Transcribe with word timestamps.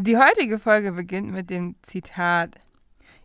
Die 0.00 0.16
heutige 0.16 0.60
Folge 0.60 0.92
beginnt 0.92 1.32
mit 1.32 1.50
dem 1.50 1.74
Zitat 1.82 2.54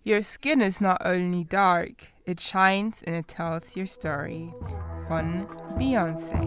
Your 0.03 0.23
skin 0.23 0.59
is 0.59 0.81
not 0.81 1.05
only 1.05 1.43
dark, 1.43 2.07
it 2.25 2.41
shines 2.41 3.03
and 3.03 3.15
it 3.15 3.27
tells 3.27 3.77
your 3.77 3.85
story 3.85 4.51
von 5.07 5.45
Beyoncé. 5.77 6.41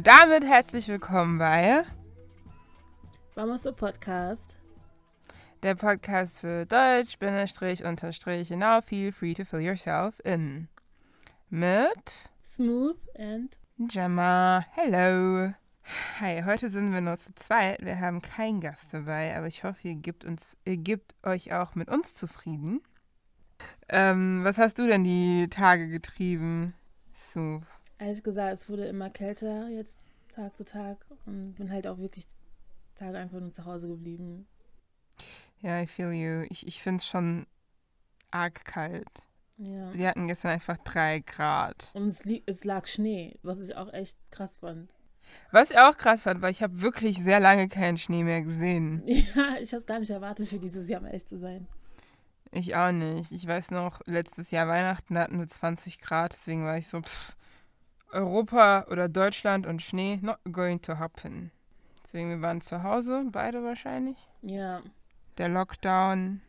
Und 0.00 0.06
damit 0.06 0.46
herzlich 0.46 0.88
willkommen 0.88 1.36
bei 1.36 1.84
Vamos 3.34 3.64
so 3.64 3.72
Podcast. 3.74 4.56
Der 5.62 5.74
Podcast 5.74 6.40
für 6.40 6.64
Deutsch, 6.64 7.18
Bindestrich, 7.18 7.84
Unterstrich, 7.84 8.48
genau, 8.48 8.80
feel 8.80 9.12
free 9.12 9.34
to 9.34 9.44
fill 9.44 9.60
yourself 9.60 10.18
in. 10.24 10.68
Mit 11.50 12.30
Smooth 12.42 12.96
and 13.18 13.58
Gemma. 13.76 14.64
Hello. 14.70 15.52
Hi, 16.18 16.44
heute 16.46 16.70
sind 16.70 16.94
wir 16.94 17.02
nur 17.02 17.18
zu 17.18 17.34
zweit. 17.34 17.84
Wir 17.84 18.00
haben 18.00 18.22
keinen 18.22 18.62
Gast 18.62 18.94
dabei, 18.94 19.36
aber 19.36 19.48
ich 19.48 19.64
hoffe, 19.64 19.86
ihr 19.86 19.96
gebt, 19.96 20.24
uns, 20.24 20.56
ihr 20.64 20.78
gebt 20.78 21.14
euch 21.24 21.52
auch 21.52 21.74
mit 21.74 21.90
uns 21.90 22.14
zufrieden. 22.14 22.80
Ähm, 23.90 24.44
was 24.44 24.56
hast 24.56 24.78
du 24.78 24.86
denn 24.86 25.04
die 25.04 25.48
Tage 25.50 25.88
getrieben? 25.88 26.72
Smooth. 27.14 27.66
Ehrlich 28.00 28.22
gesagt, 28.22 28.54
es 28.54 28.68
wurde 28.68 28.86
immer 28.86 29.10
kälter 29.10 29.68
jetzt 29.68 29.98
Tag 30.34 30.56
zu 30.56 30.64
Tag 30.64 30.96
und 31.26 31.54
bin 31.54 31.70
halt 31.70 31.86
auch 31.86 31.98
wirklich 31.98 32.26
Tage 32.94 33.18
einfach 33.18 33.40
nur 33.40 33.52
zu 33.52 33.66
Hause 33.66 33.88
geblieben. 33.88 34.46
Ja, 35.60 35.82
I 35.82 35.86
feel 35.86 36.12
you. 36.12 36.46
Ich, 36.48 36.66
ich 36.66 36.82
finde 36.82 37.00
es 37.00 37.06
schon 37.06 37.46
arg 38.30 38.64
kalt. 38.64 39.06
Ja. 39.58 39.92
Wir 39.92 40.08
hatten 40.08 40.26
gestern 40.28 40.52
einfach 40.52 40.78
drei 40.78 41.20
Grad. 41.20 41.90
Und 41.92 42.06
es, 42.06 42.22
es 42.46 42.64
lag 42.64 42.86
Schnee, 42.86 43.36
was 43.42 43.58
ich 43.58 43.76
auch 43.76 43.92
echt 43.92 44.16
krass 44.30 44.56
fand. 44.58 44.90
Was 45.52 45.70
ich 45.70 45.78
auch 45.78 45.98
krass 45.98 46.22
fand, 46.22 46.40
weil 46.40 46.52
ich 46.52 46.62
habe 46.62 46.80
wirklich 46.80 47.22
sehr 47.22 47.38
lange 47.38 47.68
keinen 47.68 47.98
Schnee 47.98 48.24
mehr 48.24 48.40
gesehen. 48.40 49.02
Ja, 49.06 49.58
ich 49.60 49.72
habe 49.72 49.80
es 49.80 49.86
gar 49.86 49.98
nicht 49.98 50.10
erwartet 50.10 50.48
für 50.48 50.58
dieses 50.58 50.88
Jahr, 50.88 51.02
um 51.02 51.06
ehrlich 51.06 51.26
zu 51.26 51.38
sein. 51.38 51.68
Ich 52.50 52.74
auch 52.74 52.92
nicht. 52.92 53.30
Ich 53.30 53.46
weiß 53.46 53.70
noch, 53.70 54.00
letztes 54.06 54.50
Jahr 54.50 54.66
Weihnachten 54.66 55.18
hatten 55.18 55.38
wir 55.38 55.46
20 55.46 56.00
Grad, 56.00 56.32
deswegen 56.32 56.64
war 56.64 56.78
ich 56.78 56.88
so, 56.88 57.02
pff, 57.02 57.36
Europa 58.12 58.86
oder 58.90 59.08
Deutschland 59.08 59.66
und 59.66 59.82
Schnee, 59.82 60.18
not 60.22 60.38
going 60.50 60.80
to 60.82 60.98
happen. 60.98 61.50
Deswegen, 62.04 62.30
wir 62.30 62.42
waren 62.42 62.60
zu 62.60 62.82
Hause, 62.82 63.24
beide 63.30 63.62
wahrscheinlich. 63.64 64.28
Ja, 64.42 64.82
Der 65.38 65.48
Lockdown, 65.48 66.40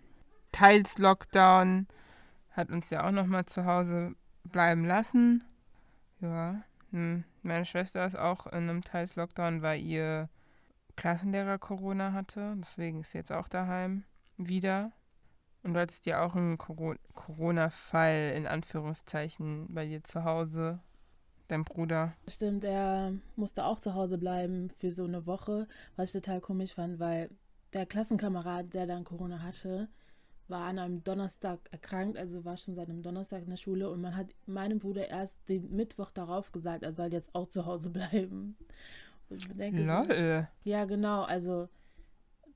teils 0.52 0.98
Lockdown, 1.00 1.88
hat 2.52 2.70
uns 2.70 2.90
ja 2.90 3.06
auch 3.08 3.12
nochmal 3.12 3.46
zu 3.46 3.66
Hause 3.66 4.16
bleiben 4.44 4.86
lassen. 4.86 5.44
Ja, 6.22 6.62
hm. 6.92 7.24
meine 7.44 7.66
Schwester 7.66 8.06
ist 8.06 8.18
auch 8.18 8.48
in 8.48 8.70
einem 8.70 8.84
teils 8.84 9.16
Lockdown, 9.16 9.62
weil 9.62 9.82
ihr 9.82 10.30
Klassenlehrer 10.98 11.58
Corona 11.60 12.14
hatte. 12.14 12.56
Deswegen 12.58 13.02
ist 13.02 13.12
sie 13.12 13.20
jetzt 13.20 13.32
auch 13.32 13.48
daheim 13.50 14.04
wieder. 14.38 14.92
Und 15.64 15.74
du 15.76 15.80
hattest 15.82 16.06
ja 16.08 16.24
auch 16.24 16.36
einen 16.36 16.58
Coro- 16.58 16.96
Corona-Fall 17.16 18.34
in 18.36 18.48
Anführungszeichen 18.48 19.74
bei 19.74 19.86
dir 19.88 20.04
zu 20.04 20.24
Hause. 20.26 20.80
Dein 21.52 21.66
Bruder. 21.66 22.16
stimmt, 22.30 22.64
er 22.64 23.12
musste 23.36 23.66
auch 23.66 23.82
zu 23.82 23.94
Hause 23.94 24.18
bleiben 24.18 24.70
für 24.70 24.94
so 24.94 25.04
eine 25.04 25.26
Woche, 25.26 25.68
was 25.98 26.16
ich 26.16 26.22
total 26.22 26.40
komisch 26.40 26.76
fand, 26.76 26.98
weil 26.98 27.30
der 27.74 27.86
Klassenkamerad, 27.86 28.74
der 28.74 28.88
dann 28.88 29.04
Corona 29.04 29.42
hatte, 29.42 29.90
war 30.48 30.64
an 30.64 30.80
einem 30.80 31.04
Donnerstag 31.04 31.60
erkrankt, 31.72 32.18
also 32.18 32.46
war 32.46 32.56
schon 32.56 32.76
seit 32.76 32.88
einem 32.88 33.02
Donnerstag 33.02 33.44
in 33.44 33.50
der 33.50 33.58
Schule 33.58 33.90
und 33.90 34.00
man 34.00 34.16
hat 34.16 34.28
meinem 34.46 34.80
Bruder 34.80 35.10
erst 35.10 35.50
den 35.50 35.76
Mittwoch 35.76 36.12
darauf 36.12 36.54
gesagt, 36.54 36.84
er 36.84 36.94
soll 36.94 37.12
jetzt 37.12 37.36
auch 37.36 37.50
zu 37.50 37.66
Hause 37.66 37.90
bleiben. 37.92 38.56
Und 39.28 39.46
ich 39.46 39.58
denke, 39.58 39.84
Lol. 39.84 40.48
ja, 40.64 40.86
genau, 40.86 41.24
also 41.24 41.68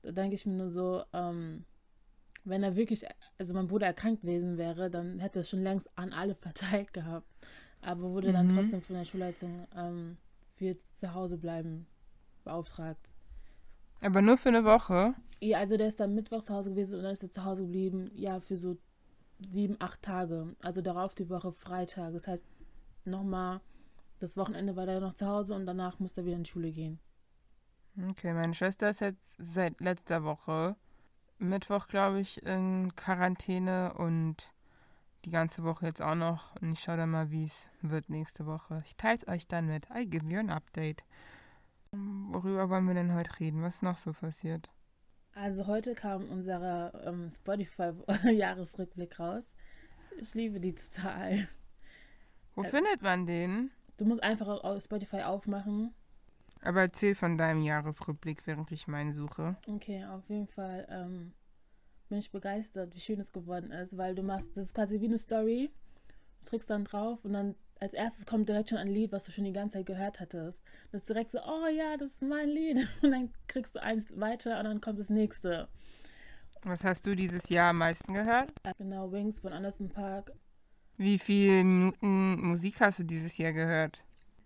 da 0.02 0.12
denke 0.12 0.36
ich 0.36 0.46
mir 0.46 0.54
nur 0.54 0.70
so, 0.70 1.04
ähm, 1.12 1.66
wenn 2.44 2.62
er 2.62 2.76
wirklich, 2.76 3.04
also 3.36 3.52
mein 3.52 3.66
Bruder 3.66 3.88
erkrankt 3.88 4.22
gewesen 4.22 4.56
wäre, 4.56 4.88
dann 4.88 5.18
hätte 5.18 5.40
er 5.40 5.40
es 5.40 5.50
schon 5.50 5.62
längst 5.62 5.86
an 5.98 6.14
alle 6.14 6.34
verteilt 6.40 6.94
gehabt. 6.94 7.28
Aber 7.82 8.02
wurde 8.10 8.32
dann 8.32 8.46
Mhm. 8.46 8.50
trotzdem 8.54 8.82
von 8.82 8.96
der 8.96 9.04
Schulleitung 9.04 9.66
ähm, 9.76 10.16
für 10.56 10.76
zu 10.94 11.14
Hause 11.14 11.38
bleiben 11.38 11.86
beauftragt. 12.44 13.10
Aber 14.02 14.22
nur 14.22 14.36
für 14.38 14.48
eine 14.50 14.64
Woche. 14.64 15.14
Ja, 15.40 15.58
also 15.58 15.76
der 15.76 15.88
ist 15.88 16.00
dann 16.00 16.14
Mittwoch 16.14 16.42
zu 16.42 16.54
Hause 16.54 16.70
gewesen 16.70 16.96
und 16.96 17.02
dann 17.04 17.12
ist 17.12 17.22
er 17.22 17.30
zu 17.30 17.44
Hause 17.44 17.62
geblieben, 17.62 18.10
ja, 18.14 18.40
für 18.40 18.56
so 18.56 18.76
sieben, 19.50 19.76
acht 19.80 20.02
Tage. 20.02 20.54
Also 20.62 20.80
darauf 20.80 21.14
die 21.14 21.28
Woche 21.28 21.52
Freitag. 21.52 22.12
Das 22.12 22.26
heißt, 22.26 22.44
nochmal, 23.04 23.60
das 24.18 24.36
Wochenende 24.36 24.76
war 24.76 24.88
er 24.88 25.00
noch 25.00 25.14
zu 25.14 25.26
Hause 25.26 25.54
und 25.54 25.66
danach 25.66 25.98
musste 25.98 26.22
er 26.22 26.24
wieder 26.26 26.36
in 26.36 26.44
die 26.44 26.50
Schule 26.50 26.70
gehen. 26.72 26.98
Okay, 28.10 28.32
meine 28.34 28.54
Schwester 28.54 28.90
ist 28.90 29.00
jetzt 29.00 29.36
seit 29.38 29.80
letzter 29.80 30.22
Woche 30.24 30.76
Mittwoch, 31.38 31.86
glaube 31.86 32.20
ich, 32.20 32.42
in 32.42 32.94
Quarantäne 32.96 33.94
und 33.94 34.52
die 35.26 35.30
ganze 35.30 35.64
Woche 35.64 35.86
jetzt 35.86 36.00
auch 36.00 36.14
noch. 36.14 36.54
Und 36.62 36.72
ich 36.72 36.80
schaue 36.80 36.96
dann 36.96 37.10
mal, 37.10 37.30
wie 37.30 37.44
es 37.44 37.68
wird 37.82 38.08
nächste 38.08 38.46
Woche. 38.46 38.82
Ich 38.86 38.96
teile 38.96 39.16
es 39.18 39.28
euch 39.28 39.46
dann 39.48 39.66
mit. 39.66 39.88
I 39.94 40.08
give 40.08 40.24
you 40.26 40.38
an 40.38 40.50
update. 40.50 41.02
Worüber 41.90 42.70
wollen 42.70 42.86
wir 42.86 42.94
denn 42.94 43.12
heute 43.14 43.38
reden? 43.40 43.62
Was 43.62 43.76
ist 43.76 43.82
noch 43.82 43.98
so 43.98 44.12
passiert? 44.12 44.70
Also 45.34 45.66
heute 45.66 45.94
kam 45.94 46.28
unser 46.30 46.94
ähm, 47.04 47.28
Spotify-Jahresrückblick 47.30 49.18
raus. 49.18 49.54
Ich 50.18 50.32
liebe 50.34 50.60
die 50.60 50.74
total. 50.74 51.48
Wo 52.54 52.62
Äh, 52.62 52.68
findet 52.70 53.02
man 53.02 53.26
den? 53.26 53.70
Du 53.98 54.04
musst 54.04 54.22
einfach 54.22 54.46
auf 54.46 54.82
Spotify 54.82 55.22
aufmachen. 55.22 55.92
Aber 56.62 56.80
erzähl 56.82 57.14
von 57.14 57.36
deinem 57.36 57.62
Jahresrückblick, 57.62 58.46
während 58.46 58.72
ich 58.72 58.86
meinen 58.88 59.12
suche. 59.12 59.56
Okay, 59.68 60.04
auf 60.06 60.28
jeden 60.28 60.48
Fall 60.48 60.86
ähm, 60.90 61.32
bin 62.08 62.18
ich 62.18 62.30
begeistert, 62.30 62.94
wie 62.94 63.00
schön 63.00 63.20
es 63.20 63.32
geworden 63.32 63.70
ist, 63.70 63.96
weil 63.96 64.14
du 64.14 64.22
machst, 64.22 64.56
das 64.56 64.66
ist 64.66 64.74
quasi 64.74 65.00
wie 65.00 65.06
eine 65.06 65.18
Story. 65.18 65.70
Du 66.44 66.50
drückst 66.50 66.70
dann 66.70 66.84
drauf 66.84 67.24
und 67.24 67.32
dann 67.32 67.54
als 67.80 67.92
erstes 67.92 68.26
kommt 68.26 68.48
direkt 68.48 68.70
schon 68.70 68.78
ein 68.78 68.86
Lied, 68.86 69.12
was 69.12 69.26
du 69.26 69.32
schon 69.32 69.44
die 69.44 69.52
ganze 69.52 69.78
Zeit 69.78 69.86
gehört 69.86 70.20
hattest. 70.20 70.62
Das 70.92 71.02
ist 71.02 71.08
direkt 71.08 71.30
so, 71.30 71.38
oh 71.40 71.66
ja, 71.68 71.96
das 71.96 72.14
ist 72.14 72.22
mein 72.22 72.48
Lied. 72.48 72.88
Und 73.02 73.10
dann 73.10 73.32
kriegst 73.48 73.74
du 73.74 73.82
eins 73.82 74.06
weiter 74.18 74.58
und 74.58 74.64
dann 74.64 74.80
kommt 74.80 74.98
das 74.98 75.10
nächste. 75.10 75.68
Was 76.62 76.84
hast 76.84 77.06
du 77.06 77.14
dieses 77.14 77.48
Jahr 77.48 77.70
am 77.70 77.78
meisten 77.78 78.12
gehört? 78.14 78.52
Genau, 78.78 79.12
Wings 79.12 79.38
von 79.40 79.52
Anderson 79.52 79.88
Park. 79.88 80.32
Wie 80.96 81.18
viele 81.18 81.62
Minuten 81.62 82.46
Musik 82.46 82.80
hast 82.80 83.00
du 83.00 83.04
dieses 83.04 83.36
Jahr 83.36 83.52
gehört? 83.52 84.02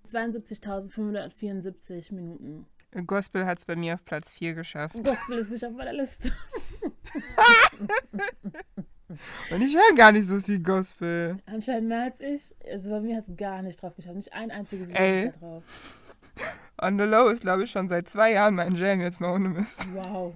72.574 0.06 2.12
Minuten. 2.12 2.66
Gospel 3.06 3.46
hat 3.46 3.58
es 3.58 3.64
bei 3.64 3.76
mir 3.76 3.94
auf 3.94 4.04
Platz 4.04 4.32
4 4.32 4.54
geschafft. 4.54 4.96
Gospel 5.04 5.38
ist 5.38 5.52
nicht 5.52 5.64
auf 5.64 5.72
meiner 5.72 5.92
Liste. 5.92 6.32
Und 9.50 9.62
ich 9.62 9.74
höre 9.74 9.94
gar 9.96 10.12
nicht 10.12 10.26
so 10.26 10.38
viel 10.38 10.62
Gospel. 10.62 11.38
Anscheinend 11.46 11.88
mehr 11.88 12.04
als 12.04 12.20
ich. 12.20 12.54
Also 12.70 12.90
bei 12.90 13.00
mir 13.00 13.16
hast 13.16 13.28
du 13.28 13.34
gar 13.34 13.62
nicht 13.62 13.82
drauf 13.82 13.94
geschafft. 13.96 14.14
Nicht 14.14 14.32
ein 14.32 14.50
einziges 14.50 14.88
Lied 14.88 15.40
drauf. 15.40 15.64
On 16.80 16.98
the 16.98 17.04
Low 17.04 17.28
ist, 17.28 17.42
glaube 17.42 17.64
ich, 17.64 17.70
schon 17.70 17.88
seit 17.88 18.08
zwei 18.08 18.32
Jahren 18.32 18.54
mein 18.54 18.74
Jam, 18.74 19.00
jetzt 19.00 19.20
mal 19.20 19.34
ohne 19.34 19.48
Mist. 19.48 19.86
Wow. 19.94 20.34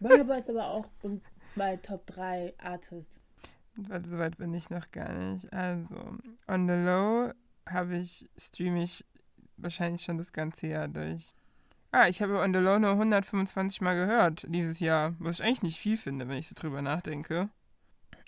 Burna 0.00 0.22
Boy 0.22 0.38
ist 0.38 0.50
aber 0.50 0.68
auch 0.68 0.86
bei 1.54 1.76
Top 1.76 2.06
3 2.06 2.54
Artists. 2.58 3.20
Weil 3.76 4.04
so 4.06 4.18
weit 4.18 4.38
bin 4.38 4.54
ich 4.54 4.70
noch 4.70 4.90
gar 4.90 5.12
nicht. 5.12 5.52
Also, 5.52 5.94
On 6.48 6.68
the 6.68 6.74
Low 6.74 7.32
habe 7.66 7.96
ich, 7.96 8.28
streame 8.38 8.82
ich 8.82 9.04
wahrscheinlich 9.56 10.02
schon 10.02 10.18
das 10.18 10.32
ganze 10.32 10.68
Jahr 10.68 10.88
durch. 10.88 11.34
Ah, 11.98 12.08
ich 12.08 12.20
habe 12.20 12.38
On 12.40 12.52
the 12.52 12.60
Low 12.60 12.78
nur 12.78 12.90
125 12.90 13.80
Mal 13.80 13.94
gehört 13.94 14.44
dieses 14.50 14.80
Jahr, 14.80 15.14
was 15.18 15.40
ich 15.40 15.46
eigentlich 15.46 15.62
nicht 15.62 15.78
viel 15.78 15.96
finde, 15.96 16.28
wenn 16.28 16.36
ich 16.36 16.46
so 16.46 16.54
drüber 16.54 16.82
nachdenke. 16.82 17.48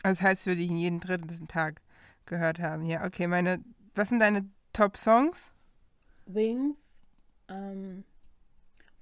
Also 0.03 0.21
das 0.21 0.23
heißt, 0.23 0.47
würde 0.47 0.63
ich 0.63 0.71
ihn 0.71 0.79
jeden 0.79 1.01
dritten 1.01 1.49
Tag 1.49 1.83
gehört 2.25 2.61
haben. 2.61 2.87
Ja, 2.87 3.05
okay, 3.05 3.27
meine, 3.27 3.63
was 3.95 4.09
sind 4.09 4.21
deine 4.21 4.49
Top-Songs? 4.73 5.51
Wings 6.25 7.03
ähm, 7.51 8.05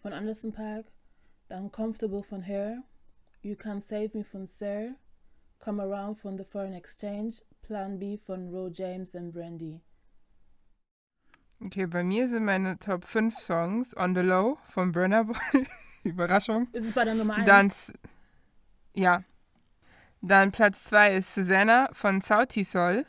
von 0.03 0.13
Anderson 0.13 0.51
Park. 0.51 0.87
Dann 1.47 1.71
Comfortable 1.71 2.25
von 2.25 2.43
Her. 2.43 2.83
You 3.43 3.55
Can 3.55 3.79
Save 3.79 4.11
Me 4.15 4.25
von 4.25 4.49
Sir. 4.49 4.97
Come 5.61 5.81
Around 5.81 6.19
von 6.19 6.37
The 6.37 6.45
Foreign 6.45 6.75
Exchange. 6.75 7.35
Plan 7.63 8.01
B 8.01 8.19
von 8.19 8.53
Ro 8.53 8.69
James 8.75 9.15
und 9.15 9.31
Brandy. 9.31 9.81
Okay, 11.65 11.87
bei 11.87 12.05
mir 12.05 12.29
sind 12.29 12.45
meine 12.45 12.79
Top 12.79 13.05
5 13.05 13.39
Songs 13.39 13.97
On 13.97 14.15
the 14.15 14.21
Low 14.21 14.59
von 14.69 14.93
Burna 14.93 15.23
Boy. 15.23 15.37
Überraschung. 16.05 16.69
Ist 16.73 16.85
es 16.87 16.93
bei 16.93 17.05
der 17.05 17.15
Nummer 17.15 17.35
1? 17.37 17.47
Dann, 17.47 17.73
ja. 18.95 19.23
Dann 20.21 20.53
Platz 20.53 20.85
2 20.85 21.17
ist 21.17 21.35
Susanna 21.35 21.89
von 21.93 22.21
Sautisol. 22.21 23.05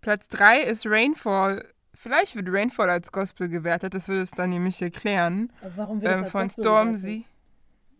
Platz 0.00 0.28
3 0.28 0.60
ist 0.60 0.86
Rainfall. 0.86 1.66
Vielleicht 1.94 2.36
wird 2.36 2.48
Rainfall 2.50 2.90
als 2.90 3.10
Gospel 3.10 3.48
gewertet, 3.48 3.94
das 3.94 4.08
würde 4.08 4.20
es 4.20 4.30
dann 4.30 4.50
nämlich 4.50 4.80
erklären. 4.82 5.50
Aber 5.62 5.76
warum 5.76 6.02
wird 6.02 6.12
es 6.12 6.18
Ähm, 6.18 6.24
als 6.24 6.32
von 6.32 6.50
Stormzy. 6.50 7.26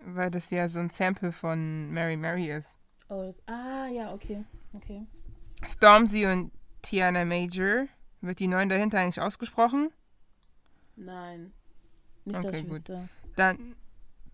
Weil 0.06 0.30
das 0.30 0.50
ja 0.50 0.68
so 0.68 0.80
ein 0.80 0.90
Sample 0.90 1.32
von 1.32 1.90
Mary 1.90 2.16
Mary 2.16 2.50
ist. 2.50 2.68
Oh, 3.08 3.22
das, 3.22 3.42
ah, 3.46 3.86
ja, 3.86 4.12
okay. 4.12 4.44
Okay. 4.74 5.06
Stormzy 5.64 6.26
und 6.26 6.52
Tiana 6.82 7.24
Major. 7.24 7.86
Wird 8.26 8.40
die 8.40 8.48
9 8.48 8.68
dahinter 8.68 9.00
eigentlich 9.00 9.20
ausgesprochen? 9.20 9.90
Nein. 10.96 11.52
Nicht, 12.24 12.38
Okay, 12.38 12.62
gut. 12.62 12.70
wüsste. 12.72 13.08
Dann 13.36 13.76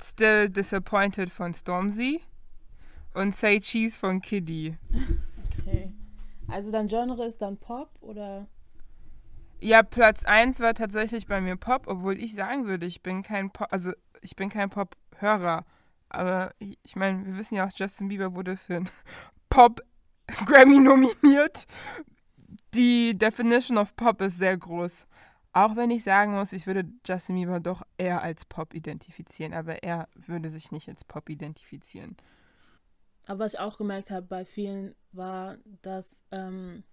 Still 0.03 0.49
Disappointed 0.49 1.31
von 1.31 1.53
Stormzy. 1.53 2.21
Und 3.15 3.35
Say 3.35 3.59
Cheese 3.61 3.99
von 3.99 4.21
Kiddy. 4.21 4.77
Okay. 5.59 5.93
Also 6.49 6.71
dein 6.71 6.87
Genre 6.89 7.27
ist 7.27 7.43
dann 7.43 7.57
Pop 7.59 7.91
oder? 8.01 8.47
Ja, 9.61 9.83
Platz 9.83 10.25
1 10.25 10.61
war 10.61 10.75
tatsächlich 10.75 11.27
bei 11.27 11.41
mir 11.41 11.57
Pop, 11.57 11.87
obwohl 11.87 12.19
ich 12.19 12.35
sagen 12.35 12.67
würde, 12.67 12.87
ich 12.87 13.03
bin 13.03 13.23
kein 13.23 13.51
Pop, 13.51 13.69
also 13.73 13.93
ich 14.23 14.37
bin 14.37 14.49
kein 14.49 14.71
Pop-Hörer. 14.71 15.65
Aber 16.09 16.53
ich, 16.59 16.79
ich 16.83 16.97
meine, 16.97 17.27
wir 17.27 17.37
wissen 17.37 17.57
ja 17.57 17.67
auch, 17.67 17.73
Justin 17.75 18.09
Bieber 18.09 18.35
wurde 18.35 18.57
für 18.57 18.77
einen 18.77 18.89
Pop-Grammy 19.51 20.79
nominiert. 20.81 21.67
Die 22.75 23.17
Definition 23.19 23.79
of 23.79 23.97
Pop 23.97 24.21
ist 24.21 24.39
sehr 24.39 24.57
groß. 24.57 25.07
Auch 25.53 25.75
wenn 25.75 25.91
ich 25.91 26.05
sagen 26.05 26.33
muss, 26.33 26.53
ich 26.53 26.67
würde 26.67 26.85
Justin 27.05 27.35
Bieber 27.35 27.59
doch 27.59 27.83
eher 27.99 28.23
als 28.23 28.45
Pop 28.45 28.73
identifizieren, 28.73 29.53
aber 29.53 29.83
er 29.83 30.09
würde 30.15 30.49
sich 30.49 30.71
nicht 30.71 30.89
als 30.89 31.05
Pop 31.05 31.29
identifizieren. 31.29 32.17
Aber 33.27 33.41
was 33.41 33.55
ich 33.55 33.61
auch 33.61 33.77
gemerkt 33.77 34.11
habe 34.11 34.27
bei 34.27 34.45
vielen 34.45 34.95
war, 35.13 35.59
dass, 35.83 36.23
ähm, 36.31 36.85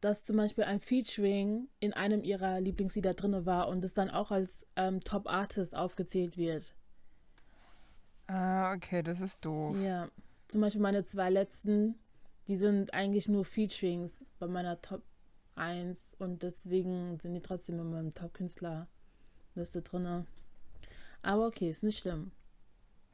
dass 0.00 0.24
zum 0.24 0.36
Beispiel 0.36 0.64
ein 0.64 0.78
Featuring 0.78 1.68
in 1.80 1.92
einem 1.92 2.22
ihrer 2.22 2.60
Lieblingslieder 2.60 3.14
drin 3.14 3.44
war 3.44 3.68
und 3.68 3.84
es 3.84 3.94
dann 3.94 4.10
auch 4.10 4.30
als 4.30 4.66
ähm, 4.76 5.00
Top 5.00 5.28
Artist 5.28 5.74
aufgezählt 5.74 6.36
wird. 6.36 6.74
Ah, 8.28 8.72
okay, 8.72 9.02
das 9.02 9.20
ist 9.20 9.44
doof. 9.44 9.76
Ja. 9.82 10.08
Zum 10.48 10.60
Beispiel 10.60 10.82
meine 10.82 11.04
zwei 11.04 11.30
letzten, 11.30 11.98
die 12.48 12.56
sind 12.56 12.94
eigentlich 12.94 13.28
nur 13.28 13.44
Featurings 13.44 14.24
bei 14.38 14.46
meiner 14.46 14.80
Top 14.80 15.02
1 15.56 16.16
und 16.18 16.42
deswegen 16.42 17.18
sind 17.20 17.34
die 17.34 17.42
trotzdem 17.42 17.78
in 17.78 17.90
meinem 17.90 18.14
Top-Künstler-Liste 18.14 19.82
drin. 19.82 20.26
Aber 21.22 21.46
okay, 21.46 21.70
ist 21.70 21.82
nicht 21.82 21.98
schlimm. 21.98 22.32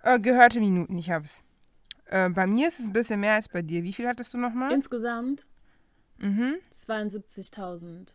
Äh, 0.03 0.19
gehörte 0.19 0.61
Minuten, 0.61 0.99
ich 0.99 1.11
hab's. 1.11 1.43
Äh, 2.07 2.31
bei 2.31 2.47
mir 2.47 2.69
ist 2.69 2.81
es 2.81 2.87
ein 2.87 2.93
bisschen 2.93 3.21
mehr 3.21 3.35
als 3.35 3.49
bei 3.49 3.63
dir. 3.63 3.85
Wie 3.85 3.93
viel 3.93 4.09
hattest 4.09 4.35
du 4.35 4.39
nochmal? 4.39 4.73
Insgesamt 4.73 5.47
Mhm. 6.21 6.59
72.000. 6.75 8.15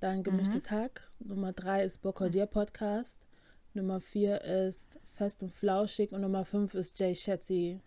dann 0.00 0.22
Gemischtes 0.22 0.70
Hack, 0.70 1.10
Nummer 1.18 1.52
3 1.52 1.84
ist 1.84 2.02
Bokordier 2.02 2.46
Podcast, 2.46 3.26
Nummer 3.74 4.00
4 4.00 4.40
ist 4.40 4.98
Fest 5.12 5.42
und 5.42 5.52
Flauschig 5.52 6.12
und 6.12 6.22
Nummer 6.22 6.44
5 6.44 6.74
ist 6.74 6.98
Jay 6.98 7.14
Shetty. 7.14 7.80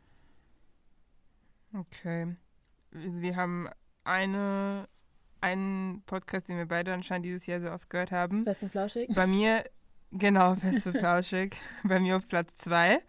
Okay. 1.74 2.36
Wir 2.92 3.36
haben 3.36 3.68
eine, 4.04 4.88
einen 5.42 6.04
Podcast, 6.06 6.50
den 6.50 6.58
wir 6.58 6.68
beide 6.68 6.94
anscheinend 6.94 7.26
dieses 7.26 7.48
Jahr 7.48 7.60
so 7.60 7.72
oft 7.72 7.90
gehört 7.90 8.12
haben. 8.12 8.44
Fest 8.44 8.64
und 8.64 8.70
Flauschig? 8.70 9.10
Bei 9.16 9.26
mir, 9.26 9.64
genau, 10.12 10.56
fest 10.56 10.86
und 10.86 10.98
flauschig. 11.00 11.58
Bei 11.84 12.00
mir 12.00 12.18
auf 12.18 12.28
Platz 12.28 12.56
2. 12.60 13.00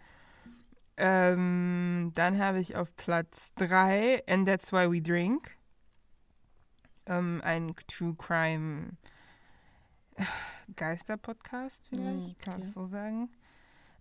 Ähm, 0.96 2.12
dann 2.14 2.38
habe 2.38 2.60
ich 2.60 2.76
auf 2.76 2.96
Platz 2.96 3.52
3 3.56 4.22
And 4.26 4.48
That's 4.48 4.72
Why 4.72 4.90
We 4.90 5.02
Drink. 5.02 5.50
Ähm, 7.06 7.40
ein 7.44 7.74
True 7.88 8.14
Crime 8.18 8.92
Geister-Podcast 10.76 11.86
vielleicht, 11.88 12.38
Mm, 12.38 12.38
kann 12.40 12.52
man 12.54 12.60
okay. 12.60 12.68
es 12.68 12.74
so 12.74 12.84
sagen. 12.84 13.30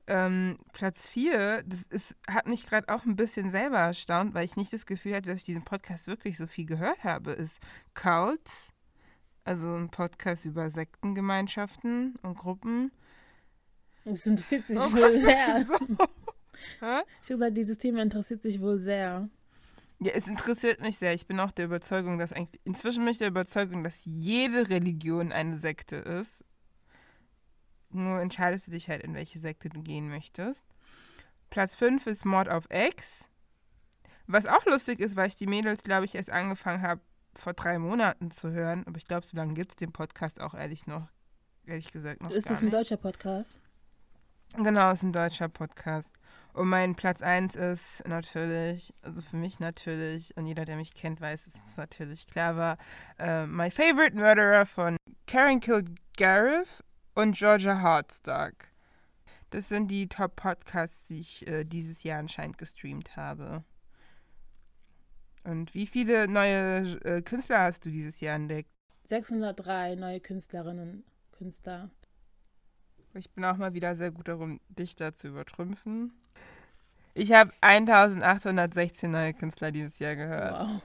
Ähm, 0.06 0.58
Platz 0.74 1.08
4, 1.08 1.64
das 1.64 1.84
ist, 1.84 2.16
hat 2.30 2.46
mich 2.48 2.66
gerade 2.68 2.94
auch 2.94 3.06
ein 3.06 3.16
bisschen 3.16 3.52
selber 3.52 3.78
erstaunt, 3.80 4.34
weil 4.34 4.46
ich 4.46 4.58
nicht 4.58 4.74
das 4.74 4.86
Gefühl 4.86 5.16
hatte, 5.16 5.30
dass 5.30 5.40
ich 5.40 5.46
diesen 5.46 5.64
Podcast 5.64 6.08
wirklich 6.08 6.38
so 6.38 6.46
viel 6.46 6.66
gehört 6.66 7.04
habe, 7.04 7.32
ist 7.32 7.60
Cults. 7.94 8.68
Also 9.46 9.76
ein 9.76 9.90
Podcast 9.90 10.46
über 10.46 10.70
Sektengemeinschaften 10.70 12.16
und 12.22 12.38
Gruppen. 12.38 12.92
Das 14.06 14.26
interessiert 14.26 14.68
sich 14.68 14.78
Oh, 14.80 14.92
wohl 14.94 15.12
sehr. 15.12 15.66
so? 15.68 15.76
Ich 15.76 16.82
habe 16.82 17.06
gesagt, 17.28 17.58
dieses 17.58 17.78
Thema 17.78 18.02
interessiert 18.02 18.42
sich 18.42 18.62
wohl 18.62 18.80
sehr. 18.80 19.30
Ja, 20.04 20.12
es 20.14 20.28
interessiert 20.28 20.82
mich 20.82 20.98
sehr. 20.98 21.14
Ich 21.14 21.28
bin 21.28 21.40
auch 21.40 21.52
der 21.52 21.66
Überzeugung, 21.66 22.18
dass 22.18 22.34
eigentlich, 22.34 22.62
inzwischen 22.66 23.04
bin 23.04 23.12
ich 23.12 23.20
der 23.20 23.30
Überzeugung, 23.30 23.84
dass 23.84 24.04
jede 24.04 24.70
Religion 24.70 25.32
eine 25.32 25.58
Sekte 25.58 25.96
ist. 25.96 26.44
Nur 27.90 28.20
entscheidest 28.20 28.68
du 28.68 28.72
dich 28.72 28.90
halt, 28.90 29.04
in 29.04 29.14
welche 29.14 29.40
Sekte 29.40 29.70
du 29.70 29.82
gehen 29.82 30.10
möchtest. 30.10 30.64
Platz 31.50 31.76
5 31.76 32.08
ist 32.08 32.26
Mord 32.26 32.50
auf 32.50 32.66
Ex. 32.70 33.30
Was 34.28 34.46
auch 34.46 34.66
lustig 34.66 35.00
ist, 35.00 35.16
weil 35.16 35.28
ich 35.28 35.36
die 35.36 35.48
Mädels, 35.48 35.84
glaube 35.84 36.06
ich, 36.06 36.16
erst 36.16 36.32
angefangen 36.32 36.82
habe, 36.82 37.02
vor 37.36 37.54
drei 37.54 37.78
Monaten 37.80 38.32
zu 38.32 38.52
hören. 38.52 38.84
Aber 38.88 38.98
ich 38.98 39.06
glaube, 39.06 39.26
so 39.26 39.38
lange 39.38 39.54
gibt 39.54 39.72
es 39.72 39.76
den 39.76 39.92
Podcast 39.92 40.42
auch 40.42 40.54
ehrlich 40.54 40.88
noch, 40.88 41.08
ehrlich 41.66 41.92
gesagt, 41.92 42.22
noch 42.22 42.32
Ist 42.32 42.50
das 42.50 42.60
ein 42.60 42.66
nicht. 42.66 42.74
deutscher 42.74 42.98
Podcast? 42.98 43.56
Genau, 44.56 44.92
ist 44.92 45.04
ein 45.04 45.14
deutscher 45.14 45.50
Podcast. 45.50 46.12
Und 46.54 46.70
mein 46.70 46.96
Platz 46.96 47.24
1 47.24 47.56
ist 47.56 48.08
natürlich, 48.08 48.94
also 49.02 49.22
für 49.24 49.38
mich 49.38 49.60
natürlich, 49.60 50.38
und 50.38 50.46
jeder, 50.46 50.66
der 50.66 50.76
mich 50.76 50.94
kennt, 50.94 51.20
weiß, 51.20 51.48
es 51.48 51.56
ist 51.56 51.78
natürlich 51.78 52.28
klar, 52.28 52.56
war 52.56 52.78
äh, 53.18 53.48
My 53.48 53.72
Favorite 53.72 54.16
Murderer 54.16 54.68
von 54.68 54.98
Karen 55.26 55.60
Kilgariff 55.60 56.84
und 57.16 57.36
Georgia 57.36 57.82
Hartstock. 57.82 58.54
Das 59.50 59.70
sind 59.70 59.90
die 59.90 60.08
Top-Podcasts, 60.08 61.06
die 61.06 61.22
ich 61.22 61.48
äh, 61.48 61.64
dieses 61.64 62.04
Jahr 62.04 62.20
anscheinend 62.20 62.60
gestreamt 62.60 63.16
habe. 63.16 63.64
Und 65.44 65.74
wie 65.74 65.88
viele 65.88 66.28
neue 66.28 67.00
äh, 67.04 67.22
Künstler 67.24 67.62
hast 67.62 67.86
du 67.86 67.90
dieses 67.90 68.20
Jahr 68.20 68.36
entdeckt? 68.36 68.70
603 69.06 69.96
neue 69.96 70.20
Künstlerinnen, 70.20 71.04
Künstler. 71.32 71.90
Ich 73.16 73.32
bin 73.32 73.44
auch 73.44 73.58
mal 73.58 73.74
wieder 73.74 73.96
sehr 73.96 74.12
gut 74.12 74.28
darum, 74.28 74.60
dich 74.70 74.96
da 74.96 75.14
zu 75.14 75.28
übertrümpfen. 75.28 76.14
Ich 77.14 77.32
habe 77.32 77.52
1816 77.62 79.12
neue 79.12 79.34
Künstler 79.34 79.72
dieses 79.72 80.00
Jahr 80.00 80.16
gehört. 80.16 80.60
Wow. 80.60 80.82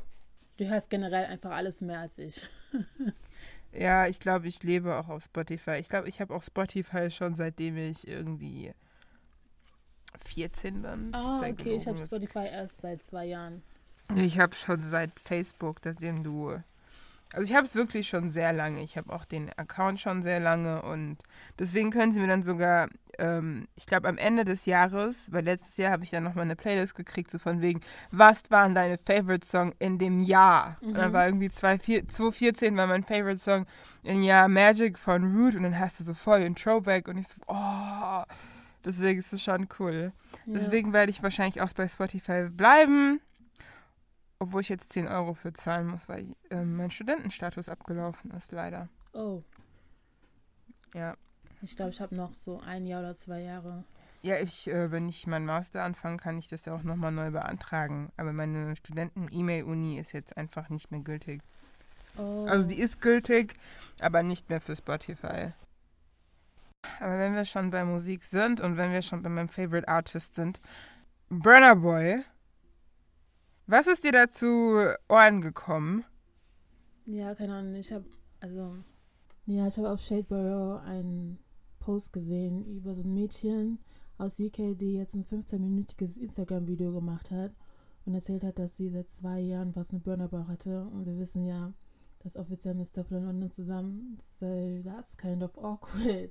Du 0.58 0.68
hörst 0.68 0.90
generell 0.90 1.26
einfach 1.26 1.52
alles 1.52 1.80
mehr 1.80 2.00
als 2.00 2.18
ich. 2.18 2.48
Ja, 3.72 4.06
ich 4.06 4.18
glaube, 4.18 4.48
ich 4.48 4.62
lebe 4.62 4.96
auch 4.96 5.08
auf 5.08 5.24
Spotify. 5.24 5.72
Ich 5.78 5.88
glaube, 5.88 6.08
ich 6.08 6.20
habe 6.20 6.34
auch 6.34 6.42
Spotify 6.42 7.10
schon 7.10 7.34
seitdem 7.34 7.76
ich 7.76 8.08
irgendwie 8.08 8.72
14 10.24 10.82
bin. 10.82 11.14
Ah, 11.14 11.38
Sehr 11.38 11.50
okay, 11.50 11.76
ich 11.76 11.86
habe 11.86 11.98
Spotify 11.98 12.46
erst 12.50 12.80
seit 12.80 13.02
zwei 13.02 13.26
Jahren. 13.26 13.62
Ich 14.16 14.38
habe 14.38 14.54
schon 14.54 14.88
seit 14.90 15.18
Facebook, 15.20 15.80
seitdem 15.84 16.24
du 16.24 16.62
Also 17.32 17.44
ich 17.44 17.54
habe 17.54 17.66
es 17.66 17.74
wirklich 17.74 18.08
schon 18.08 18.30
sehr 18.30 18.52
lange. 18.54 18.82
Ich 18.82 18.96
habe 18.96 19.12
auch 19.12 19.26
den 19.26 19.50
Account 19.58 20.00
schon 20.00 20.22
sehr 20.22 20.40
lange 20.40 20.80
und 20.82 21.18
deswegen 21.58 21.90
können 21.90 22.12
Sie 22.12 22.20
mir 22.20 22.26
dann 22.28 22.42
sogar, 22.42 22.88
ähm, 23.18 23.68
ich 23.74 23.86
glaube 23.86 24.08
am 24.08 24.18
Ende 24.18 24.44
des 24.44 24.66
Jahres, 24.66 25.30
weil 25.30 25.44
letztes 25.44 25.76
Jahr 25.76 25.92
habe 25.92 26.04
ich 26.04 26.10
dann 26.10 26.24
nochmal 26.24 26.44
eine 26.44 26.56
Playlist 26.56 26.94
gekriegt, 26.94 27.30
so 27.30 27.38
von 27.38 27.60
wegen, 27.60 27.80
was 28.10 28.42
waren 28.50 28.74
deine 28.74 28.98
Favorite 28.98 29.46
Song 29.46 29.74
in 29.78 29.98
dem 29.98 30.20
Jahr? 30.20 30.76
Mhm. 30.80 30.88
Und 30.88 30.94
dann 30.98 31.12
war 31.12 31.26
irgendwie 31.26 31.50
2014 31.50 32.76
war 32.76 32.86
mein 32.86 33.04
Favorite 33.04 33.38
Song 33.38 33.66
in 34.02 34.22
Jahr 34.22 34.48
Magic 34.48 34.98
von 34.98 35.36
Root 35.36 35.54
und 35.54 35.64
dann 35.64 35.78
hast 35.78 36.00
du 36.00 36.04
so 36.04 36.14
voll 36.14 36.40
den 36.40 36.54
Throwback 36.54 37.08
und 37.08 37.18
ich 37.18 37.28
so, 37.28 37.36
oh, 37.46 38.22
deswegen 38.84 39.18
ist 39.18 39.32
es 39.32 39.42
schon 39.42 39.68
cool. 39.78 40.12
Ja. 40.46 40.54
Deswegen 40.54 40.92
werde 40.92 41.10
ich 41.10 41.22
wahrscheinlich 41.22 41.60
auch 41.60 41.72
bei 41.74 41.88
Spotify 41.88 42.48
bleiben 42.48 43.20
obwohl 44.38 44.60
ich 44.60 44.68
jetzt 44.68 44.92
10 44.92 45.08
Euro 45.08 45.34
für 45.34 45.52
zahlen 45.52 45.88
muss, 45.88 46.08
weil 46.08 46.34
äh, 46.50 46.62
mein 46.62 46.90
Studentenstatus 46.90 47.68
abgelaufen 47.68 48.30
ist, 48.32 48.52
leider. 48.52 48.88
Oh. 49.12 49.42
Ja. 50.94 51.16
Ich 51.62 51.76
glaube, 51.76 51.90
ich 51.90 52.00
habe 52.00 52.14
noch 52.14 52.32
so 52.34 52.60
ein 52.60 52.86
Jahr 52.86 53.00
oder 53.00 53.16
zwei 53.16 53.40
Jahre. 53.40 53.84
Ja, 54.22 54.36
ich, 54.36 54.68
äh, 54.68 54.90
wenn 54.90 55.08
ich 55.08 55.26
meinen 55.26 55.46
Master 55.46 55.84
anfange, 55.84 56.16
kann 56.16 56.38
ich 56.38 56.48
das 56.48 56.64
ja 56.64 56.74
auch 56.74 56.82
nochmal 56.82 57.12
neu 57.12 57.30
beantragen. 57.30 58.10
Aber 58.16 58.32
meine 58.32 58.74
Studenten-E-Mail-Uni 58.76 59.98
ist 59.98 60.12
jetzt 60.12 60.36
einfach 60.36 60.68
nicht 60.70 60.90
mehr 60.90 61.00
gültig. 61.00 61.42
Oh. 62.16 62.46
Also 62.48 62.68
sie 62.68 62.76
ist 62.76 63.00
gültig, 63.00 63.54
aber 64.00 64.22
nicht 64.22 64.48
mehr 64.50 64.60
für 64.60 64.74
Spotify. 64.74 65.52
Aber 67.00 67.18
wenn 67.18 67.34
wir 67.34 67.44
schon 67.44 67.70
bei 67.70 67.84
Musik 67.84 68.24
sind 68.24 68.60
und 68.60 68.76
wenn 68.76 68.92
wir 68.92 69.02
schon 69.02 69.22
bei 69.22 69.28
meinem 69.28 69.48
Favorite 69.48 69.88
Artist 69.88 70.34
sind, 70.34 70.60
Burner 71.28 71.76
Boy 71.76 72.24
was 73.70 73.86
ist 73.86 74.02
dir 74.02 74.12
dazu 74.12 74.78
Ohren 75.10 75.42
gekommen? 75.42 76.02
Ja, 77.04 77.34
keine 77.34 77.54
Ahnung. 77.54 77.74
Ich 77.74 77.92
habe, 77.92 78.06
also, 78.40 78.78
ja, 79.44 79.66
ich 79.66 79.76
habe 79.76 79.90
auf 79.90 80.00
Shadeborough 80.00 80.82
einen 80.86 81.38
Post 81.88 82.12
gesehen 82.12 82.66
über 82.66 82.94
so 82.94 83.00
ein 83.00 83.14
Mädchen 83.14 83.78
aus 84.18 84.38
UK, 84.38 84.76
die 84.78 84.92
jetzt 84.92 85.14
ein 85.14 85.24
15-minütiges 85.24 86.18
Instagram-Video 86.18 86.92
gemacht 86.92 87.30
hat 87.30 87.52
und 88.04 88.12
erzählt 88.12 88.44
hat, 88.44 88.58
dass 88.58 88.76
sie 88.76 88.90
seit 88.90 89.08
zwei 89.08 89.40
Jahren 89.40 89.74
was 89.74 89.94
mit 89.94 90.04
Burnerbauch 90.04 90.48
hatte. 90.48 90.84
Und 90.84 91.06
wir 91.06 91.18
wissen 91.18 91.46
ja, 91.46 91.72
dass 92.18 92.36
offiziell 92.36 92.74
mit 92.74 92.88
Stefan 92.88 93.24
London 93.24 93.50
zusammen. 93.50 94.18
So, 94.38 94.82
that's 94.84 95.16
kind 95.16 95.42
of 95.42 95.56
awkward. 95.56 96.30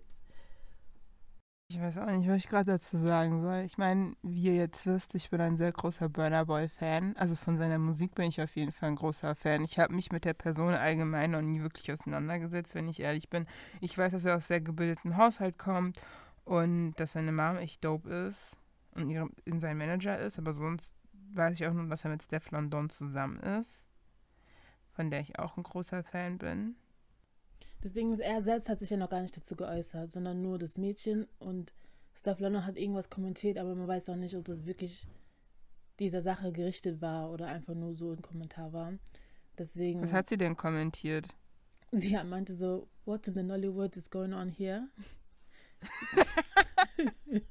Ich 1.70 1.82
weiß 1.82 1.98
auch 1.98 2.06
nicht, 2.06 2.30
was 2.30 2.38
ich 2.38 2.48
gerade 2.48 2.72
dazu 2.72 2.96
sagen 2.98 3.42
soll. 3.42 3.64
Ich 3.66 3.78
meine, 3.78 4.16
wie 4.22 4.44
ihr 4.44 4.56
jetzt 4.56 4.86
wisst, 4.86 5.16
ich 5.16 5.30
bin 5.30 5.42
ein 5.42 5.58
sehr 5.58 5.74
großer 5.74 6.08
Burner 6.08 6.46
Boy-Fan. 6.46 7.18
Also 7.18 7.36
von 7.36 7.58
seiner 7.58 7.78
Musik 7.78 8.16
bin 8.16 8.30
ich 8.30 8.42
auf 8.42 8.56
jeden 8.56 8.72
Fall 8.72 8.88
ein 8.90 8.96
großer 8.96 9.36
Fan. 9.36 9.66
Ich 9.66 9.78
habe 9.78 9.94
mich 9.94 10.10
mit 10.14 10.24
der 10.24 10.34
Person 10.34 10.74
allgemein 10.74 11.32
noch 11.32 11.42
nie 11.42 11.60
wirklich 11.60 11.92
auseinandergesetzt, 11.92 12.74
wenn 12.74 12.88
ich 12.88 13.02
ehrlich 13.02 13.30
bin. 13.30 13.48
Ich 13.82 13.98
weiß, 13.98 14.14
dass 14.14 14.24
er 14.24 14.38
aus 14.38 14.48
sehr 14.48 14.62
gebildeten 14.62 15.18
Haushalt 15.18 15.58
kommt 15.58 16.02
und 16.46 16.94
dass 16.96 17.12
seine 17.12 17.34
Mom 17.34 17.58
echt 17.58 17.84
dope 17.84 18.10
ist 18.10 18.56
und 18.96 19.10
ihre, 19.10 19.28
in 19.44 19.60
sein 19.60 19.78
Manager 19.78 20.18
ist, 20.18 20.40
aber 20.40 20.54
sonst 20.54 20.96
weiß 21.34 21.60
ich 21.60 21.68
auch 21.68 21.74
nur, 21.74 21.88
dass 21.90 22.06
er 22.06 22.12
mit 22.12 22.24
Steph 22.24 22.50
London 22.52 22.90
zusammen 22.90 23.42
ist, 23.42 23.84
von 24.94 25.12
der 25.12 25.20
ich 25.20 25.38
auch 25.38 25.58
ein 25.58 25.64
großer 25.64 26.02
Fan 26.02 26.38
bin. 26.38 26.78
Das 27.82 27.94
Ding 27.94 28.12
ist, 28.12 28.20
er 28.20 28.42
selbst 28.42 28.70
hat 28.70 28.80
sich 28.80 28.90
ja 28.90 28.98
noch 28.98 29.10
gar 29.10 29.22
nicht 29.22 29.38
dazu 29.38 29.56
geäußert, 29.56 30.12
sondern 30.12 30.42
nur 30.42 30.58
das 30.58 30.78
Mädchen 30.78 31.28
und 31.40 31.74
Steph 32.16 32.40
London 32.40 32.66
hat 32.66 32.78
irgendwas 32.78 33.10
kommentiert, 33.10 33.58
aber 33.58 33.76
man 33.76 33.88
weiß 33.88 34.10
auch 34.10 34.16
nicht, 34.16 34.36
ob 34.36 34.46
das 34.46 34.66
wirklich 34.66 35.08
dieser 36.00 36.22
Sache 36.22 36.52
gerichtet 36.52 37.02
war 37.02 37.32
oder 37.32 37.48
einfach 37.48 37.76
nur 37.76 37.96
so 37.96 38.12
ein 38.12 38.22
Kommentar 38.22 38.74
war. 38.74 38.94
Deswegen. 39.58 40.02
Was 40.02 40.14
hat 40.14 40.28
sie 40.28 40.38
denn 40.38 40.56
kommentiert? 40.58 41.28
Sie 41.92 42.18
meinte 42.26 42.54
so, 42.56 42.88
what 43.06 43.28
in 43.28 43.34
the 43.36 43.44
Nollywood 43.44 43.96
is 43.96 44.10
going 44.10 44.34
on 44.34 44.50
here? 44.50 44.88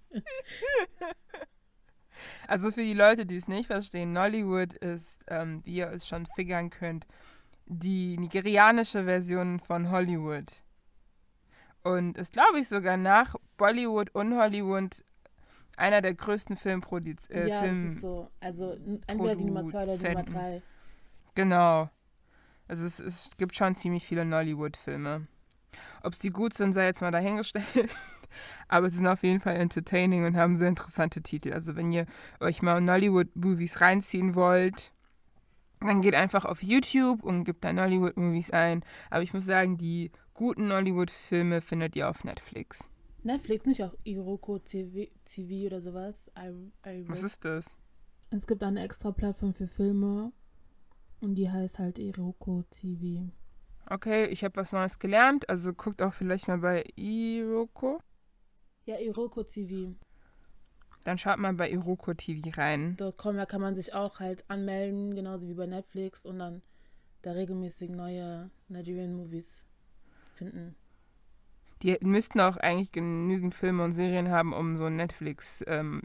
also 2.46 2.70
für 2.70 2.82
die 2.82 2.94
Leute, 2.94 3.24
die 3.24 3.36
es 3.36 3.48
nicht 3.48 3.66
verstehen, 3.68 4.12
Nollywood 4.12 4.74
ist, 4.74 5.24
ähm, 5.28 5.62
wie 5.64 5.76
ihr 5.76 5.90
es 5.90 6.06
schon 6.06 6.26
figern 6.26 6.70
könnt, 6.70 7.06
die 7.66 8.16
nigerianische 8.18 9.04
Version 9.04 9.60
von 9.60 9.90
Hollywood. 9.90 10.62
Und 11.82 12.18
ist, 12.18 12.32
glaube 12.32 12.60
ich, 12.60 12.68
sogar 12.68 12.96
nach 12.96 13.36
Bollywood 13.56 14.10
und 14.14 14.36
Hollywood 14.36 15.04
einer 15.76 16.00
der 16.00 16.14
größten 16.14 16.56
Filmproduz 16.56 17.28
äh, 17.30 17.48
ja, 17.48 17.62
Film 17.62 17.88
ist 17.88 18.00
so. 18.00 18.30
Also 18.40 18.76
entweder 19.06 19.36
die 19.36 19.44
Nummer 19.44 19.66
zwei 19.66 19.82
oder 19.82 19.96
die 19.96 20.08
Nummer 20.08 20.22
drei. 20.24 20.62
Genau. 21.34 21.90
Also 22.68 22.86
es, 22.86 22.98
es 22.98 23.30
gibt 23.36 23.54
schon 23.54 23.74
ziemlich 23.74 24.06
viele 24.06 24.24
Nollywood-Filme. 24.24 25.26
Ob 26.02 26.14
sie 26.14 26.30
gut 26.30 26.54
sind, 26.54 26.72
sei 26.72 26.86
jetzt 26.86 27.02
mal 27.02 27.12
dahingestellt. 27.12 27.66
Aber 28.68 28.90
sie 28.90 28.96
sind 28.96 29.06
auf 29.06 29.22
jeden 29.22 29.40
Fall 29.40 29.56
entertaining 29.56 30.24
und 30.24 30.36
haben 30.36 30.56
sehr 30.56 30.68
interessante 30.68 31.22
Titel. 31.22 31.52
Also 31.52 31.76
wenn 31.76 31.92
ihr 31.92 32.06
euch 32.40 32.62
mal 32.62 32.80
Nollywood-Movies 32.80 33.80
reinziehen 33.80 34.34
wollt, 34.34 34.92
dann 35.86 36.02
geht 36.02 36.14
einfach 36.14 36.44
auf 36.44 36.62
YouTube 36.62 37.22
und 37.22 37.44
gibt 37.44 37.64
da 37.64 37.72
Nollywood-Movies 37.72 38.50
ein. 38.50 38.84
Aber 39.10 39.22
ich 39.22 39.32
muss 39.32 39.44
sagen, 39.44 39.76
die 39.78 40.10
guten 40.34 40.68
Nollywood-Filme 40.68 41.60
findet 41.60 41.96
ihr 41.96 42.08
auf 42.08 42.24
Netflix. 42.24 42.88
Netflix, 43.22 43.66
nicht 43.66 43.82
auch 43.82 43.94
Iroko 44.04 44.58
TV, 44.58 45.10
TV 45.24 45.66
oder 45.66 45.80
sowas? 45.80 46.30
I, 46.38 46.70
I 46.88 47.08
Was 47.08 47.22
ist 47.22 47.44
das? 47.44 47.76
Es 48.30 48.46
gibt 48.46 48.62
eine 48.62 48.82
extra 48.82 49.10
Plattform 49.12 49.54
für 49.54 49.66
Filme 49.66 50.32
und 51.20 51.34
die 51.34 51.50
heißt 51.50 51.78
halt 51.78 51.98
Iroko 51.98 52.64
TV. 52.70 53.30
Okay, 53.88 54.26
ich 54.26 54.42
habe 54.44 54.56
was 54.56 54.72
Neues 54.72 54.98
gelernt. 54.98 55.48
Also 55.48 55.72
guckt 55.72 56.02
auch 56.02 56.14
vielleicht 56.14 56.48
mal 56.48 56.58
bei 56.58 56.84
Iroko. 56.96 58.00
Ja, 58.84 58.98
Iroko 58.98 59.42
TV. 59.42 59.94
Dann 61.06 61.18
schaut 61.18 61.38
mal 61.38 61.52
bei 61.52 61.70
Iroko 61.70 62.14
TV 62.14 62.50
rein. 62.56 62.96
Dort 62.96 63.24
da 63.24 63.46
kann 63.46 63.60
man 63.60 63.76
sich 63.76 63.94
auch 63.94 64.18
halt 64.18 64.44
anmelden, 64.48 65.14
genauso 65.14 65.46
wie 65.48 65.54
bei 65.54 65.66
Netflix 65.66 66.26
und 66.26 66.40
dann 66.40 66.62
da 67.22 67.30
regelmäßig 67.30 67.90
neue 67.90 68.50
Nigerian 68.66 69.14
Movies 69.14 69.64
finden. 70.34 70.74
Die 71.82 71.96
müssten 72.00 72.40
auch 72.40 72.56
eigentlich 72.56 72.90
genügend 72.90 73.54
Filme 73.54 73.84
und 73.84 73.92
Serien 73.92 74.30
haben, 74.30 74.52
um 74.52 74.78
so 74.78 74.88
Netflix 74.88 75.62
ähm, 75.68 76.02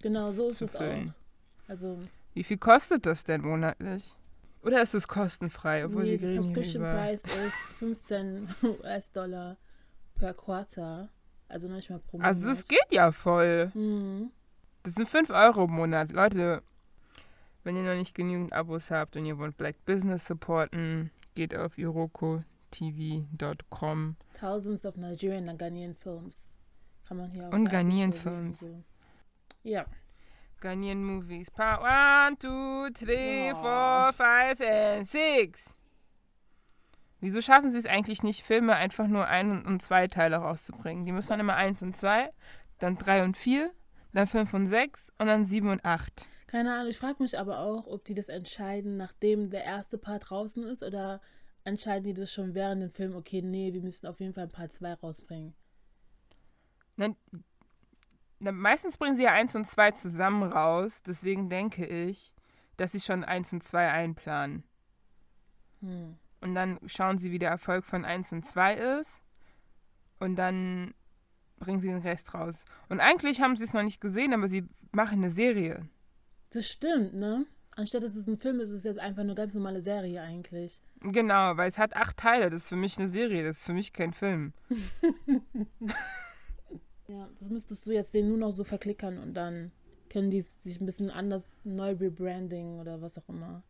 Genau, 0.00 0.32
so 0.32 0.48
ist 0.48 0.62
es 0.62 0.70
füllen. 0.70 1.10
auch. 1.10 1.70
Also 1.70 1.98
wie 2.32 2.44
viel 2.44 2.56
kostet 2.56 3.04
das 3.04 3.24
denn 3.24 3.42
monatlich? 3.42 4.16
Oder 4.62 4.80
ist 4.80 4.94
es 4.94 5.08
kostenfrei? 5.08 5.84
Obwohl 5.84 6.04
nee, 6.04 6.16
die 6.16 6.24
Subscription 6.24 6.82
Price 6.82 7.24
ist 7.24 7.58
15 7.80 8.48
US-Dollar 8.62 9.58
per 10.14 10.32
Quarter. 10.32 11.10
Also 11.52 11.68
nicht 11.68 11.90
mal 11.90 11.98
pro 11.98 12.16
Monat. 12.16 12.28
Also 12.28 12.48
es 12.50 12.66
geht 12.66 12.90
ja 12.90 13.12
voll. 13.12 13.70
Mhm. 13.74 14.30
Das 14.84 14.94
sind 14.94 15.06
5 15.06 15.28
Euro 15.30 15.64
im 15.64 15.72
Monat. 15.72 16.10
Leute, 16.10 16.62
wenn 17.62 17.76
ihr 17.76 17.82
noch 17.82 17.94
nicht 17.94 18.14
genügend 18.14 18.54
Abos 18.54 18.90
habt 18.90 19.16
und 19.16 19.26
ihr 19.26 19.36
wollt 19.36 19.58
Black 19.58 19.84
Business 19.84 20.26
supporten, 20.26 21.10
geht 21.34 21.54
auf 21.54 21.76
irokotv.com. 21.76 22.46
Thousands 24.40 24.86
of 24.86 24.96
Nigerian 24.96 25.50
and 25.50 25.58
Ghanaian 25.58 25.94
Films. 25.94 26.50
Kann 27.06 27.18
man 27.18 27.30
hier 27.30 27.46
auch 27.46 27.52
Und 27.52 27.68
Ghanaian 27.68 28.12
Films. 28.12 28.60
So. 28.60 28.82
Ja. 29.62 29.84
Ghanaian 30.60 31.04
Movies. 31.04 31.50
Part 31.50 31.82
1, 31.82 32.38
2, 32.40 32.90
3, 32.94 33.54
4, 33.54 34.12
5 34.14 34.60
and 34.60 35.06
6. 35.06 35.76
Wieso 37.22 37.40
schaffen 37.40 37.70
sie 37.70 37.78
es 37.78 37.86
eigentlich 37.86 38.24
nicht, 38.24 38.42
Filme 38.42 38.74
einfach 38.74 39.06
nur 39.06 39.28
ein 39.28 39.64
und 39.64 39.80
zwei 39.80 40.08
Teile 40.08 40.38
rauszubringen? 40.38 41.04
Die 41.06 41.12
müssen 41.12 41.28
dann 41.28 41.38
immer 41.38 41.54
eins 41.54 41.80
und 41.80 41.96
zwei, 41.96 42.32
dann 42.80 42.98
drei 42.98 43.22
und 43.22 43.36
vier, 43.36 43.70
dann 44.12 44.26
fünf 44.26 44.52
und 44.54 44.66
sechs 44.66 45.12
und 45.18 45.28
dann 45.28 45.44
sieben 45.44 45.68
und 45.68 45.84
acht. 45.84 46.28
Keine 46.48 46.74
Ahnung, 46.74 46.88
ich 46.88 46.98
frage 46.98 47.22
mich 47.22 47.38
aber 47.38 47.60
auch, 47.60 47.86
ob 47.86 48.04
die 48.04 48.16
das 48.16 48.28
entscheiden, 48.28 48.96
nachdem 48.96 49.50
der 49.50 49.62
erste 49.62 49.98
Part 49.98 50.30
draußen 50.30 50.64
ist 50.64 50.82
oder 50.82 51.20
entscheiden 51.62 52.02
die 52.02 52.12
das 52.12 52.32
schon 52.32 52.54
während 52.56 52.82
dem 52.82 52.90
Film, 52.90 53.14
okay, 53.14 53.40
nee, 53.40 53.72
wir 53.72 53.82
müssen 53.82 54.08
auf 54.08 54.18
jeden 54.18 54.34
Fall 54.34 54.48
Part 54.48 54.72
2 54.72 54.94
rausbringen. 54.94 55.54
Na, 56.96 57.14
meistens 58.50 58.98
bringen 58.98 59.14
sie 59.14 59.22
ja 59.22 59.30
eins 59.30 59.54
und 59.54 59.64
zwei 59.64 59.92
zusammen 59.92 60.42
raus, 60.42 61.04
deswegen 61.06 61.48
denke 61.48 61.86
ich, 61.86 62.34
dass 62.76 62.90
sie 62.90 63.00
schon 63.00 63.22
eins 63.22 63.52
und 63.52 63.62
zwei 63.62 63.92
einplanen. 63.92 64.64
Hm 65.82 66.18
und 66.42 66.54
dann 66.54 66.78
schauen 66.86 67.18
sie, 67.18 67.30
wie 67.30 67.38
der 67.38 67.50
Erfolg 67.50 67.84
von 67.84 68.04
1 68.04 68.32
und 68.32 68.44
2 68.44 69.00
ist 69.00 69.20
und 70.18 70.36
dann 70.36 70.94
bringen 71.58 71.80
sie 71.80 71.88
den 71.88 71.98
Rest 72.02 72.34
raus. 72.34 72.64
Und 72.88 73.00
eigentlich 73.00 73.40
haben 73.40 73.56
sie 73.56 73.64
es 73.64 73.72
noch 73.72 73.82
nicht 73.82 74.00
gesehen, 74.00 74.34
aber 74.34 74.48
sie 74.48 74.64
machen 74.90 75.18
eine 75.18 75.30
Serie. 75.30 75.88
Das 76.50 76.68
stimmt, 76.68 77.14
ne? 77.14 77.46
Anstatt 77.76 78.02
dass 78.02 78.14
es 78.14 78.26
ein 78.26 78.36
Film 78.36 78.60
ist, 78.60 78.68
ist 78.68 78.78
es 78.78 78.84
jetzt 78.84 78.98
einfach 78.98 79.22
eine 79.22 79.34
ganz 79.34 79.54
normale 79.54 79.80
Serie 79.80 80.20
eigentlich. 80.20 80.82
Genau, 81.00 81.56
weil 81.56 81.68
es 81.68 81.78
hat 81.78 81.96
acht 81.96 82.18
Teile. 82.18 82.50
Das 82.50 82.64
ist 82.64 82.68
für 82.68 82.76
mich 82.76 82.98
eine 82.98 83.08
Serie, 83.08 83.44
das 83.44 83.58
ist 83.58 83.66
für 83.66 83.72
mich 83.72 83.92
kein 83.92 84.12
Film. 84.12 84.52
ja, 87.08 87.28
das 87.38 87.48
müsstest 87.48 87.86
du 87.86 87.92
jetzt 87.92 88.12
den 88.12 88.28
nur 88.28 88.36
noch 88.36 88.52
so 88.52 88.64
verklickern 88.64 89.18
und 89.18 89.34
dann 89.34 89.72
können 90.10 90.30
die 90.30 90.42
sich 90.42 90.80
ein 90.80 90.86
bisschen 90.86 91.10
anders 91.10 91.56
neu 91.64 91.92
rebranding 91.92 92.78
oder 92.78 93.00
was 93.00 93.16
auch 93.16 93.28
immer. 93.28 93.62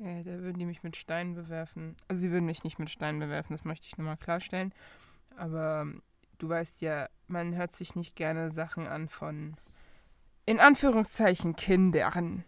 Äh, 0.00 0.24
da 0.24 0.32
würden 0.40 0.58
die 0.58 0.66
mich 0.66 0.82
mit 0.82 0.96
Steinen 0.96 1.34
bewerfen. 1.34 1.96
Also 2.08 2.22
sie 2.22 2.30
würden 2.30 2.46
mich 2.46 2.64
nicht 2.64 2.78
mit 2.78 2.90
Steinen 2.90 3.20
bewerfen, 3.20 3.52
das 3.52 3.64
möchte 3.64 3.86
ich 3.86 3.96
nochmal 3.96 4.16
klarstellen. 4.16 4.72
Aber 5.36 5.82
ähm, 5.82 6.02
du 6.38 6.48
weißt 6.48 6.80
ja, 6.80 7.08
man 7.26 7.54
hört 7.56 7.72
sich 7.72 7.94
nicht 7.94 8.16
gerne 8.16 8.50
Sachen 8.52 8.86
an 8.86 9.08
von, 9.08 9.56
in 10.46 10.60
Anführungszeichen, 10.60 11.56
Kindern. 11.56 12.44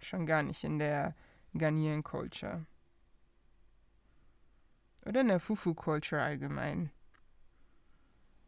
Schon 0.00 0.26
gar 0.26 0.42
nicht 0.42 0.64
in 0.64 0.78
der 0.78 1.14
Ghanaian 1.54 2.02
Culture. 2.02 2.66
Oder 5.06 5.22
in 5.22 5.28
der 5.28 5.40
Fufu 5.40 5.74
Culture 5.74 6.22
allgemein. 6.22 6.90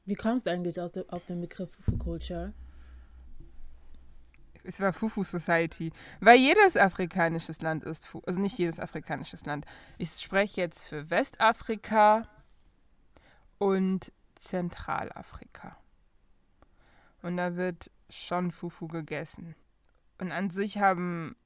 Wie 0.04 0.14
kommst 0.14 0.46
du 0.46 0.50
eigentlich 0.50 0.80
auf 0.80 0.92
den 1.26 1.40
Begriff 1.40 1.70
Fufu 1.72 1.96
Culture? 1.96 2.52
Es 4.64 4.80
war 4.80 4.92
Fufu 4.92 5.22
Society, 5.22 5.92
weil 6.20 6.38
jedes 6.38 6.76
afrikanisches 6.76 7.60
Land 7.62 7.84
ist, 7.84 8.06
Fu 8.06 8.22
also 8.26 8.40
nicht 8.40 8.58
jedes 8.58 8.78
afrikanisches 8.78 9.44
Land. 9.44 9.64
Ich 9.98 10.10
spreche 10.10 10.60
jetzt 10.60 10.82
für 10.82 11.10
Westafrika 11.10 12.28
und 13.58 14.12
Zentralafrika. 14.36 15.76
Und 17.22 17.36
da 17.36 17.56
wird 17.56 17.90
schon 18.08 18.50
Fufu 18.50 18.88
gegessen. 18.88 19.54
Und 20.18 20.32
an 20.32 20.50
sich 20.50 20.78
haben 20.78 21.36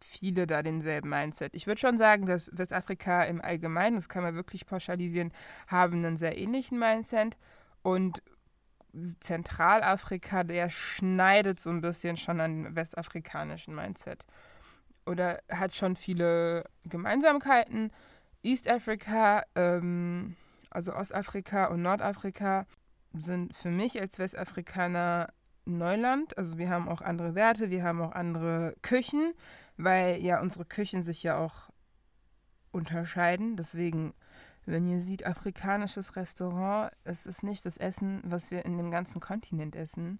viele 0.00 0.46
da 0.46 0.62
denselben 0.62 1.08
Mindset. 1.08 1.54
Ich 1.54 1.66
würde 1.66 1.80
schon 1.80 1.98
sagen, 1.98 2.26
dass 2.26 2.50
Westafrika 2.56 3.24
im 3.24 3.40
Allgemeinen, 3.40 3.96
das 3.96 4.08
kann 4.08 4.22
man 4.22 4.34
wirklich 4.34 4.66
pauschalisieren, 4.66 5.32
haben 5.66 6.04
einen 6.04 6.16
sehr 6.16 6.38
ähnlichen 6.38 6.78
Mindset 6.78 7.36
und 7.82 8.22
Zentralafrika, 9.20 10.44
der 10.44 10.70
schneidet 10.70 11.60
so 11.60 11.70
ein 11.70 11.80
bisschen 11.80 12.16
schon 12.16 12.40
an 12.40 12.74
westafrikanischen 12.74 13.74
Mindset. 13.74 14.26
Oder 15.06 15.40
hat 15.50 15.74
schon 15.74 15.96
viele 15.96 16.64
Gemeinsamkeiten. 16.84 17.92
East 18.42 18.68
Africa, 18.68 19.42
ähm, 19.54 20.36
also 20.70 20.94
Ostafrika 20.94 21.66
und 21.66 21.82
Nordafrika, 21.82 22.66
sind 23.14 23.56
für 23.56 23.70
mich 23.70 24.00
als 24.00 24.18
Westafrikaner 24.18 25.32
Neuland. 25.64 26.36
Also 26.36 26.58
wir 26.58 26.70
haben 26.70 26.88
auch 26.88 27.00
andere 27.00 27.34
Werte, 27.34 27.70
wir 27.70 27.82
haben 27.82 28.00
auch 28.00 28.12
andere 28.12 28.74
Küchen, 28.82 29.34
weil 29.76 30.22
ja 30.22 30.40
unsere 30.40 30.64
Küchen 30.64 31.02
sich 31.02 31.22
ja 31.22 31.38
auch 31.38 31.70
unterscheiden. 32.70 33.56
Deswegen, 33.56 34.14
wenn 34.68 34.88
ihr 34.88 35.00
seht, 35.00 35.24
afrikanisches 35.24 36.16
Restaurant, 36.16 36.92
es 37.04 37.26
ist 37.26 37.42
nicht 37.42 37.64
das 37.64 37.78
Essen, 37.78 38.20
was 38.24 38.50
wir 38.50 38.64
in 38.64 38.76
dem 38.76 38.90
ganzen 38.90 39.20
Kontinent 39.20 39.74
essen. 39.74 40.18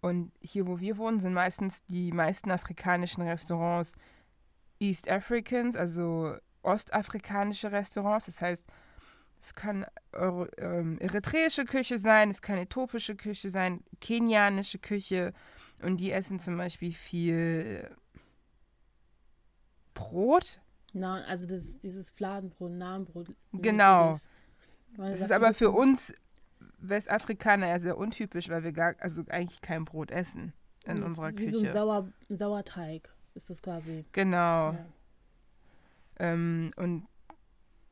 Und 0.00 0.32
hier, 0.40 0.66
wo 0.66 0.80
wir 0.80 0.96
wohnen, 0.96 1.20
sind 1.20 1.34
meistens 1.34 1.84
die 1.86 2.10
meisten 2.10 2.50
afrikanischen 2.50 3.22
Restaurants 3.22 3.94
East 4.80 5.08
Africans, 5.10 5.76
also 5.76 6.36
ostafrikanische 6.62 7.70
Restaurants. 7.70 8.26
Das 8.26 8.40
heißt, 8.40 8.64
es 9.40 9.54
kann 9.54 9.84
Euro, 10.12 10.46
ähm, 10.56 10.98
eritreische 10.98 11.64
Küche 11.64 11.98
sein, 11.98 12.30
es 12.30 12.40
kann 12.40 12.58
äthiopische 12.58 13.14
Küche 13.14 13.50
sein, 13.50 13.84
kenianische 14.00 14.78
Küche. 14.78 15.34
Und 15.82 15.98
die 15.98 16.12
essen 16.12 16.38
zum 16.38 16.56
Beispiel 16.56 16.92
viel 16.92 17.94
Brot. 19.92 20.61
Na, 20.92 21.24
also 21.24 21.46
das, 21.46 21.78
dieses 21.78 22.10
Fladenbrot, 22.10 22.72
Namenbrot. 22.72 23.28
Genau. 23.52 24.18
Das 24.96 25.20
ist 25.20 25.32
aber 25.32 25.54
für 25.54 25.70
uns 25.70 26.12
Westafrikaner 26.78 27.68
ja 27.68 27.80
sehr 27.80 27.96
untypisch, 27.96 28.48
weil 28.48 28.62
wir 28.62 28.72
gar, 28.72 28.94
also 28.98 29.22
eigentlich 29.28 29.62
kein 29.62 29.84
Brot 29.84 30.10
essen 30.10 30.52
in 30.84 30.96
das 30.96 31.04
unserer 31.06 31.28
ist 31.30 31.38
wie 31.38 31.44
Küche. 31.46 31.58
so 31.58 31.66
ein, 31.66 31.72
Sauer, 31.72 32.08
Sauerteig 32.28 33.08
ist 33.34 33.48
das 33.50 33.62
quasi. 33.62 34.04
Genau. 34.12 34.72
Ja. 34.72 34.86
Ähm, 36.18 36.72
und 36.76 37.06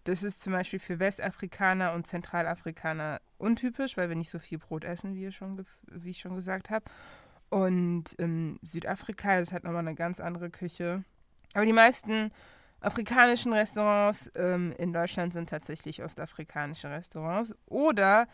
das 0.05 0.23
ist 0.23 0.41
zum 0.41 0.53
Beispiel 0.53 0.79
für 0.79 0.99
Westafrikaner 0.99 1.93
und 1.93 2.07
Zentralafrikaner 2.07 3.21
untypisch, 3.39 3.97
weil 3.97 4.09
wir 4.09 4.17
nicht 4.17 4.31
so 4.31 4.39
viel 4.39 4.59
Brot 4.59 4.85
essen, 4.85 5.15
wie, 5.15 5.31
schon, 5.31 5.65
wie 5.87 6.11
ich 6.11 6.21
schon 6.21 6.35
gesagt 6.35 6.71
habe. 6.71 6.85
Und 7.49 8.13
in 8.15 8.59
Südafrika 8.63 9.41
das 9.41 9.53
hat 9.53 9.65
nochmal 9.65 9.87
eine 9.87 9.95
ganz 9.95 10.21
andere 10.21 10.51
Küche. 10.51 11.05
Aber 11.53 11.67
die 11.67 11.73
meisten 11.73 12.33
afrikanischen 12.81 13.53
Restaurants 13.53 14.31
ähm, 14.35 14.73
in 14.79 14.93
Deutschland 14.93 15.33
sind 15.33 15.49
tatsächlich 15.51 16.03
ostafrikanische 16.03 16.91
Restaurants 16.91 17.55
oder 17.67 18.27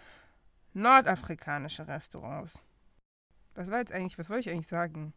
nordafrikanische 0.75 1.89
Restaurants. 1.89 2.63
Was 3.55 3.71
war 3.71 3.79
jetzt 3.79 3.93
eigentlich, 3.93 4.19
was 4.19 4.29
wollte 4.31 4.49
ich 4.49 4.55
eigentlich 4.55 4.67
sagen? 4.69 5.13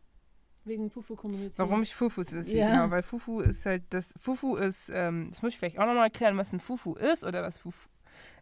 Wegen 0.66 0.90
Fufu 0.90 1.16
kommunizieren. 1.16 1.68
Warum 1.70 1.82
ich 1.82 1.96
Fufus 1.96 2.32
ist, 2.32 2.50
Ja. 2.52 2.70
genau, 2.70 2.92
weil 2.92 3.04
Fufu 3.04 3.40
ist 3.40 3.66
halt, 3.66 3.84
das 3.90 4.14
Fufu 4.20 4.56
ist, 4.56 4.90
ähm, 4.94 5.28
das 5.30 5.42
muss 5.42 5.54
ich 5.54 5.58
vielleicht 5.60 5.80
auch 5.80 5.86
nochmal 5.86 6.06
erklären, 6.06 6.38
was 6.38 6.54
ein 6.54 6.60
Fufu 6.60 6.94
ist 6.96 7.24
oder 7.24 7.44
was 7.44 7.58
Fufu, 7.58 7.90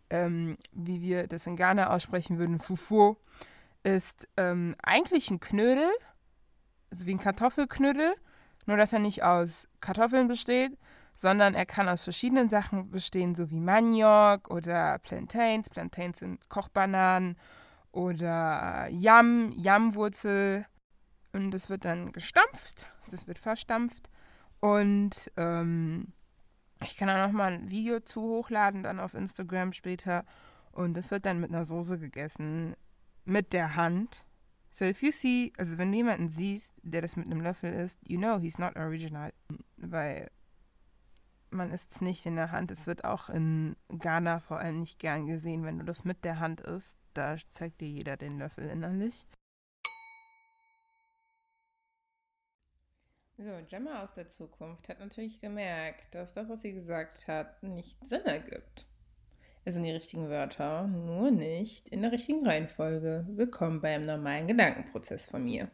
ähm, 0.09 0.57
wie 0.71 1.01
wir 1.01 1.27
das 1.27 1.47
in 1.47 1.55
Ghana 1.55 1.89
aussprechen 1.93 2.37
würden, 2.37 2.59
Fufu 2.59 3.15
ist 3.83 4.27
ähm, 4.37 4.75
eigentlich 4.83 5.31
ein 5.31 5.39
Knödel, 5.39 5.89
also 6.91 7.05
wie 7.05 7.11
ein 7.11 7.19
Kartoffelknödel, 7.19 8.15
nur 8.67 8.77
dass 8.77 8.93
er 8.93 8.99
nicht 8.99 9.23
aus 9.23 9.67
Kartoffeln 9.81 10.27
besteht, 10.27 10.77
sondern 11.15 11.55
er 11.55 11.65
kann 11.65 11.89
aus 11.89 12.03
verschiedenen 12.03 12.47
Sachen 12.47 12.91
bestehen, 12.91 13.33
so 13.33 13.49
wie 13.49 13.59
Maniok 13.59 14.51
oder 14.51 14.99
Plantains. 14.99 15.69
Plantains 15.69 16.19
sind 16.19 16.47
Kochbananen 16.47 17.37
oder 17.91 18.87
Yam, 18.91 19.51
Yamwurzel. 19.51 20.67
Und 21.33 21.51
das 21.51 21.69
wird 21.69 21.85
dann 21.85 22.11
gestampft, 22.11 22.85
das 23.09 23.27
wird 23.27 23.39
verstampft. 23.39 24.09
Und 24.59 25.31
ähm, 25.37 26.13
ich 26.83 26.97
kann 26.97 27.07
da 27.07 27.25
nochmal 27.25 27.53
ein 27.53 27.71
Video 27.71 27.99
zu 27.99 28.21
hochladen, 28.21 28.83
dann 28.83 28.99
auf 28.99 29.15
Instagram 29.15 29.73
später. 29.73 30.23
Und 30.71 30.95
das 30.95 31.09
wird 31.09 31.25
dann 31.25 31.39
mit 31.39 31.49
einer 31.49 31.65
Soße 31.65 31.97
gegessen, 31.97 32.75
mit 33.25 33.53
der 33.53 33.75
Hand. 33.75 34.26
So 34.77 34.85
if 34.85 35.01
you 35.01 35.11
see, 35.11 35.51
also 35.57 35.79
wenn 35.79 35.91
du 35.91 35.97
jemanden 35.97 36.29
siehst, 36.29 36.71
der 36.83 37.01
das 37.01 37.15
mit 37.15 37.25
einem 37.25 37.41
Löffel 37.41 37.73
isst, 37.73 37.97
you 38.07 38.19
know 38.19 38.37
he's 38.37 38.59
not 38.59 38.75
original. 38.75 39.33
Weil 39.75 40.29
man 41.49 41.71
isst 41.71 41.93
es 41.93 42.01
nicht 42.01 42.27
in 42.27 42.35
der 42.35 42.51
Hand. 42.51 42.69
Es 42.69 42.85
wird 42.85 43.03
auch 43.03 43.29
in 43.29 43.75
Ghana 43.89 44.39
vor 44.39 44.59
allem 44.59 44.77
nicht 44.77 44.99
gern 44.99 45.25
gesehen, 45.25 45.63
wenn 45.63 45.79
du 45.79 45.83
das 45.83 46.03
mit 46.03 46.23
der 46.23 46.39
Hand 46.39 46.61
isst. 46.61 46.99
Da 47.15 47.37
zeigt 47.47 47.81
dir 47.81 47.89
jeder 47.89 48.17
den 48.17 48.37
Löffel 48.37 48.69
innerlich. 48.69 49.25
So, 53.37 53.59
Gemma 53.67 54.03
aus 54.03 54.13
der 54.13 54.29
Zukunft 54.29 54.89
hat 54.89 54.99
natürlich 54.99 55.41
gemerkt, 55.41 56.13
dass 56.13 56.33
das, 56.33 56.49
was 56.49 56.61
sie 56.61 56.73
gesagt 56.73 57.27
hat, 57.27 57.63
nicht 57.63 57.97
Sinn 58.05 58.25
ergibt. 58.25 58.85
Es 59.67 59.73
sind 59.73 59.83
die 59.83 59.91
richtigen 59.91 60.29
Wörter, 60.29 60.87
nur 60.87 61.29
nicht 61.29 61.89
in 61.89 62.01
der 62.01 62.13
richtigen 62.13 62.47
Reihenfolge. 62.47 63.25
Willkommen 63.27 63.81
beim 63.81 64.03
normalen 64.03 64.47
Gedankenprozess 64.47 65.27
von 65.27 65.43
mir. 65.43 65.67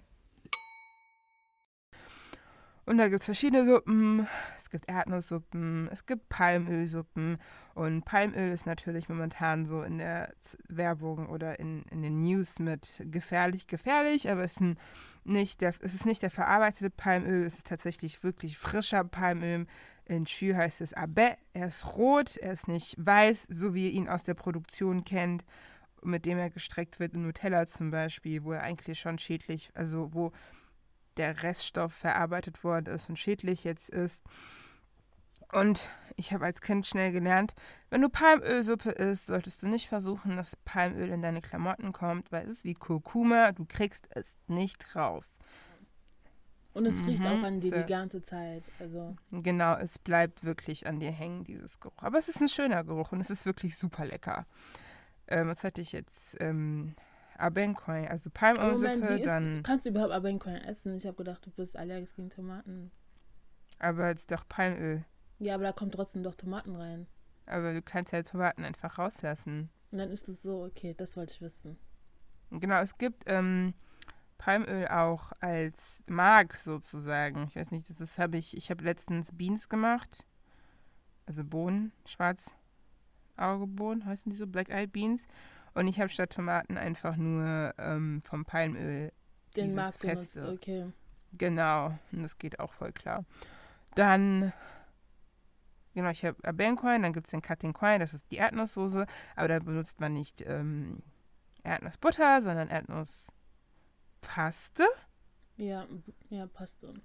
Und 2.87 2.97
da 2.97 3.07
gibt 3.07 3.19
es 3.19 3.25
verschiedene 3.25 3.65
Suppen. 3.65 4.27
Es 4.57 4.71
gibt 4.71 4.89
Erdnusssuppen, 4.89 5.89
es 5.91 6.07
gibt 6.07 6.27
Palmölsuppen. 6.27 7.37
Und 7.75 8.03
Palmöl 8.03 8.51
ist 8.51 8.65
natürlich 8.65 9.09
momentan 9.09 9.67
so 9.67 9.83
in 9.83 9.99
der 9.99 10.33
Werbung 10.69 11.29
oder 11.29 11.59
in, 11.59 11.83
in 11.91 12.01
den 12.01 12.19
News 12.19 12.57
mit 12.57 12.99
gefährlich, 13.11 13.67
gefährlich. 13.67 14.27
Aber 14.27 14.41
es 14.41 14.53
ist, 14.53 14.61
ein, 14.61 14.79
nicht 15.25 15.61
der, 15.61 15.73
es 15.81 15.93
ist 15.93 16.05
nicht 16.05 16.21
der 16.21 16.31
verarbeitete 16.31 16.89
Palmöl, 16.89 17.45
es 17.45 17.55
ist 17.55 17.67
tatsächlich 17.67 18.23
wirklich 18.23 18.57
frischer 18.57 19.03
Palmöl. 19.03 19.65
In 20.05 20.25
Chü 20.25 20.53
heißt 20.53 20.81
es 20.81 20.93
Abe. 20.93 21.37
Er 21.53 21.67
ist 21.67 21.95
rot, 21.95 22.37
er 22.37 22.53
ist 22.53 22.67
nicht 22.67 22.95
weiß, 22.97 23.47
so 23.49 23.73
wie 23.73 23.87
ihr 23.87 23.93
ihn 23.93 24.09
aus 24.09 24.23
der 24.23 24.33
Produktion 24.33 25.05
kennt, 25.05 25.45
mit 26.01 26.25
dem 26.25 26.37
er 26.37 26.49
gestreckt 26.49 26.99
wird 26.99 27.13
in 27.13 27.23
Nutella 27.23 27.65
zum 27.65 27.89
Beispiel, 27.89 28.43
wo 28.43 28.51
er 28.51 28.63
eigentlich 28.63 28.99
schon 28.99 29.17
schädlich, 29.17 29.71
also 29.73 30.13
wo 30.13 30.33
der 31.17 31.43
Reststoff 31.43 31.93
verarbeitet 31.93 32.63
worden 32.63 32.93
ist 32.93 33.07
und 33.09 33.17
schädlich 33.17 33.63
jetzt 33.63 33.89
ist. 33.89 34.23
Und 35.51 35.89
ich 36.15 36.33
habe 36.33 36.45
als 36.45 36.61
Kind 36.61 36.85
schnell 36.85 37.11
gelernt, 37.11 37.53
wenn 37.89 38.01
du 38.01 38.09
Palmölsuppe 38.09 38.91
isst, 38.91 39.27
solltest 39.27 39.63
du 39.63 39.67
nicht 39.67 39.87
versuchen, 39.87 40.35
dass 40.37 40.55
Palmöl 40.57 41.09
in 41.09 41.21
deine 41.21 41.41
Klamotten 41.41 41.91
kommt, 41.91 42.31
weil 42.31 42.45
es 42.45 42.57
ist 42.57 42.63
wie 42.65 42.73
Kurkuma, 42.73 43.51
du 43.51 43.65
kriegst 43.65 44.07
es 44.11 44.37
nicht 44.47 44.95
raus. 44.95 45.37
Und 46.73 46.87
es 46.87 47.05
riecht 47.05 47.21
Mhm, 47.21 47.27
auch 47.27 47.43
an 47.43 47.59
dir 47.59 47.69
so. 47.71 47.81
die 47.83 47.85
ganze 47.85 48.21
Zeit. 48.21 48.63
Also, 48.79 49.15
Genau, 49.31 49.75
es 49.77 49.99
bleibt 49.99 50.43
wirklich 50.43 50.87
an 50.87 50.99
dir 50.99 51.11
hängen, 51.11 51.43
dieses 51.43 51.79
Geruch. 51.79 52.01
Aber 52.01 52.17
es 52.17 52.27
ist 52.29 52.41
ein 52.41 52.49
schöner 52.49 52.83
Geruch 52.83 53.11
und 53.11 53.21
es 53.21 53.29
ist 53.29 53.45
wirklich 53.45 53.77
super 53.77 54.05
lecker. 54.05 54.45
Ähm, 55.27 55.47
was 55.49 55.63
hatte 55.63 55.81
ich 55.81 55.91
jetzt? 55.91 56.35
Ähm, 56.39 56.95
Abenkoin, 57.37 58.07
also 58.07 58.29
Palmölsuppe, 58.29 59.09
wie 59.09 59.19
ist, 59.21 59.25
dann, 59.27 59.63
kannst 59.63 59.85
du 59.85 59.89
überhaupt 59.89 60.13
Abenkoin 60.13 60.55
essen? 60.55 60.95
Ich 60.95 61.05
habe 61.05 61.17
gedacht, 61.17 61.45
du 61.45 61.51
bist 61.51 61.75
allergisch 61.75 62.13
gegen 62.15 62.29
Tomaten. 62.29 62.91
aber 63.79 64.09
jetzt 64.09 64.31
doch 64.31 64.47
Palmöl. 64.47 65.03
Ja, 65.39 65.55
aber 65.55 65.63
da 65.63 65.71
kommt 65.71 65.93
trotzdem 65.93 66.23
doch 66.23 66.35
Tomaten 66.35 66.75
rein. 66.75 67.07
Aber 67.45 67.73
du 67.73 67.81
kannst 67.81 68.13
ja 68.13 68.21
Tomaten 68.23 68.63
einfach 68.63 68.97
rauslassen. 68.97 69.69
Und 69.91 69.97
dann 69.97 70.09
ist 70.09 70.29
es 70.29 70.41
so, 70.41 70.63
okay, 70.63 70.93
das 70.97 71.17
wollte 71.17 71.33
ich 71.33 71.41
wissen. 71.41 71.77
Genau, 72.51 72.79
es 72.81 72.97
gibt 72.97 73.23
ähm, 73.25 73.73
Palmöl 74.37 74.87
auch 74.87 75.31
als 75.39 76.03
Mark 76.07 76.55
sozusagen. 76.55 77.43
Ich 77.47 77.55
weiß 77.55 77.71
nicht, 77.71 77.89
das 77.89 77.99
ist, 77.99 78.19
habe 78.19 78.37
ich, 78.37 78.55
ich 78.55 78.69
habe 78.69 78.83
letztens 78.83 79.31
Beans 79.35 79.69
gemacht. 79.69 80.25
Also 81.25 81.43
Bohnen, 81.43 81.91
schwarz 82.05 82.53
Augebohnen, 83.37 84.05
heißen 84.05 84.29
die 84.29 84.35
so, 84.35 84.45
Black 84.45 84.69
Eyed 84.69 84.91
Beans. 84.91 85.27
Und 85.73 85.87
ich 85.87 85.99
habe 85.99 86.09
statt 86.09 86.33
Tomaten 86.33 86.77
einfach 86.77 87.15
nur 87.15 87.73
ähm, 87.77 88.21
vom 88.23 88.45
Palmöl 88.45 89.11
Den 89.55 89.63
dieses 89.65 89.75
Mark 89.75 89.99
benutzt, 89.99 90.33
feste. 90.33 90.51
okay. 90.51 90.85
Genau, 91.35 91.97
und 92.11 92.21
das 92.21 92.37
geht 92.37 92.59
auch 92.59 92.73
voll 92.73 92.91
klar. 92.91 93.25
Dann, 93.95 94.53
genau, 95.93 96.09
ich 96.09 96.25
habe 96.25 96.37
Abencoin, 96.43 97.01
dann 97.01 97.13
gibt 97.13 97.27
es 97.27 97.31
den 97.31 97.41
Cutting 97.41 97.73
Coin, 97.73 97.99
das 97.99 98.13
ist 98.13 98.29
die 98.31 98.37
Erdnusssoße, 98.37 99.05
aber 99.35 99.47
da 99.47 99.59
benutzt 99.59 99.99
man 99.99 100.13
nicht 100.13 100.43
ähm, 100.45 101.01
Erdnussbutter, 101.63 102.41
sondern 102.41 102.69
Erdnusspaste. 102.69 104.85
Ja, 105.57 105.85
ja, 106.29 106.49
dann. 106.81 107.01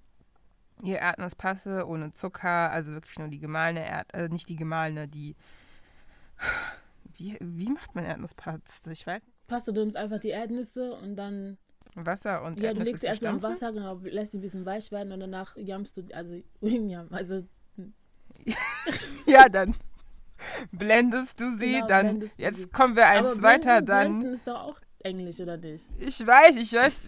Hier 0.83 0.99
Erdnusspaste 0.99 1.87
ohne 1.87 2.13
Zucker, 2.13 2.71
also 2.71 2.93
wirklich 2.93 3.19
nur 3.19 3.29
die 3.29 3.41
gemahlene 3.41 3.87
Erd, 3.87 4.15
äh, 4.15 4.29
nicht 4.29 4.49
die 4.49 4.57
gemahlene, 4.57 5.09
die. 5.09 5.37
Wie, 7.15 7.37
wie 7.41 7.71
macht 7.71 7.97
man 7.97 8.05
Erdnusspaste? 8.05 8.93
Ich 8.93 9.07
weiß 9.07 9.25
nicht. 9.25 9.39
Paste, 9.49 9.73
du 9.73 9.81
nimmst 9.81 9.97
einfach 9.97 10.21
die 10.21 10.29
Erdnüsse 10.29 10.93
und 10.93 11.17
dann, 11.17 11.57
Wasser 11.95 12.45
und 12.45 12.61
ja, 12.61 12.63
du 12.63 12.67
Erdnüsse 12.67 12.91
legst 12.91 13.01
sie 13.01 13.07
erstmal 13.09 13.35
im? 13.35 13.43
Wasser, 13.43 13.73
genau, 13.73 13.99
lässt 14.03 14.35
die 14.35 14.39
ein 14.39 14.43
bisschen 14.43 14.67
weich 14.67 14.93
werden 14.93 15.13
und 15.13 15.21
danach 15.21 15.57
jammst 15.57 15.97
du, 15.97 16.03
also, 16.13 16.41
jam, 16.61 17.09
also, 17.11 17.45
Ja, 19.27 19.49
dann 19.49 19.75
blendest 20.73 21.41
du 21.41 21.57
sie, 21.57 21.75
Genau, 21.75 21.87
dann. 21.87 22.31
Jetzt 22.37 22.63
sie. 22.63 22.69
kommen 22.71 22.97
wir 22.97 23.07
eins 23.07 23.33
aber 23.33 23.43
weiter, 23.43 23.83
blenden, 23.83 23.87
dann. 23.87 24.19
blenden 24.19 24.35
ist 24.35 24.47
doch 24.47 24.61
auch 24.61 24.81
Englisch, 25.01 25.41
oder 25.41 25.57
nicht? 25.57 25.89
Ich 25.99 26.25
weiß, 26.27 26.57
ich 26.57 26.73
weiß, 26.73 27.03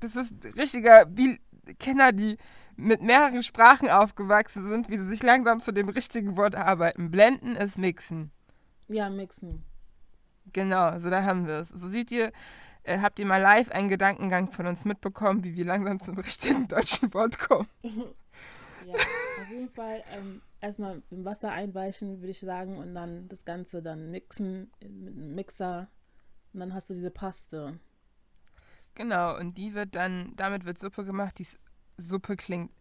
das 0.00 0.16
ist 0.16 0.34
richtiger 0.56 1.06
Bil 1.06 1.38
Kenner, 1.78 2.12
die 2.12 2.38
mit 2.76 3.02
mehreren 3.02 3.42
Sprachen 3.42 3.90
aufgewachsen 3.90 4.68
sind, 4.68 4.88
wie 4.88 4.96
sie 4.96 5.08
sich 5.08 5.22
langsam 5.22 5.60
zu 5.60 5.72
dem 5.72 5.88
richtigen 5.88 6.36
Wort 6.36 6.54
arbeiten. 6.54 7.10
Blenden 7.10 7.56
ist 7.56 7.76
mixen. 7.76 8.30
Ja, 8.88 9.10
mixen. 9.10 9.64
Genau, 10.52 10.98
so 10.98 11.10
da 11.10 11.24
haben 11.24 11.46
wir 11.46 11.58
es. 11.58 11.68
So 11.68 11.88
seht 11.88 12.10
ihr, 12.10 12.32
äh, 12.84 13.00
habt 13.00 13.18
ihr 13.18 13.26
mal 13.26 13.42
live 13.42 13.70
einen 13.70 13.88
Gedankengang 13.88 14.50
von 14.50 14.66
uns 14.66 14.84
mitbekommen, 14.86 15.44
wie 15.44 15.54
wir 15.56 15.64
langsam 15.66 16.00
zum 16.00 16.16
richtigen 16.18 16.68
deutschen 16.68 17.12
Wort 17.12 17.38
kommen. 17.38 17.68
Ja, 18.88 19.42
auf 19.42 19.50
jeden 19.50 19.68
Fall 19.70 20.02
ähm, 20.12 20.42
erstmal 20.60 21.02
im 21.10 21.24
Wasser 21.24 21.50
einweichen, 21.50 22.20
würde 22.20 22.30
ich 22.30 22.40
sagen, 22.40 22.76
und 22.78 22.94
dann 22.94 23.28
das 23.28 23.44
Ganze 23.44 23.82
dann 23.82 24.10
mixen 24.10 24.70
mit 24.80 25.14
einem 25.16 25.34
Mixer. 25.34 25.88
Und 26.52 26.60
dann 26.60 26.74
hast 26.74 26.88
du 26.90 26.94
diese 26.94 27.10
Paste. 27.10 27.78
Genau, 28.94 29.36
und 29.38 29.56
die 29.58 29.74
wird 29.74 29.94
dann, 29.94 30.32
damit 30.36 30.64
wird 30.64 30.78
Suppe 30.78 31.04
gemacht, 31.04 31.38
die 31.38 31.46
Suppe 31.98 32.36
klingt. 32.36 32.72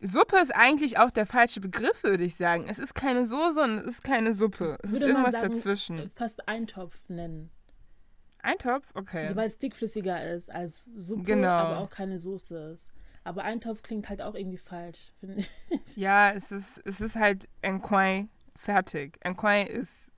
Suppe 0.00 0.36
ist 0.38 0.54
eigentlich 0.54 0.98
auch 0.98 1.10
der 1.10 1.26
falsche 1.26 1.60
Begriff, 1.60 2.04
würde 2.04 2.22
ich 2.22 2.36
sagen. 2.36 2.66
Es 2.68 2.78
ist 2.78 2.94
keine 2.94 3.26
Soße 3.26 3.60
und 3.62 3.78
es 3.78 3.86
ist 3.86 4.04
keine 4.04 4.32
Suppe. 4.32 4.78
Es 4.82 4.92
ist 4.92 5.02
irgendwas 5.02 5.34
sagen, 5.34 5.52
dazwischen. 5.52 5.98
äh, 5.98 6.08
Fast 6.14 6.46
Eintopf 6.48 6.96
nennen. 7.08 7.50
Eintopf? 8.40 8.84
Okay. 8.94 9.34
Weil 9.34 9.48
es 9.48 9.58
dickflüssiger 9.58 10.32
ist 10.32 10.50
als 10.50 10.84
Suppe, 10.96 11.24
Genau. 11.24 11.48
aber 11.48 11.78
auch 11.78 11.90
keine 11.90 12.20
Soße 12.20 12.56
ist. 12.74 12.88
Aber 13.28 13.44
Eintopf 13.44 13.82
klingt 13.82 14.08
halt 14.08 14.22
auch 14.22 14.34
irgendwie 14.34 14.56
falsch, 14.58 15.12
finde 15.20 15.36
ich. 15.36 15.50
Ja, 15.96 16.30
es 16.32 16.50
ist, 16.50 16.80
es 16.86 17.00
ist 17.02 17.16
halt 17.16 17.48
Enquai 17.62 18.26
fertig. 18.56 19.18
Enquai 19.20 19.64
ist. 19.64 20.10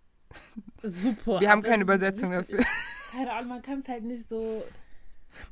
Super. 0.83 1.40
Wir 1.40 1.51
haben 1.51 1.62
keine 1.62 1.83
Übersetzung 1.83 2.31
nicht- 2.31 2.42
dafür. 2.51 2.64
Keine 3.12 3.33
Ahnung, 3.33 3.49
man 3.49 3.62
kann 3.62 3.81
es 3.81 3.88
halt 3.88 4.05
nicht 4.05 4.29
so. 4.29 4.62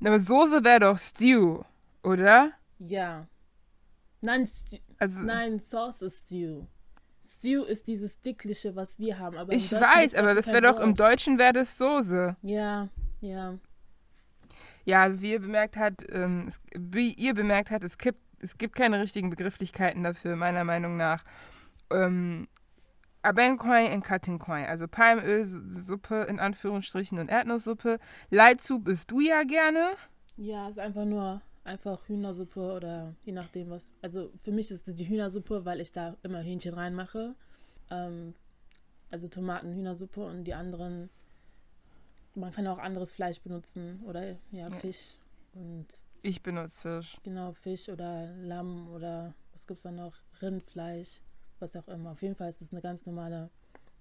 Aber 0.01 0.21
Soße 0.21 0.63
wäre 0.63 0.79
doch 0.79 0.97
Stew, 0.97 1.63
oder? 2.05 2.53
Ja. 2.79 3.27
Nein, 4.21 4.49
Also, 4.99 5.21
Nein, 5.23 5.59
Sauce 5.59 6.03
ist 6.03 6.27
Stew. 6.27 6.63
Stew 7.25 7.65
ist 7.65 7.89
dieses 7.89 8.21
dickliche, 8.23 8.77
was 8.77 9.01
wir 9.01 9.19
haben. 9.19 9.37
Aber 9.37 9.53
ich 9.53 9.73
weiß, 9.73 10.15
aber 10.15 10.35
das 10.37 10.47
wäre 10.47 10.63
doch 10.63 10.79
im. 10.79 10.95
Deutschen 10.95 11.37
wäre 11.39 11.53
das 11.53 11.77
Soße. 11.77 12.37
Ja, 12.43 12.89
ja. 13.21 13.59
Ja, 14.89 15.03
also 15.03 15.21
wie 15.21 15.33
ihr 15.33 15.41
bemerkt 15.41 15.77
habt, 15.77 16.03
ähm, 16.11 16.47
es, 16.49 16.63
wie 16.75 17.13
ihr 17.13 17.35
bemerkt 17.35 17.71
habt, 17.71 17.85
es 17.85 17.99
gibt, 17.99 18.21
es 18.41 18.57
gibt 18.57 18.75
keine 18.75 18.99
richtigen 18.99 19.29
Begrifflichkeiten 19.29 20.03
dafür, 20.03 20.35
meiner 20.35 20.65
Meinung 20.65 20.97
nach. 20.97 21.25
Ähm, 21.93 22.49
Abencoin 23.21 23.93
und 23.93 24.03
Katincoin, 24.03 24.65
also 24.65 24.89
Palmölsuppe 24.89 26.23
in 26.31 26.41
Anführungsstrichen 26.41 27.19
und 27.19 27.29
Erdnusssuppe. 27.29 27.99
Leitsoup 28.31 28.89
isst 28.89 29.11
du 29.11 29.21
ja 29.21 29.43
gerne. 29.43 29.91
Ja, 30.39 30.71
ist 30.71 30.79
einfach 30.79 31.05
nur 31.05 31.43
einfach 31.65 32.09
Hühnersuppe 32.09 32.73
oder 32.73 33.15
je 33.27 33.33
nachdem 33.33 33.69
was. 33.69 33.93
Also 34.01 34.33
für 34.43 34.53
mich 34.53 34.71
ist 34.71 34.89
es 34.89 34.95
die 34.95 35.07
Hühnersuppe, 35.07 35.67
weil 35.67 35.83
ich 35.83 35.93
da 35.93 36.17
immer 36.23 36.41
Hähnchen 36.41 36.73
reinmache. 36.73 37.35
Ähm, 37.91 38.33
also 39.11 39.29
Tomaten, 39.29 39.75
Hühnersuppe 39.75 40.25
und 40.25 40.45
die 40.45 40.55
anderen. 40.55 41.11
Man 42.39 42.53
kann 42.53 42.67
auch 42.67 42.79
anderes 42.79 43.13
Fleisch 43.13 43.41
benutzen 43.41 44.01
oder 44.07 44.37
ja. 44.51 44.67
Fisch 44.81 45.19
und 45.55 45.87
Ich 46.23 46.43
benutze 46.43 47.01
Fisch. 47.03 47.17
genau 47.23 47.53
Fisch 47.53 47.89
oder 47.89 48.33
Lamm 48.37 48.89
oder 48.89 49.35
was 49.53 49.67
gibt's 49.67 49.83
da 49.83 49.91
noch? 49.91 50.15
Rindfleisch, 50.41 51.21
was 51.59 51.75
auch 51.77 51.89
immer. 51.89 52.13
Auf 52.13 52.23
jeden 52.23 52.35
Fall 52.37 52.49
ist 52.49 52.63
es 52.63 52.73
eine 52.73 52.81
ganz 52.81 53.07
normale 53.07 53.51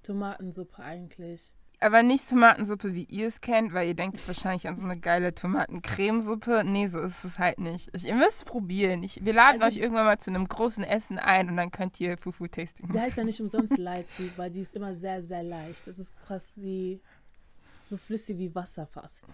Tomatensuppe 0.03 0.79
eigentlich. 0.83 1.53
Aber 1.79 2.01
nicht 2.01 2.27
Tomatensuppe, 2.27 2.93
wie 2.95 3.03
ihr 3.03 3.27
es 3.27 3.39
kennt, 3.39 3.71
weil 3.71 3.87
ihr 3.87 3.93
denkt 3.93 4.27
wahrscheinlich 4.27 4.67
an 4.67 4.75
so 4.75 4.83
eine 4.83 4.99
geile 4.99 5.35
Tomatencremesuppe. 5.35 6.63
Nee, 6.65 6.87
so 6.87 6.99
ist 6.99 7.23
es 7.23 7.37
halt 7.37 7.59
nicht. 7.59 7.89
Ich, 7.93 8.05
ihr 8.05 8.15
müsst 8.15 8.37
es 8.37 8.45
probieren. 8.45 9.03
Ich, 9.03 9.23
wir 9.23 9.33
laden 9.33 9.61
Also- 9.61 9.77
euch 9.77 9.83
irgendwann 9.83 10.05
mal 10.05 10.17
zu 10.17 10.31
einem 10.31 10.47
großen 10.47 10.83
Essen 10.83 11.19
ein 11.19 11.49
und 11.49 11.57
dann 11.57 11.69
könnt 11.69 11.99
ihr 11.99 12.17
Fufu-Tasting 12.17 12.87
Sie 12.87 12.93
machen. 12.93 13.01
heißt 13.01 13.17
ja 13.17 13.23
nicht 13.23 13.39
umsonst 13.41 13.77
Light 13.77 14.07
Soup, 14.07 14.31
weil 14.37 14.49
die 14.49 14.61
ist 14.61 14.75
immer 14.75 14.95
sehr, 14.95 15.21
sehr 15.21 15.43
leicht. 15.43 15.85
Das 15.85 15.99
ist 15.99 16.15
quasi 16.25 16.99
so 17.89 17.97
flüssig 17.97 18.37
wie 18.37 18.53
Wasser 18.53 18.85
fast. 18.85 19.25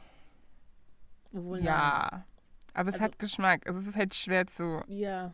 Obwohl, 1.33 1.57
nein. 1.57 1.65
Ja, 1.65 2.25
aber 2.73 2.89
es 2.89 2.95
Also- 2.95 3.05
hat 3.05 3.19
Geschmack. 3.19 3.67
Also 3.67 3.79
es 3.79 3.87
ist 3.87 3.95
halt 3.97 4.13
schwer 4.13 4.47
zu... 4.47 4.81
Ja. 4.87 5.33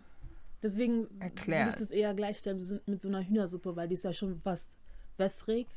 Deswegen 0.62 1.08
Erklären. 1.22 1.68
würde 1.68 1.70
ich 1.72 1.88
das 1.88 1.90
eher 1.90 2.14
gleichstellen 2.14 2.60
mit 2.86 3.02
so 3.02 3.08
einer 3.08 3.24
Hühnersuppe, 3.24 3.76
weil 3.78 3.88
die 3.88 3.94
ist 3.94 4.04
ja 4.04 4.12
schon 4.12 4.42
fast 4.42 4.78
wässrig. 5.18 5.68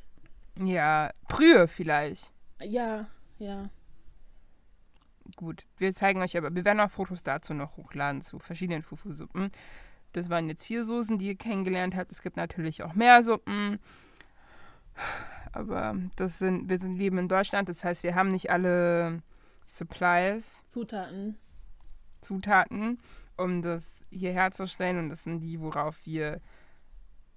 Ja, 0.59 1.13
Brühe 1.29 1.69
vielleicht. 1.69 2.33
Ja, 2.61 3.07
ja. 3.39 3.71
Gut, 5.37 5.65
wir 5.79 5.93
zeigen 5.93 6.21
euch 6.21 6.37
aber, 6.37 6.53
wir 6.53 6.65
werden 6.65 6.81
auch 6.81 6.91
Fotos 6.91 7.23
dazu 7.23 7.55
noch 7.55 7.77
hochladen 7.77 8.23
zu 8.23 8.41
verschiedenen 8.41 8.83
Fufu-Suppen. 8.83 9.53
Das 10.13 10.29
waren 10.31 10.49
jetzt 10.49 10.65
vier 10.65 10.85
Soßen, 10.85 11.17
die 11.19 11.29
ihr 11.29 11.37
kennengelernt 11.37 11.95
habt. 11.95 12.11
Es 12.11 12.21
gibt 12.21 12.37
natürlich 12.37 12.83
auch 12.83 12.95
mehr 12.95 13.23
Suppen. 13.23 13.79
Aber 15.53 15.97
das 16.17 16.39
sind, 16.39 16.69
wir 16.69 16.79
sind 16.79 16.97
leben 16.97 17.19
in 17.19 17.29
Deutschland, 17.29 17.69
das 17.69 17.85
heißt, 17.85 18.03
wir 18.03 18.15
haben 18.15 18.29
nicht 18.29 18.51
alle 18.51 19.23
Supplies, 19.67 20.63
Zutaten. 20.67 21.39
Zutaten, 22.21 22.99
um 23.37 23.63
das 23.63 24.05
hier 24.11 24.33
herzustellen. 24.33 24.99
Und 24.99 25.09
das 25.09 25.25
sind 25.25 25.41
die, 25.41 25.61
worauf 25.61 26.07
wir 26.07 26.41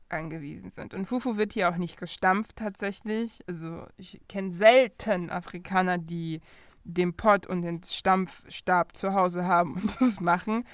angewiesen 0.09 0.71
sind. 0.71 0.93
Und 0.93 1.07
Fufu 1.07 1.37
wird 1.37 1.53
hier 1.53 1.69
auch 1.69 1.77
nicht 1.77 1.97
gestampft 1.97 2.57
tatsächlich. 2.57 3.41
Also 3.47 3.85
ich 3.97 4.21
kenne 4.27 4.51
selten 4.51 5.29
Afrikaner, 5.29 5.97
die 5.97 6.41
den 6.83 7.15
Pott 7.15 7.47
und 7.47 7.63
den 7.63 7.81
Stampfstab 7.83 8.95
zu 8.95 9.13
Hause 9.13 9.45
haben 9.45 9.75
und 9.75 9.95
das 10.01 10.19
machen. 10.19 10.65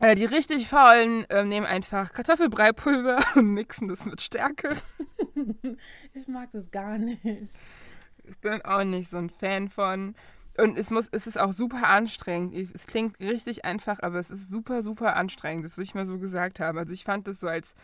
Äh, 0.00 0.14
die 0.16 0.24
richtig 0.24 0.66
faulen 0.68 1.24
äh, 1.30 1.44
nehmen 1.44 1.66
einfach 1.66 2.12
Kartoffelbreipulver 2.12 3.24
und 3.36 3.46
mixen 3.52 3.88
das 3.88 4.06
mit 4.06 4.20
Stärke. 4.20 4.76
Ich 6.14 6.28
mag 6.28 6.50
das 6.52 6.70
gar 6.70 6.96
nicht. 6.96 7.20
Ich 7.24 8.36
bin 8.40 8.62
auch 8.62 8.84
nicht 8.84 9.08
so 9.10 9.16
ein 9.16 9.30
Fan 9.30 9.68
von. 9.68 10.14
Und 10.56 10.78
es 10.78 10.90
muss, 10.90 11.08
es 11.10 11.26
ist 11.26 11.38
auch 11.38 11.52
super 11.52 11.88
anstrengend. 11.88 12.54
Es 12.72 12.86
klingt 12.86 13.18
richtig 13.18 13.64
einfach, 13.64 13.98
aber 14.00 14.20
es 14.20 14.30
ist 14.30 14.48
super, 14.48 14.82
super 14.82 15.16
anstrengend. 15.16 15.64
Das 15.64 15.76
würde 15.76 15.84
ich 15.84 15.94
mal 15.94 16.06
so 16.06 16.18
gesagt 16.18 16.60
haben. 16.60 16.78
Also 16.78 16.94
ich 16.94 17.02
fand 17.02 17.26
das 17.26 17.40
so 17.40 17.48
als 17.48 17.74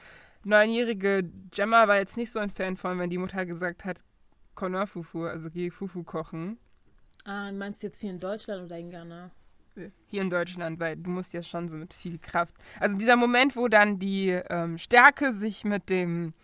neunjährige 0.45 1.25
Gemma 1.51 1.89
war 1.89 1.97
jetzt 1.97 2.17
nicht 2.17 2.31
so 2.31 2.39
ein 2.39 2.51
Fan 2.51 2.77
von, 2.77 2.99
wenn 2.99 3.11
die 3.11 3.19
Mutter 3.19 3.45
gesagt 3.45 3.85
hat, 3.85 4.05
Konor 4.55 4.87
Fufu, 4.87 5.25
also 5.25 5.51
geh 5.51 5.71
Fufu 5.71 6.05
kochen. 6.05 6.59
Ah, 7.25 7.51
meinst 7.53 7.83
du 7.83 7.89
jetzt 7.89 8.01
hier 8.01 8.11
in 8.11 8.21
Deutschland 8.21 8.65
oder 8.65 8.79
in 8.79 8.91
Ghana? 8.91 9.31
Hier 10.07 10.23
in 10.23 10.31
Deutschland, 10.31 10.81
weil 10.81 10.97
du 10.97 11.11
musst 11.11 11.33
ja 11.33 11.43
schon 11.43 11.69
so 11.69 11.77
mit 11.77 11.95
viel 11.95 12.19
Kraft. 12.19 12.55
Also 12.81 12.97
dieser 12.97 13.17
Moment, 13.17 13.57
wo 13.57 13.69
dann 13.69 13.99
die 13.99 14.31
ähm, 14.31 14.77
Stärke 14.79 15.33
sich 15.33 15.65
mit 15.65 15.89
dem 15.89 16.35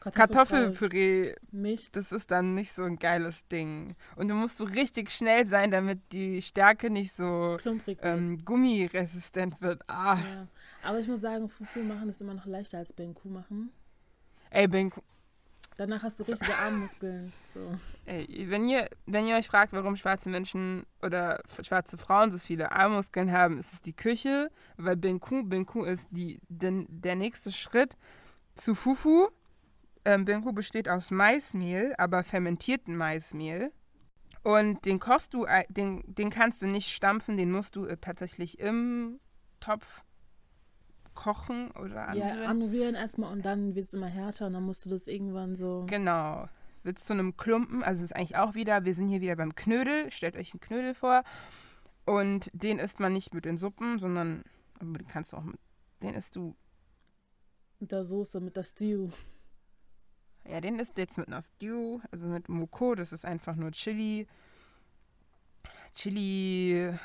Kartoffelpüree 0.00 1.34
Mischt. 1.52 1.94
das 1.96 2.10
ist 2.12 2.30
dann 2.30 2.54
nicht 2.54 2.72
so 2.72 2.82
ein 2.82 2.98
geiles 2.98 3.46
Ding. 3.48 3.94
Und 4.16 4.28
du 4.28 4.34
musst 4.34 4.56
so 4.56 4.64
richtig 4.64 5.10
schnell 5.10 5.46
sein, 5.46 5.70
damit 5.70 6.00
die 6.12 6.42
Stärke 6.42 6.90
nicht 6.90 7.12
so 7.14 7.58
ähm, 8.02 8.44
gummiresistent 8.44 9.60
wird. 9.60 9.82
Ah, 9.88 10.16
Ja. 10.16 10.48
Aber 10.82 10.98
ich 10.98 11.06
muss 11.06 11.20
sagen, 11.20 11.48
Fufu 11.48 11.80
machen 11.80 12.08
ist 12.08 12.20
immer 12.20 12.34
noch 12.34 12.46
leichter 12.46 12.78
als 12.78 12.92
Benku 12.92 13.28
machen. 13.28 13.70
ey, 14.50 14.66
Benku. 14.66 15.00
Danach 15.76 16.02
hast 16.02 16.20
du 16.20 16.24
richtige 16.24 16.54
Armmuskeln. 16.54 17.32
So. 17.54 17.78
Ey, 18.04 18.46
wenn 18.50 18.66
ihr, 18.66 18.88
wenn 19.06 19.26
ihr 19.26 19.36
euch 19.36 19.46
fragt, 19.46 19.72
warum 19.72 19.96
schwarze 19.96 20.28
Menschen 20.28 20.84
oder 21.00 21.42
schwarze 21.62 21.96
Frauen 21.96 22.30
so 22.30 22.38
viele 22.38 22.72
Armmuskeln 22.72 23.32
haben, 23.32 23.58
ist 23.58 23.72
es 23.72 23.80
die 23.80 23.94
Küche, 23.94 24.50
weil 24.76 24.96
Benku, 24.96 25.42
Benku 25.44 25.84
ist 25.84 26.08
die, 26.10 26.40
den, 26.48 26.86
der 26.88 27.16
nächste 27.16 27.52
Schritt 27.52 27.96
zu 28.54 28.74
Fufu. 28.74 29.28
Ähm, 30.04 30.24
Benku 30.24 30.52
besteht 30.52 30.88
aus 30.88 31.10
Maismehl, 31.10 31.94
aber 31.96 32.22
fermentierten 32.22 32.96
Maismehl. 32.96 33.72
Und 34.42 34.84
den 34.84 34.98
kochst 34.98 35.32
du, 35.34 35.46
ei- 35.46 35.66
den, 35.68 36.02
den 36.06 36.28
kannst 36.28 36.60
du 36.60 36.66
nicht 36.66 36.90
stampfen, 36.90 37.36
den 37.36 37.50
musst 37.52 37.76
du 37.76 37.86
äh, 37.86 37.96
tatsächlich 37.96 38.58
im 38.58 39.20
Topf 39.60 40.02
kochen 41.14 41.70
oder 41.72 42.08
anrühren. 42.08 42.38
Ja, 42.38 42.46
anrühren 42.46 42.94
erstmal 42.94 43.32
und 43.32 43.44
dann 43.44 43.74
wird 43.74 43.86
es 43.86 43.92
immer 43.92 44.06
härter 44.08 44.46
und 44.46 44.52
dann 44.54 44.64
musst 44.64 44.84
du 44.84 44.90
das 44.90 45.06
irgendwann 45.06 45.56
so. 45.56 45.84
Genau. 45.88 46.48
Wird 46.84 46.98
zu 46.98 47.12
einem 47.12 47.36
Klumpen, 47.36 47.82
also 47.84 48.02
ist 48.02 48.16
eigentlich 48.16 48.36
auch 48.36 48.54
wieder, 48.54 48.84
wir 48.84 48.94
sind 48.94 49.08
hier 49.08 49.20
wieder 49.20 49.36
beim 49.36 49.54
Knödel, 49.54 50.10
stellt 50.10 50.36
euch 50.36 50.52
einen 50.52 50.60
Knödel 50.60 50.94
vor. 50.94 51.22
Und 52.04 52.50
den 52.52 52.78
isst 52.80 52.98
man 52.98 53.12
nicht 53.12 53.32
mit 53.34 53.44
den 53.44 53.56
Suppen, 53.58 53.98
sondern 54.00 54.42
den 54.80 55.06
kannst 55.06 55.32
du 55.32 55.36
auch 55.36 55.44
mit, 55.44 55.60
den 56.02 56.14
isst 56.14 56.34
du, 56.34 56.56
Mit 57.78 57.92
der 57.92 58.02
Soße, 58.04 58.40
mit 58.40 58.56
der 58.56 58.64
Stew. 58.64 59.10
ja, 60.44 60.60
den 60.60 60.80
isst 60.80 60.96
du 60.96 61.02
jetzt 61.02 61.18
mit 61.18 61.28
einer 61.28 61.42
Stew, 61.42 62.00
also 62.10 62.26
mit 62.26 62.48
Moko, 62.48 62.96
das 62.96 63.12
ist 63.12 63.24
einfach 63.24 63.54
nur 63.54 63.70
Chili, 63.70 64.26
Chili-Soße 65.94 66.98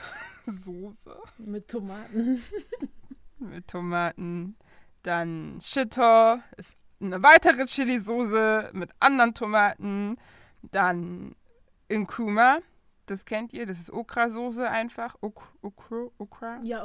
Mit 1.38 1.68
Tomaten. 1.68 2.42
mit 3.40 3.68
Tomaten. 3.68 4.56
Dann 5.04 5.60
Shitor 5.62 6.42
ist 6.58 6.78
eine 7.00 7.22
weitere 7.24 7.66
Chili-Soße 7.66 8.72
mit 8.74 8.92
anderen 9.00 9.34
Tomaten. 9.34 10.18
Dann 10.64 11.36
Nkrumah, 11.90 12.60
das 13.06 13.24
kennt 13.26 13.54
ihr, 13.54 13.66
das 13.66 13.80
ist 13.80 13.92
Okra-Soße 13.92 14.70
einfach. 14.70 15.16
Ok 15.22 15.42
Okra, 15.62 16.08
Okra, 16.18 16.60
Ja. 16.64 16.84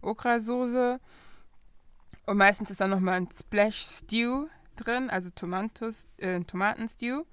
Okra-Soße. 0.00 1.00
Und 2.26 2.36
meistens 2.38 2.70
ist 2.70 2.80
da 2.80 2.88
nochmal 2.88 3.14
ein 3.14 3.28
Splash 3.32 3.78
Stew 3.84 4.46
drin, 4.76 5.10
also 5.10 5.30
Tomatos, 5.30 6.08
äh, 6.16 6.40
Tomatenstew. 6.40 7.24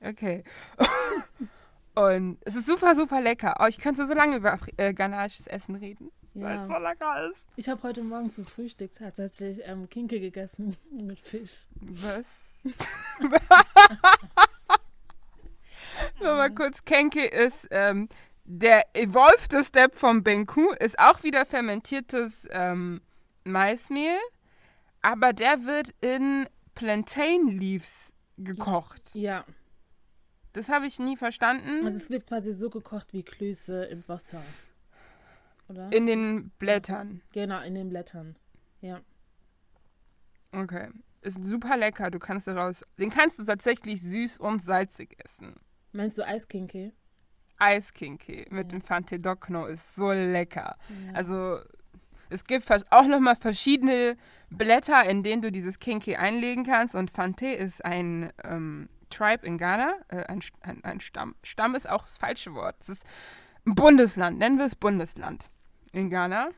Okay. 0.00 0.44
Und 1.94 2.38
es 2.44 2.56
ist 2.56 2.66
super, 2.66 2.96
super 2.96 3.20
lecker. 3.20 3.56
Oh, 3.60 3.66
ich 3.66 3.78
könnte 3.78 4.04
so 4.06 4.14
lange 4.14 4.36
über 4.36 4.52
Afri 4.52 4.72
äh, 4.76 4.92
ghanaisches 4.92 5.46
Essen 5.46 5.76
reden, 5.76 6.10
weil 6.34 6.56
es 6.56 6.66
so 6.66 6.72
Ja. 6.74 6.78
lecker 6.78 7.30
ist. 7.30 7.40
Ich 7.56 7.68
habe 7.68 7.82
heute 7.82 8.02
Morgen 8.02 8.30
zum 8.32 8.44
Frühstück 8.46 8.92
tatsächlich 8.94 9.60
ähm, 9.64 9.88
Kinke 9.88 10.20
gegessen 10.20 10.76
mit 10.90 11.18
Fisch. 11.20 11.66
Was? 11.80 12.26
Nur 16.20 16.34
mal 16.34 16.50
kurz, 16.52 16.84
Kenke 16.84 17.24
ist 17.24 17.68
ähm, 17.70 18.08
der 18.44 18.84
evolved 18.94 19.54
Step 19.64 19.94
vom 19.96 20.22
Benku, 20.22 20.70
ist 20.80 20.98
auch 20.98 21.22
wieder 21.22 21.46
fermentiertes 21.46 22.46
ähm, 22.50 23.00
Maismehl, 23.44 24.18
aber 25.02 25.32
der 25.32 25.64
wird 25.64 25.94
in 26.00 26.48
Plantain 26.74 27.46
Leaves 27.48 28.12
gekocht. 28.38 29.14
Ja, 29.14 29.44
Das 30.52 30.68
habe 30.68 30.86
ich 30.86 30.98
nie 30.98 31.16
verstanden. 31.16 31.86
also 31.86 31.96
es 31.98 32.10
wird 32.10 32.26
quasi 32.26 32.52
so 32.52 32.70
gekocht 32.70 33.12
wie 33.12 33.22
Klöße 33.22 33.84
im 33.84 34.06
Wasser. 34.08 34.42
Oder? 35.68 35.92
In 35.92 36.06
den 36.06 36.50
Blättern. 36.58 37.22
genau, 37.32 37.60
in 37.62 37.74
den 37.74 37.88
Blättern. 37.88 38.36
Ja. 38.80 39.00
Okay. 40.52 40.88
Ist 41.22 41.42
super 41.42 41.76
lecker. 41.76 42.10
Du 42.10 42.18
kannst 42.18 42.46
daraus. 42.46 42.84
Den 42.98 43.10
kannst 43.10 43.38
du 43.38 43.44
tatsächlich 43.44 44.02
süß 44.02 44.38
und 44.38 44.62
salzig 44.62 45.16
essen. 45.24 45.54
Meinst 45.92 46.18
du 46.18 46.26
Eiskinke? 46.26 46.92
Eiskinke 47.58 48.46
mit 48.50 48.72
Ja. 48.72 48.78
dem 48.78 48.82
Fante 48.82 49.18
Docno 49.18 49.66
ist 49.66 49.94
so 49.94 50.12
lecker. 50.12 50.76
Ja. 51.06 51.12
Also 51.14 51.60
es 52.28 52.44
gibt 52.44 52.70
auch 52.90 53.06
nochmal 53.06 53.36
verschiedene 53.36 54.16
Blätter, 54.50 55.08
in 55.08 55.22
denen 55.22 55.40
du 55.40 55.50
dieses 55.50 55.78
Kinky 55.78 56.16
einlegen 56.16 56.64
kannst. 56.64 56.94
Und 56.94 57.10
Fante 57.10 57.46
ist 57.46 57.84
ein 57.84 58.30
ähm, 58.42 58.88
Tribe 59.08 59.46
in 59.46 59.56
Ghana. 59.56 59.94
Äh, 60.08 60.24
ein, 60.24 60.40
ein, 60.60 60.84
ein 60.84 61.00
Stamm. 61.00 61.36
Stamm 61.42 61.74
ist 61.74 61.88
auch 61.88 62.02
das 62.02 62.18
falsche 62.18 62.52
Wort. 62.54 62.76
Es 62.80 62.88
ist 62.90 63.06
ein 63.66 63.74
Bundesland. 63.74 64.38
Nennen 64.38 64.58
wir 64.58 64.66
es 64.66 64.74
Bundesland 64.74 65.50
in 65.94 66.10
Ghana. 66.10 66.50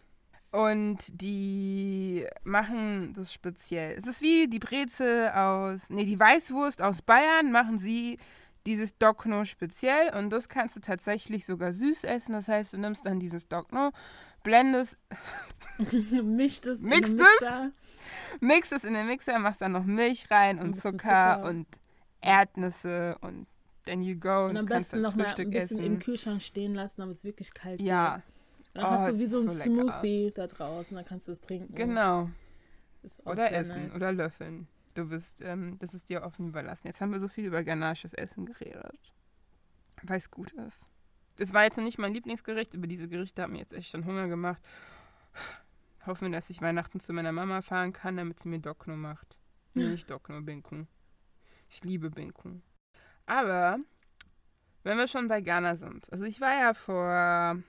Und 0.53 1.21
die 1.21 2.27
machen 2.45 3.13
das 3.15 3.33
speziell. 3.33 3.97
Es 3.99 4.07
ist 4.07 4.23
wie 4.23 4.49
die 4.49 4.59
Brezel 4.59 5.29
aus, 5.31 5.91
nee, 5.91 6.05
die 6.07 6.19
Weißwurst 6.19 6.81
aus 6.83 7.03
Bayern 7.03 7.53
machen 7.53 7.79
sie 7.79 8.19
dieses 8.67 8.97
Dokno 8.97 9.45
speziell 9.45 10.13
und 10.17 10.31
das 10.31 10.49
kannst 10.49 10.75
du 10.77 10.81
tatsächlich 10.81 11.45
sogar 11.47 11.73
süß 11.73 12.05
essen. 12.05 12.33
Das 12.33 12.49
heißt, 12.49 12.73
du 12.73 12.79
nimmst 12.79 13.05
dann 13.07 13.21
dieses 13.21 13.49
Dokno, 13.49 13.91
blendest, 14.43 14.97
Mischt 16.23 16.67
es. 16.67 16.81
Mixt 16.81 17.19
es? 17.21 17.73
Mixt 18.41 18.73
es 18.73 18.85
in 18.85 18.95
den 18.95 19.07
Mixer, 19.07 19.39
machst 19.39 19.61
dann 19.61 19.73
noch 19.73 19.85
Milch 19.85 20.31
rein 20.31 20.59
Ein 20.59 20.67
und 20.69 20.75
Zucker, 20.75 21.37
Zucker. 21.37 21.43
und 21.49 21.67
Erdnüsse 22.21 23.17
und 23.21 23.47
then 23.85 24.03
you 24.03 24.17
go 24.19 24.45
und, 24.47 24.51
Und 24.51 24.59
am 24.59 24.67
das 24.67 24.91
kannst 24.91 24.93
du 24.93 24.97
besten 24.97 25.05
als 25.05 25.17
noch 25.17 25.17
mal 25.17 25.35
ein 25.35 25.51
bisschen 25.51 25.79
im 25.79 25.85
essen. 25.85 25.99
Kühlschrank 26.01 26.43
stehen 26.43 26.75
lassen, 26.75 26.95
damit 27.01 27.17
es 27.17 27.25
wirklich 27.25 27.53
kalt 27.55 27.81
Ja, 27.81 28.15
wird. 28.15 28.25
Dann 28.77 28.85
Oh, 28.85 28.89
hast 28.91 29.09
du 29.13 29.19
wie 29.19 29.25
ist 29.25 29.31
so 29.31 29.39
ein 29.41 29.49
so 29.49 29.53
lecker. 29.55 29.65
Smoothie 29.65 30.33
da 30.35 30.47
draußen, 30.47 30.95
dann 30.97 31.05
kannst 31.05 31.29
du 31.29 31.33
es 31.33 31.41
trinken. 31.41 31.75
genau. 31.75 32.31
Oder 33.25 33.53
essen 33.53 33.85
nice. 33.85 33.95
oder 33.95 34.13
löffeln. 34.13 34.67
Du 34.95 35.09
bist, 35.09 35.41
ähm, 35.41 35.79
das 35.79 35.95
ist 35.95 36.09
dir 36.09 36.23
offen 36.23 36.49
überlassen. 36.49 36.87
Jetzt 36.87 37.01
haben 37.01 37.13
wir 37.13 37.21
so 37.21 37.29
viel 37.29 37.47
über 37.47 37.63
ghanaisches 37.63 38.13
Essen 38.15 38.47
geredet. 38.47 39.13
Weil 40.03 40.19
es 40.19 40.31
gut 40.31 40.53
ist. 40.53 40.87
Das 41.37 41.53
war 41.55 41.65
jetzt 41.65 41.77
noch 41.77 41.85
nicht 41.85 41.99
mein 41.99 42.15
Lieblingsgericht, 42.15 42.75
aber 42.75 42.87
diese 42.87 43.09
Gerichte 43.09 43.43
haben 43.43 43.53
mir 43.53 43.59
jetzt 43.61 43.73
echt 43.75 43.91
schon 43.91 44.05
Hunger 44.07 44.27
gemacht. 44.29 44.61
Hoffen, 46.07 46.33
dass 46.33 46.51
ich 46.51 46.63
Weihnachten 46.63 46.99
zu 47.01 47.13
meiner 47.13 47.33
Mama 47.33 47.63
fahren 47.63 47.93
kann, 47.93 48.17
damit 48.17 48.41
sie 48.41 48.49
mir 48.49 48.59
Dokno 48.61 48.97
macht. 48.97 49.37
Nee, 49.75 49.85
nicht 49.91 50.11
Dokno, 50.11 50.41
Binku. 50.41 50.87
Ich 51.69 51.83
liebe 51.85 52.11
Binku. 52.11 52.61
Aber, 53.27 53.79
wenn 54.83 54.99
wir 54.99 55.09
schon 55.09 55.29
bei 55.29 55.41
Ghana 55.41 55.77
sind. 55.77 56.11
Also 56.13 56.25
ich 56.25 56.41
war 56.41 56.55
ja 56.59 56.75
vor 56.75 57.63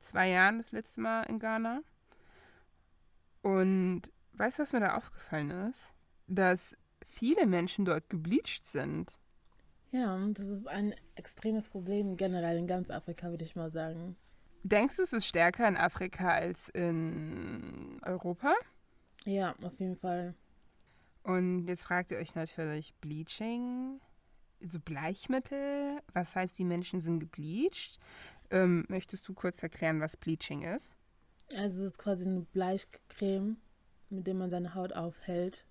zwei 0.00 0.28
Jahren 0.30 0.58
das 0.58 0.72
letzte 0.72 1.00
Mal 1.00 1.22
in 1.24 1.38
Ghana. 1.38 1.80
Und 3.42 4.02
weißt 4.34 4.58
du, 4.58 4.62
was 4.62 4.72
mir 4.72 4.80
da 4.80 4.96
aufgefallen 4.96 5.50
ist? 5.70 5.78
Dass 6.26 6.76
viele 7.06 7.46
Menschen 7.46 7.84
dort 7.84 8.08
gebleached 8.10 8.64
sind. 8.64 9.18
Ja, 9.92 10.14
und 10.14 10.38
das 10.38 10.46
ist 10.46 10.68
ein 10.68 10.94
extremes 11.14 11.68
Problem 11.68 12.16
generell 12.16 12.58
in 12.58 12.66
ganz 12.66 12.90
Afrika, 12.90 13.30
würde 13.30 13.44
ich 13.44 13.56
mal 13.56 13.70
sagen. 13.70 14.16
Denkst 14.62 14.96
du, 14.96 15.02
es 15.02 15.12
ist 15.12 15.26
stärker 15.26 15.68
in 15.68 15.76
Afrika 15.76 16.28
als 16.30 16.68
in 16.70 18.00
Europa? 18.04 18.52
Ja, 19.24 19.54
auf 19.62 19.78
jeden 19.78 19.96
Fall. 19.96 20.34
Und 21.22 21.66
jetzt 21.66 21.84
fragt 21.84 22.10
ihr 22.10 22.18
euch 22.18 22.34
natürlich, 22.34 22.94
Bleaching, 23.00 24.00
so 24.60 24.80
Bleichmittel, 24.80 26.00
was 26.12 26.34
heißt, 26.34 26.58
die 26.58 26.64
Menschen 26.64 27.00
sind 27.00 27.20
gebleached? 27.20 27.98
Ähm, 28.50 28.84
möchtest 28.88 29.28
du 29.28 29.34
kurz 29.34 29.62
erklären, 29.62 30.00
was 30.00 30.16
Bleaching 30.16 30.62
ist? 30.62 30.92
Also 31.54 31.84
es 31.84 31.92
ist 31.94 31.98
quasi 31.98 32.24
eine 32.24 32.40
Bleichcreme, 32.42 33.56
mit 34.10 34.26
der 34.28 34.34
man 34.34 34.50
seine 34.50 34.74
Haut 34.74 34.92
aufhält. 34.92 35.64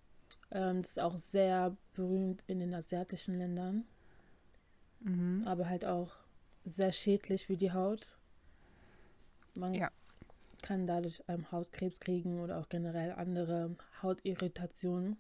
Ähm, 0.52 0.82
das 0.82 0.92
ist 0.92 1.00
auch 1.00 1.18
sehr 1.18 1.78
berühmt 1.94 2.44
in 2.48 2.60
den 2.60 2.74
asiatischen 2.74 3.38
Ländern, 3.38 3.86
Mhm. 5.02 5.44
aber 5.46 5.70
halt 5.70 5.86
auch 5.86 6.16
sehr 6.66 6.92
schädlich 6.92 7.46
für 7.48 7.58
die 7.58 7.72
Haut. 7.72 8.18
Man 9.56 9.74
Ja. 9.74 9.92
kann 10.62 10.88
dadurch 10.88 11.24
ähm, 11.28 11.52
Hautkrebs 11.52 12.00
kriegen 12.00 12.40
oder 12.40 12.60
auch 12.60 12.70
generell 12.70 13.12
andere 13.14 13.76
Hautirritationen. 14.02 15.18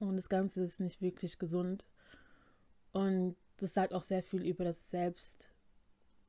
Und 0.00 0.16
das 0.16 0.28
Ganze 0.28 0.62
ist 0.64 0.80
nicht 0.80 1.00
wirklich 1.00 1.38
gesund. 1.38 1.86
Und 2.92 3.36
das 3.58 3.74
sagt 3.74 3.94
auch 3.94 4.04
sehr 4.04 4.22
viel 4.22 4.44
über 4.44 4.64
das 4.64 4.90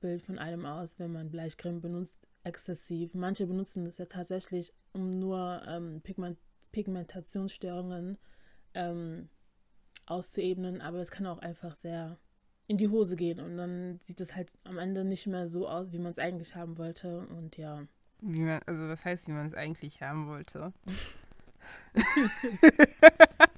Selbstbild 0.03 0.21
von 0.21 0.37
einem 0.37 0.65
aus, 0.65 0.99
wenn 0.99 1.13
man 1.13 1.31
Bleichcreme 1.31 1.79
benutzt, 1.81 2.27
exzessiv. 2.43 3.13
Manche 3.13 3.47
benutzen 3.47 3.85
das 3.85 3.97
ja 3.97 4.05
tatsächlich, 4.05 4.73
um 4.91 5.09
nur 5.19 5.61
ähm, 5.67 6.01
Pigment 6.01 6.37
Pigmentationsstörungen 6.71 8.17
ähm, 8.73 9.29
auszuebnen, 10.07 10.81
aber 10.81 10.97
das 10.97 11.11
kann 11.11 11.27
auch 11.27 11.37
einfach 11.37 11.75
sehr 11.75 12.17
in 12.65 12.77
die 12.77 12.87
Hose 12.87 13.15
gehen 13.15 13.39
und 13.39 13.57
dann 13.57 13.99
sieht 14.01 14.19
es 14.19 14.35
halt 14.35 14.51
am 14.63 14.79
Ende 14.79 15.03
nicht 15.05 15.27
mehr 15.27 15.47
so 15.47 15.67
aus, 15.67 15.93
wie 15.93 15.99
man 15.99 16.13
es 16.13 16.17
eigentlich 16.17 16.55
haben 16.55 16.79
wollte. 16.79 17.27
Und 17.27 17.57
ja, 17.57 17.85
man, 18.21 18.59
also 18.65 18.87
was 18.87 19.05
heißt, 19.05 19.27
wie 19.27 19.33
man 19.33 19.45
es 19.45 19.53
eigentlich 19.53 20.01
haben 20.01 20.27
wollte? 20.27 20.73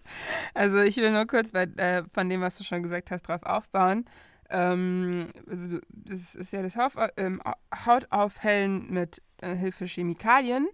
also 0.53 0.79
ich 0.79 0.97
will 0.97 1.12
nur 1.12 1.25
kurz 1.25 1.51
bei, 1.51 1.63
äh, 1.77 2.03
von 2.13 2.29
dem, 2.29 2.41
was 2.41 2.58
du 2.58 2.65
schon 2.65 2.84
gesagt 2.84 3.12
hast, 3.12 3.23
drauf 3.23 3.43
aufbauen. 3.43 4.05
Ähm, 4.49 5.29
also 5.49 5.79
das 5.89 6.36
ist 6.36 6.53
ja 6.53 6.62
das 6.62 6.77
ähm, 7.17 7.41
Hautaufhellen 7.86 8.91
mit 8.91 9.21
äh, 9.41 9.55
Hilfe 9.55 9.86
Chemikalien. 9.86 10.67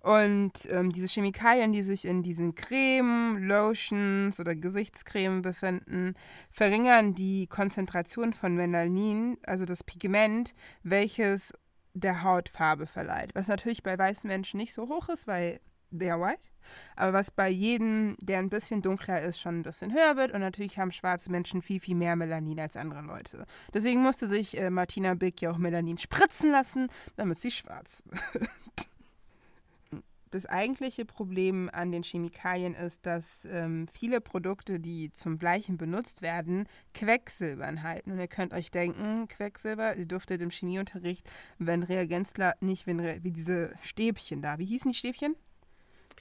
Und 0.00 0.68
ähm, 0.70 0.92
diese 0.92 1.08
Chemikalien, 1.08 1.72
die 1.72 1.82
sich 1.82 2.04
in 2.04 2.22
diesen 2.22 2.54
Cremen, 2.54 3.48
Lotions 3.48 4.38
oder 4.38 4.54
Gesichtscreme 4.54 5.42
befinden, 5.42 6.14
verringern 6.48 7.16
die 7.16 7.48
Konzentration 7.48 8.32
von 8.32 8.54
Melanin, 8.54 9.36
also 9.44 9.64
das 9.64 9.82
Pigment, 9.82 10.54
welches 10.84 11.52
der 11.92 12.22
Hautfarbe 12.22 12.86
verleiht. 12.86 13.34
Was 13.34 13.48
natürlich 13.48 13.82
bei 13.82 13.98
weißen 13.98 14.28
Menschen 14.28 14.58
nicht 14.58 14.74
so 14.74 14.88
hoch 14.88 15.08
ist, 15.08 15.26
weil 15.26 15.58
are 16.12 16.20
white. 16.20 16.48
Aber 16.96 17.12
was 17.12 17.30
bei 17.30 17.48
jedem, 17.48 18.16
der 18.20 18.38
ein 18.38 18.50
bisschen 18.50 18.82
dunkler 18.82 19.22
ist, 19.22 19.40
schon 19.40 19.60
ein 19.60 19.62
bisschen 19.62 19.92
höher 19.92 20.16
wird. 20.16 20.32
Und 20.32 20.40
natürlich 20.40 20.78
haben 20.78 20.92
schwarze 20.92 21.30
Menschen 21.30 21.62
viel, 21.62 21.80
viel 21.80 21.94
mehr 21.94 22.16
Melanin 22.16 22.60
als 22.60 22.76
andere 22.76 23.02
Leute. 23.02 23.46
Deswegen 23.72 24.02
musste 24.02 24.26
sich 24.26 24.58
äh, 24.58 24.70
Martina 24.70 25.14
Big 25.14 25.40
ja 25.40 25.50
auch 25.50 25.58
Melanin 25.58 25.98
spritzen 25.98 26.50
lassen, 26.50 26.88
damit 27.16 27.38
sie 27.38 27.50
schwarz 27.50 28.02
wird. 28.06 28.50
Das 30.32 30.44
eigentliche 30.44 31.04
Problem 31.04 31.70
an 31.72 31.92
den 31.92 32.02
Chemikalien 32.02 32.74
ist, 32.74 33.06
dass 33.06 33.46
ähm, 33.48 33.86
viele 33.86 34.20
Produkte, 34.20 34.80
die 34.80 35.12
zum 35.12 35.38
Bleichen 35.38 35.78
benutzt 35.78 36.20
werden, 36.20 36.68
Quecksilber 36.94 37.66
enthalten. 37.66 38.10
Und 38.10 38.18
ihr 38.18 38.26
könnt 38.26 38.52
euch 38.52 38.72
denken, 38.72 39.28
Quecksilber, 39.28 39.96
ihr 39.96 40.04
durftet 40.04 40.42
im 40.42 40.50
Chemieunterricht, 40.50 41.30
wenn 41.58 41.84
Reagenzler, 41.84 42.54
nicht 42.60 42.88
wenn, 42.88 42.98
wie 43.22 43.30
diese 43.30 43.72
Stäbchen 43.82 44.42
da, 44.42 44.58
wie 44.58 44.66
hießen 44.66 44.90
die 44.90 44.98
Stäbchen? 44.98 45.36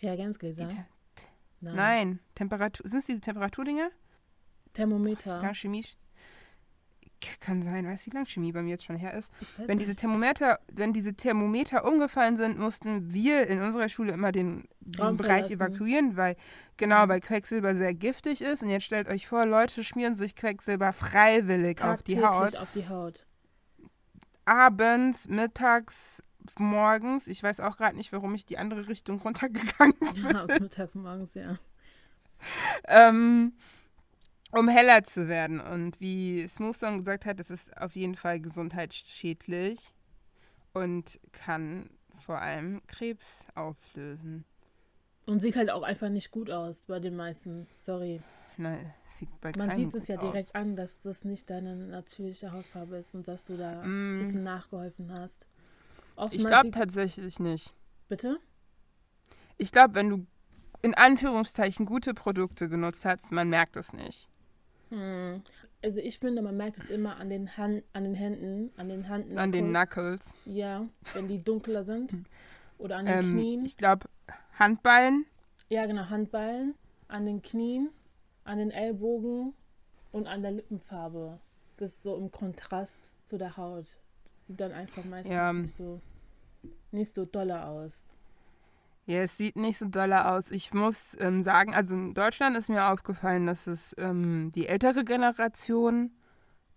Reagenzgläser? 0.02 0.68
Nein. 1.62 1.76
Nein. 1.76 2.20
Temperatur, 2.36 2.88
sind 2.88 3.00
es 3.00 3.06
diese 3.06 3.22
Temperaturdinger? 3.22 3.90
Thermometer. 4.74 5.42
Ja, 5.42 5.54
Chemie. 5.54 5.86
Kann 7.40 7.64
sein, 7.64 7.88
weiß 7.88 8.06
wie 8.06 8.12
lange 8.12 8.28
Chemie 8.28 8.52
bei 8.52 8.62
mir 8.62 8.72
jetzt 8.72 8.84
schon 8.84 8.98
her 8.98 9.14
ist. 9.16 9.32
Wenn 9.58 9.80
diese 9.80 9.96
Thermometer, 9.96 10.60
wenn 10.72 10.94
diese 10.94 11.16
Thermometer 11.16 11.86
umgefallen 11.86 12.38
sind, 12.38 12.60
mussten 12.60 13.12
wir 13.14 13.48
in 13.48 13.62
unserer 13.62 13.90
Schule 13.90 14.12
immer 14.14 14.32
den 14.32 14.68
diesen 14.82 15.18
Bereich 15.18 15.50
evakuieren, 15.50 16.18
weil 16.18 16.36
genau, 16.78 17.08
weil 17.08 17.22
Quecksilber 17.22 17.74
sehr 17.74 17.96
giftig 17.96 18.42
ist. 18.42 18.62
Und 18.62 18.70
jetzt 18.70 18.84
stellt 18.84 19.08
euch 19.08 19.28
vor, 19.28 19.48
Leute 19.48 19.84
schmieren 19.84 20.16
sich 20.16 20.36
Quecksilber 20.36 20.94
freiwillig 20.94 21.82
auf 21.84 22.04
die 22.04 22.24
Haut. 22.24 22.56
auf 22.56 22.72
die 22.74 22.88
Haut. 22.88 23.26
Abends, 24.46 25.28
mittags, 25.28 26.22
morgens. 26.58 27.28
Ich 27.28 27.42
weiß 27.42 27.60
auch 27.60 27.78
gerade 27.78 27.96
nicht, 27.96 28.12
warum 28.12 28.34
ich 28.36 28.46
die 28.46 28.58
andere 28.58 28.88
Richtung 28.88 29.20
runtergegangen 29.20 29.98
bin. 30.00 30.24
Ja, 30.24 30.44
aus 30.44 30.60
mittags 30.60 30.96
morgens, 30.96 31.34
ja. 31.34 31.58
ähm, 32.88 33.54
um 34.52 34.68
heller 34.68 35.04
zu 35.04 35.28
werden. 35.28 35.60
Und 35.60 36.00
wie 36.00 36.48
Smoothsong 36.48 37.00
gesagt 37.00 37.26
hat, 37.26 37.40
es 37.40 37.50
ist 37.50 37.76
auf 37.78 37.96
jeden 37.96 38.16
Fall 38.16 38.40
gesundheitsschädlich 38.40 39.94
und 40.74 41.20
kann 41.32 41.90
vor 42.20 42.42
allem 42.42 42.82
Krebs 42.88 43.46
auslösen. 43.56 44.46
Und 45.28 45.42
sieht 45.42 45.56
halt 45.56 45.72
auch 45.72 45.84
einfach 45.84 46.10
nicht 46.10 46.32
gut 46.32 46.52
aus 46.52 46.86
bei 46.86 47.00
den 47.00 47.16
meisten. 47.16 47.68
Sorry. 47.82 48.22
Nein, 48.58 48.94
sieht 49.06 49.30
bei 49.42 49.52
Man 49.58 49.76
sieht 49.76 49.94
es 49.94 50.08
ja 50.08 50.18
direkt 50.18 50.50
aus. 50.50 50.56
an, 50.56 50.76
dass 50.76 51.02
das 51.02 51.26
nicht 51.26 51.50
deine 51.50 51.76
natürliche 51.76 52.52
Hautfarbe 52.52 52.98
ist 52.98 53.14
und 53.16 53.28
dass 53.28 53.46
du 53.46 53.58
da 53.58 53.84
mm. 53.84 54.16
ein 54.16 54.20
bisschen 54.20 54.44
nachgeholfen 54.44 55.12
hast. 55.12 55.46
Oftmals 56.16 56.34
ich 56.34 56.48
glaube 56.48 56.72
tatsächlich 56.72 57.40
nicht. 57.40 57.74
Bitte? 58.08 58.40
Ich 59.58 59.72
glaube, 59.72 59.96
wenn 59.96 60.10
du 60.10 60.26
in 60.82 60.94
Anführungszeichen 60.94 61.86
gute 61.86 62.14
Produkte 62.14 62.70
genutzt 62.70 63.06
hast, 63.06 63.32
man 63.32 63.50
merkt 63.50 63.76
es 63.78 63.94
nicht. 63.94 64.28
Hm. 64.90 65.42
Also 65.84 66.00
ich 66.00 66.20
finde, 66.20 66.42
man 66.42 66.58
merkt 66.58 66.78
es 66.78 66.90
immer 66.90 67.18
an 67.18 67.30
den, 67.30 67.58
Hand, 67.58 67.84
an 67.94 68.04
den 68.04 68.16
Händen, 68.16 68.72
an 68.78 68.90
den 68.90 69.08
Handknuckles. 69.08 69.44
An 69.44 69.52
den 69.52 69.70
Knuckles. 69.70 70.34
Ja, 70.46 70.86
wenn 71.14 71.28
die 71.28 71.44
dunkler 71.44 71.84
sind. 71.84 72.16
Oder 72.78 72.98
an 72.98 73.06
den 73.06 73.20
ähm, 73.20 73.32
Knien. 73.32 73.66
Ich 73.66 73.78
glaube, 73.78 74.08
Handballen. 74.58 75.26
Ja, 75.70 75.86
genau, 75.86 76.10
Handballen. 76.10 76.76
An 77.08 77.26
den 77.26 77.42
Knien, 77.42 77.90
an 78.46 78.58
den 78.58 78.72
Ellbogen 78.72 79.54
und 80.12 80.28
an 80.28 80.42
der 80.42 80.52
Lippenfarbe. 80.52 81.40
Das 81.78 81.92
ist 81.92 82.04
so 82.04 82.16
im 82.16 82.32
Kontrast 82.32 83.00
zu 83.26 83.38
der 83.38 83.58
Haut. 83.58 83.98
Das 84.46 84.48
sieht 84.48 84.60
dann 84.60 84.72
einfach 84.74 85.04
meistens 85.06 85.34
ja. 85.34 85.52
nicht, 85.52 85.76
so, 85.76 86.00
nicht 86.92 87.12
so 87.12 87.26
doller 87.26 87.68
aus. 87.68 88.06
Ja, 89.08 89.22
es 89.22 89.38
sieht 89.38 89.56
nicht 89.56 89.78
so 89.78 89.88
doll 89.88 90.14
aus. 90.14 90.52
Ich 90.52 90.74
muss 90.74 91.18
ähm, 91.20 91.42
sagen, 91.42 91.74
also 91.74 91.96
in 91.96 92.14
Deutschland 92.14 92.56
ist 92.56 92.70
mir 92.70 92.88
aufgefallen, 92.92 93.48
dass 93.48 93.66
es 93.66 93.96
ähm, 93.98 94.52
die 94.54 94.68
ältere 94.68 95.04
Generation 95.04 96.12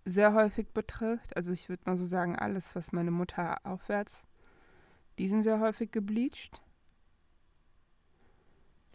sehr 0.05 0.33
häufig 0.33 0.69
betrifft. 0.69 1.35
Also 1.35 1.51
ich 1.53 1.69
würde 1.69 1.83
mal 1.85 1.97
so 1.97 2.05
sagen, 2.05 2.35
alles, 2.35 2.75
was 2.75 2.91
meine 2.91 3.11
Mutter 3.11 3.57
aufwärts, 3.63 4.23
die 5.17 5.27
sind 5.27 5.43
sehr 5.43 5.59
häufig 5.59 5.91
gebleached. 5.91 6.61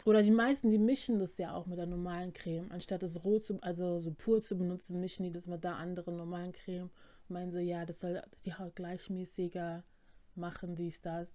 Oder 0.04 0.22
die 0.22 0.30
meisten, 0.30 0.70
die 0.70 0.78
mischen 0.78 1.18
das 1.18 1.38
ja 1.38 1.54
auch 1.54 1.66
mit 1.66 1.78
der 1.78 1.86
normalen 1.86 2.32
Creme. 2.32 2.70
Anstatt 2.70 3.02
es 3.02 3.24
roh 3.24 3.38
zu, 3.38 3.58
also 3.62 4.00
so 4.00 4.12
pur 4.12 4.42
zu 4.42 4.56
benutzen, 4.56 5.00
mischen 5.00 5.24
die 5.24 5.32
das 5.32 5.46
mit 5.46 5.64
der 5.64 5.76
anderen 5.76 6.16
normalen 6.16 6.52
Creme. 6.52 6.90
Meinen 7.28 7.50
sie, 7.50 7.62
ja, 7.62 7.86
das 7.86 8.00
soll 8.00 8.22
die 8.44 8.54
Haut 8.54 8.76
gleichmäßiger 8.76 9.82
machen, 10.34 10.74
dies, 10.74 11.00
das 11.00 11.28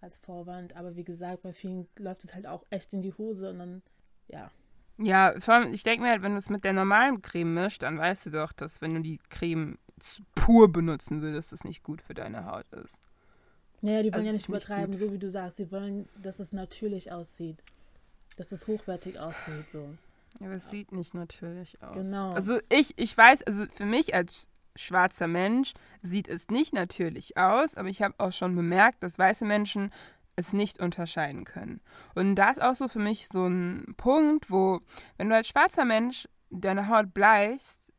als 0.00 0.16
Vorwand. 0.18 0.76
Aber 0.76 0.96
wie 0.96 1.04
gesagt, 1.04 1.42
bei 1.42 1.52
vielen 1.52 1.88
läuft 1.98 2.24
es 2.24 2.34
halt 2.34 2.46
auch 2.46 2.64
echt 2.70 2.92
in 2.92 3.02
die 3.02 3.12
Hose 3.12 3.50
und 3.50 3.58
dann, 3.58 3.82
ja. 4.28 4.50
Ja, 4.98 5.34
vor 5.38 5.54
allem, 5.54 5.74
ich 5.74 5.82
denke 5.82 6.04
mir 6.04 6.10
halt, 6.10 6.22
wenn 6.22 6.32
du 6.32 6.38
es 6.38 6.48
mit 6.48 6.64
der 6.64 6.72
normalen 6.72 7.20
Creme 7.20 7.52
mischt, 7.52 7.82
dann 7.82 7.98
weißt 7.98 8.26
du 8.26 8.30
doch, 8.30 8.52
dass 8.52 8.80
wenn 8.80 8.94
du 8.94 9.02
die 9.02 9.18
Creme 9.28 9.78
pur 10.34 10.72
benutzen 10.72 11.20
würdest, 11.20 11.52
das 11.52 11.64
nicht 11.64 11.82
gut 11.82 12.00
für 12.00 12.14
deine 12.14 12.46
Haut 12.46 12.68
ist. 12.72 13.00
Naja, 13.82 14.02
die 14.02 14.12
wollen 14.12 14.14
also 14.14 14.26
ja 14.26 14.32
nicht 14.32 14.48
übertreiben, 14.48 14.90
nicht 14.90 15.00
so 15.00 15.12
wie 15.12 15.18
du 15.18 15.30
sagst. 15.30 15.58
Sie 15.58 15.70
wollen, 15.70 16.08
dass 16.22 16.38
es 16.38 16.52
natürlich 16.52 17.12
aussieht. 17.12 17.62
Dass 18.36 18.52
es 18.52 18.66
hochwertig 18.66 19.18
aussieht, 19.18 19.70
so. 19.70 19.94
Ja, 20.40 20.46
aber 20.46 20.56
es 20.56 20.70
sieht 20.70 20.92
nicht 20.92 21.14
natürlich 21.14 21.82
aus. 21.82 21.94
Genau. 21.94 22.30
Also 22.30 22.58
ich, 22.68 22.94
ich 22.98 23.16
weiß, 23.16 23.42
also 23.44 23.66
für 23.66 23.86
mich 23.86 24.14
als 24.14 24.48
schwarzer 24.76 25.26
Mensch 25.26 25.72
sieht 26.02 26.28
es 26.28 26.48
nicht 26.48 26.72
natürlich 26.72 27.36
aus, 27.36 27.74
aber 27.74 27.88
ich 27.88 28.02
habe 28.02 28.14
auch 28.18 28.32
schon 28.32 28.54
bemerkt, 28.54 29.02
dass 29.02 29.18
weiße 29.18 29.44
Menschen 29.44 29.90
es 30.36 30.52
nicht 30.52 30.80
unterscheiden 30.80 31.44
können. 31.44 31.80
Und 32.14 32.34
da 32.36 32.50
ist 32.50 32.62
auch 32.62 32.74
so 32.74 32.88
für 32.88 32.98
mich 32.98 33.28
so 33.28 33.46
ein 33.46 33.94
Punkt, 33.96 34.50
wo, 34.50 34.80
wenn 35.16 35.30
du 35.30 35.34
als 35.34 35.48
schwarzer 35.48 35.84
Mensch 35.84 36.28
deine 36.50 36.88
Haut 36.88 37.14
bleichst, 37.14 37.92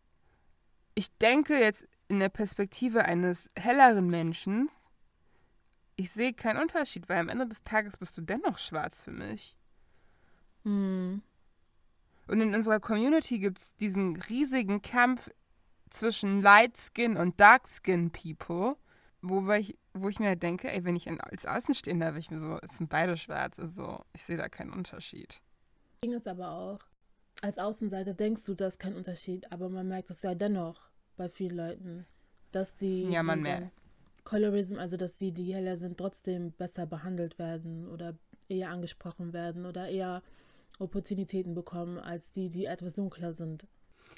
ich 0.95 1.15
denke 1.17 1.59
jetzt 1.59 1.87
in 2.07 2.19
der 2.19 2.29
Perspektive 2.29 3.05
eines 3.05 3.49
helleren 3.57 4.07
Menschen, 4.07 4.69
ich 5.95 6.11
sehe 6.11 6.33
keinen 6.33 6.61
Unterschied, 6.61 7.09
weil 7.09 7.17
am 7.17 7.29
Ende 7.29 7.47
des 7.47 7.63
Tages 7.63 7.97
bist 7.97 8.17
du 8.17 8.21
dennoch 8.21 8.59
schwarz 8.59 9.01
für 9.01 9.11
mich. 9.11 9.55
Hm. 10.63 11.21
Und 12.27 12.41
in 12.41 12.53
unserer 12.53 12.79
Community 12.79 13.39
gibt 13.39 13.57
es 13.57 13.75
diesen 13.77 14.15
riesigen 14.15 14.81
Kampf 14.81 15.31
zwischen 15.89 16.41
Light 16.41 16.77
Skin 16.77 17.17
und 17.17 17.39
Dark 17.39 17.67
Skin 17.67 18.11
People, 18.11 18.75
wo 19.21 19.51
ich, 19.51 19.77
wo 19.93 20.09
ich 20.09 20.19
mir 20.19 20.35
denke, 20.35 20.71
ey, 20.71 20.83
wenn 20.83 20.95
ich 20.95 21.09
als 21.09 21.45
Außenstehender, 21.45 22.07
wäre 22.07 22.19
ich 22.19 22.31
mir 22.31 22.39
so, 22.39 22.59
es 22.61 22.77
sind 22.77 22.89
beide 22.89 23.17
schwarz, 23.17 23.59
also 23.59 24.03
ich 24.13 24.23
sehe 24.23 24.37
da 24.37 24.49
keinen 24.49 24.71
Unterschied. 24.71 25.41
Ding 26.03 26.13
ist 26.13 26.27
aber 26.27 26.51
auch, 26.51 26.79
als 27.41 27.57
Außenseiter 27.57 28.13
denkst 28.13 28.43
du, 28.45 28.53
da 28.53 28.67
ist 28.67 28.79
kein 28.79 28.95
Unterschied, 28.95 29.51
aber 29.51 29.69
man 29.69 29.87
merkt 29.87 30.09
es 30.09 30.21
ja 30.21 30.35
dennoch 30.35 30.89
bei 31.15 31.29
vielen 31.29 31.57
Leuten, 31.57 32.05
dass 32.51 32.75
die, 32.75 33.03
ja, 33.03 33.23
man 33.23 33.41
merkt. 33.41 33.71
Colorism, 34.23 34.77
also 34.77 34.97
dass 34.97 35.17
die, 35.17 35.31
die 35.31 35.53
heller 35.53 35.77
sind, 35.77 35.97
trotzdem 35.97 36.51
besser 36.51 36.85
behandelt 36.85 37.39
werden 37.39 37.87
oder 37.87 38.17
eher 38.49 38.69
angesprochen 38.69 39.33
werden 39.33 39.65
oder 39.65 39.87
eher 39.87 40.21
Opportunitäten 40.79 41.55
bekommen 41.55 41.97
als 41.97 42.31
die, 42.31 42.49
die 42.49 42.65
etwas 42.65 42.95
dunkler 42.95 43.33
sind. 43.33 43.67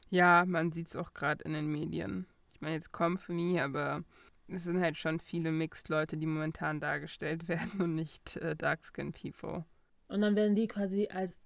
Ja, 0.09 0.45
man 0.45 0.71
sieht 0.71 0.87
es 0.87 0.95
auch 0.95 1.13
gerade 1.13 1.43
in 1.43 1.53
den 1.53 1.67
Medien. 1.67 2.25
Ich 2.53 2.61
meine 2.61 2.75
jetzt 2.75 2.91
Company, 2.91 3.59
aber 3.59 4.03
es 4.47 4.63
sind 4.63 4.81
halt 4.81 4.97
schon 4.97 5.19
viele 5.19 5.51
Mixed-Leute, 5.51 6.17
die 6.17 6.25
momentan 6.25 6.79
dargestellt 6.79 7.47
werden 7.47 7.81
und 7.81 7.95
nicht 7.95 8.37
äh, 8.37 8.55
Dark-Skin-People. 8.55 9.65
Und 10.07 10.21
dann 10.21 10.35
werden 10.35 10.55
die 10.55 10.67
quasi 10.67 11.07
als, 11.07 11.39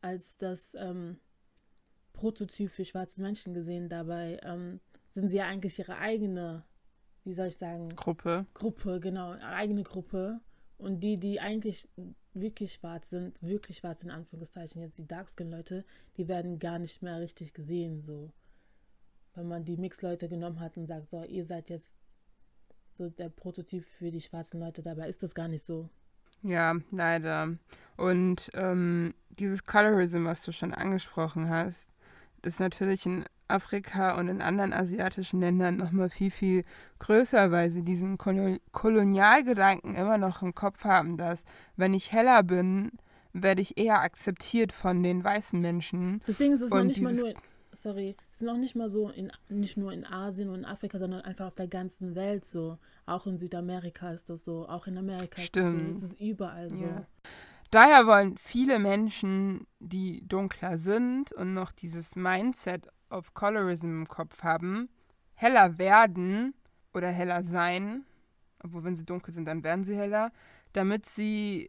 als 0.00 0.36
das 0.36 0.74
ähm, 0.74 1.18
Prototyp 2.12 2.70
für 2.70 2.84
schwarze 2.84 3.22
Menschen 3.22 3.54
gesehen. 3.54 3.88
Dabei 3.88 4.40
ähm, 4.42 4.80
sind 5.08 5.28
sie 5.28 5.36
ja 5.36 5.46
eigentlich 5.46 5.78
ihre 5.78 5.96
eigene, 5.96 6.64
wie 7.24 7.34
soll 7.34 7.46
ich 7.46 7.56
sagen? 7.56 7.90
Gruppe. 7.90 8.46
Gruppe, 8.54 9.00
genau, 9.00 9.32
eigene 9.32 9.84
Gruppe. 9.84 10.40
Und 10.76 11.00
die, 11.00 11.18
die 11.18 11.40
eigentlich 11.40 11.88
wirklich 12.34 12.72
schwarz 12.72 13.10
sind, 13.10 13.42
wirklich 13.42 13.78
schwarz 13.78 14.02
in 14.02 14.10
Anführungszeichen, 14.10 14.82
jetzt 14.82 14.98
die 14.98 15.06
Darkskin-Leute, 15.06 15.84
die 16.16 16.28
werden 16.28 16.58
gar 16.58 16.78
nicht 16.78 17.02
mehr 17.02 17.20
richtig 17.20 17.54
gesehen, 17.54 18.00
so. 18.00 18.30
Wenn 19.34 19.48
man 19.48 19.64
die 19.64 19.76
Mix-Leute 19.76 20.28
genommen 20.28 20.60
hat 20.60 20.76
und 20.76 20.86
sagt, 20.86 21.08
so, 21.08 21.24
ihr 21.24 21.44
seid 21.44 21.70
jetzt 21.70 21.96
so 22.92 23.08
der 23.08 23.28
Prototyp 23.28 23.84
für 23.84 24.10
die 24.10 24.20
schwarzen 24.20 24.60
Leute, 24.60 24.82
dabei 24.82 25.08
ist 25.08 25.22
das 25.22 25.34
gar 25.34 25.48
nicht 25.48 25.64
so. 25.64 25.88
Ja, 26.42 26.76
leider. 26.90 27.56
Und 27.96 28.50
ähm, 28.54 29.14
dieses 29.30 29.64
Colorism, 29.64 30.24
was 30.24 30.42
du 30.42 30.52
schon 30.52 30.72
angesprochen 30.72 31.48
hast, 31.48 31.90
ist 32.42 32.60
natürlich 32.60 33.06
ein 33.06 33.24
Afrika 33.50 34.18
und 34.18 34.28
in 34.28 34.40
anderen 34.42 34.72
asiatischen 34.72 35.40
Ländern 35.40 35.76
noch 35.76 35.92
mal 35.92 36.10
viel, 36.10 36.30
viel 36.30 36.64
größer, 36.98 37.50
weil 37.50 37.70
sie 37.70 37.82
diesen 37.82 38.18
Kolonialgedanken 38.18 39.94
immer 39.94 40.18
noch 40.18 40.42
im 40.42 40.54
Kopf 40.54 40.84
haben, 40.84 41.16
dass 41.16 41.44
wenn 41.76 41.94
ich 41.94 42.12
heller 42.12 42.42
bin, 42.42 42.92
werde 43.32 43.62
ich 43.62 43.78
eher 43.78 44.00
akzeptiert 44.00 44.72
von 44.72 45.02
den 45.02 45.22
weißen 45.22 45.60
Menschen. 45.60 46.22
Das 46.26 46.36
Ding 46.36 46.52
ist, 46.52 46.60
es 46.60 46.66
ist 46.66 46.74
noch 46.74 46.84
nicht 46.84 47.00
mal 47.00 47.14
nur, 47.14 47.34
sorry, 47.72 48.16
es 48.34 48.42
ist 48.42 48.46
noch 48.46 48.56
nicht 48.56 48.74
mal 48.74 48.88
so, 48.88 49.08
in, 49.08 49.30
nicht 49.48 49.76
nur 49.76 49.92
in 49.92 50.04
Asien 50.04 50.48
und 50.48 50.60
in 50.60 50.64
Afrika, 50.64 50.98
sondern 50.98 51.22
einfach 51.22 51.46
auf 51.46 51.54
der 51.54 51.68
ganzen 51.68 52.14
Welt 52.14 52.44
so. 52.44 52.78
Auch 53.06 53.26
in 53.26 53.38
Südamerika 53.38 54.12
ist 54.12 54.30
das 54.30 54.44
so, 54.44 54.68
auch 54.68 54.86
in 54.86 54.98
Amerika 54.98 55.40
Stimmt. 55.40 55.80
ist 55.80 55.94
das 55.94 56.00
so. 56.00 56.06
Es 56.06 56.12
ist 56.12 56.20
überall 56.20 56.70
so. 56.70 56.84
Ja. 56.84 57.06
Daher 57.70 58.06
wollen 58.06 58.36
viele 58.36 58.80
Menschen, 58.80 59.66
die 59.78 60.26
dunkler 60.26 60.78
sind 60.78 61.32
und 61.32 61.54
noch 61.54 61.70
dieses 61.70 62.16
Mindset 62.16 62.88
of 63.10 63.32
Colorism 63.34 63.86
im 63.86 64.08
Kopf 64.08 64.42
haben, 64.42 64.88
heller 65.34 65.78
werden 65.78 66.54
oder 66.92 67.08
heller 67.08 67.44
sein, 67.44 68.04
obwohl 68.62 68.84
wenn 68.84 68.96
sie 68.96 69.04
dunkel 69.04 69.32
sind, 69.32 69.44
dann 69.44 69.62
werden 69.62 69.84
sie 69.84 69.96
heller, 69.96 70.32
damit 70.72 71.06
sie 71.06 71.68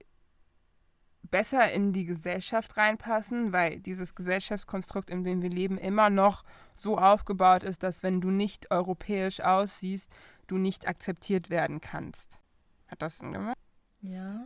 besser 1.29 1.71
in 1.71 1.93
die 1.93 2.05
Gesellschaft 2.05 2.77
reinpassen, 2.77 3.53
weil 3.53 3.79
dieses 3.79 4.15
Gesellschaftskonstrukt, 4.15 5.09
in 5.09 5.23
dem 5.23 5.41
wir 5.41 5.49
leben, 5.49 5.77
immer 5.77 6.09
noch 6.09 6.43
so 6.75 6.97
aufgebaut 6.97 7.63
ist, 7.63 7.83
dass 7.83 8.03
wenn 8.03 8.21
du 8.21 8.31
nicht 8.31 8.71
europäisch 8.71 9.39
aussiehst, 9.39 10.09
du 10.47 10.57
nicht 10.57 10.87
akzeptiert 10.87 11.49
werden 11.49 11.79
kannst. 11.79 12.39
Hat 12.87 13.01
das 13.01 13.19
Sinn 13.19 13.31
gemacht? 13.31 13.57
Ja. 14.01 14.45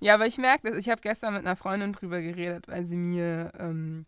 Ja, 0.00 0.14
aber 0.14 0.26
ich 0.26 0.38
merke 0.38 0.70
das. 0.70 0.78
Ich 0.78 0.88
habe 0.88 1.00
gestern 1.00 1.34
mit 1.34 1.44
einer 1.44 1.56
Freundin 1.56 1.92
drüber 1.92 2.20
geredet, 2.20 2.68
weil 2.68 2.84
sie 2.84 2.96
mir 2.96 3.52
ähm, 3.58 4.06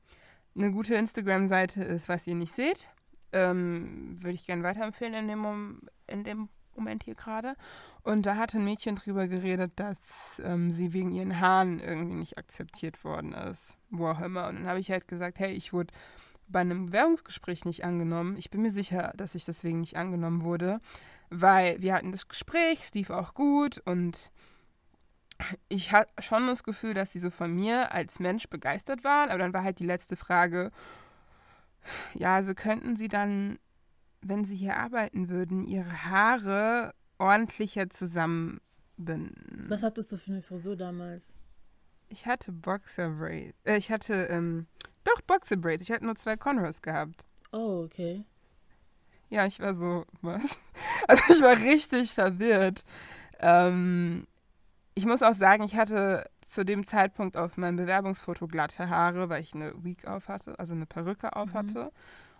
eine 0.57 0.71
gute 0.71 0.95
Instagram-Seite 0.95 1.83
ist, 1.83 2.09
was 2.09 2.27
ihr 2.27 2.35
nicht 2.35 2.55
seht. 2.55 2.91
Ähm, 3.33 4.17
Würde 4.21 4.35
ich 4.35 4.47
gerne 4.47 4.62
weiterempfehlen 4.62 5.15
in 5.15 5.29
dem, 5.29 5.81
in 6.07 6.25
dem 6.25 6.49
Moment 6.77 7.05
hier 7.05 7.15
gerade. 7.15 7.55
Und 8.03 8.27
da 8.27 8.37
hat 8.37 8.55
ein 8.55 8.65
Mädchen 8.65 8.97
drüber 8.97 9.29
geredet, 9.29 9.73
dass 9.77 10.41
ähm, 10.45 10.71
sie 10.71 10.93
wegen 10.93 11.12
ihren 11.12 11.41
Haaren 11.41 11.81
irgendwie 11.81 12.15
nicht 12.15 12.39
akzeptiert 12.39 13.03
worden 13.05 13.33
ist. 13.33 13.77
Wo 13.91 14.09
auch 14.09 14.21
immer. 14.21 14.49
Und 14.49 14.57
dann 14.57 14.67
habe 14.67 14.81
ich 14.81 14.91
halt 14.91 15.09
gesagt, 15.09 15.39
hey, 15.39 15.53
ich 15.53 15.73
wurde 15.73 15.93
bei 16.49 16.61
einem 16.61 16.87
Bewerbungsgespräch 16.87 17.65
nicht 17.65 17.85
angenommen. 17.85 18.37
Ich 18.37 18.51
bin 18.51 18.62
mir 18.62 18.71
sicher, 18.71 19.12
dass 19.17 19.35
ich 19.35 19.45
deswegen 19.45 19.81
nicht 19.81 19.97
angenommen 19.97 20.43
wurde, 20.43 20.81
weil 21.31 21.81
wir 21.81 21.95
hatten 21.95 22.12
das 22.12 22.29
Gespräch, 22.29 22.81
es 22.83 22.95
lief 22.95 23.11
auch 23.11 23.35
gut 23.35 23.79
und 23.85 24.31
ich 25.68 25.93
hatte 25.93 26.11
schon 26.22 26.47
das 26.47 26.62
Gefühl, 26.62 26.95
dass 26.95 27.12
sie 27.12 27.18
so 27.18 27.30
von 27.30 27.53
mir 27.53 27.93
als 27.93 28.18
Mensch 28.18 28.49
begeistert 28.49 29.05
waren, 29.05 29.30
aber 29.30 29.39
dann 29.39 29.53
war 29.53 29.64
halt 29.64 29.78
die 29.78 29.87
letzte 29.87 30.16
Frage, 30.16 30.70
ja, 32.14 32.35
also 32.35 32.55
könnten 32.55 32.97
sie 32.97 33.09
dann, 33.09 33.59
wenn 34.22 34.45
sie 34.45 34.57
hier 34.57 34.76
arbeiten 34.76 35.28
würden, 35.28 35.64
ihre 35.66 36.05
Haare 36.05 36.95
ordentlicher 37.18 37.91
zusammenbinden. 37.91 39.66
Was 39.68 39.82
hattest 39.82 40.12
du 40.12 40.16
für 40.16 40.32
eine 40.32 40.43
Frisur 40.43 40.76
damals? 40.76 41.32
Ich 42.09 42.26
hatte 42.26 42.53
Boxer 42.53 43.11
Braids. 43.11 43.59
Äh, 43.64 43.76
ich 43.76 43.91
hatte, 43.91 44.14
ähm, 44.26 44.66
doch 45.05 45.20
Boxer 45.22 45.57
Braids. 45.57 45.82
Ich 45.82 45.91
hatte 45.91 46.05
nur 46.05 46.16
zwei 46.16 46.37
Conros 46.37 46.80
gehabt. 46.80 47.24
Oh, 47.53 47.82
okay. 47.85 48.24
Ja, 49.30 49.47
ich 49.47 49.59
war 49.61 49.74
so, 49.74 50.05
was? 50.22 50.61
Also 51.09 51.35
ich 51.35 51.43
war 51.43 51.59
richtig 51.59 52.14
verwirrt. 52.14 52.82
Ähm, 53.39 54.26
ich 54.95 55.07
muss 55.07 55.22
auch 55.22 55.34
sagen, 55.34 55.64
ich 55.64 55.76
hatte 55.76 56.30
zu 56.40 56.64
dem 56.64 56.84
Zeitpunkt 56.84 57.36
auf 57.36 57.57
meinem 57.57 57.76
Bewerbungsfoto 57.76 58.47
glatte 58.47 58.88
Haare, 58.88 59.28
weil 59.28 59.42
ich 59.42 59.55
eine 59.55 59.72
Week 59.82 60.07
auf 60.07 60.28
hatte, 60.28 60.59
also 60.59 60.74
eine 60.74 60.86
Perücke 60.86 61.34
auf 61.34 61.55
hatte. 61.55 61.84
Mhm. 61.84 61.90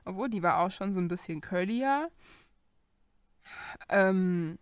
Obwohl, 0.05 0.29
die 0.29 0.43
war 0.43 0.59
auch 0.61 0.71
schon 0.71 0.93
so 0.93 1.01
ein 1.01 1.09
bisschen 1.09 1.41
curlier. 1.41 2.11
Ähm, 3.89 4.59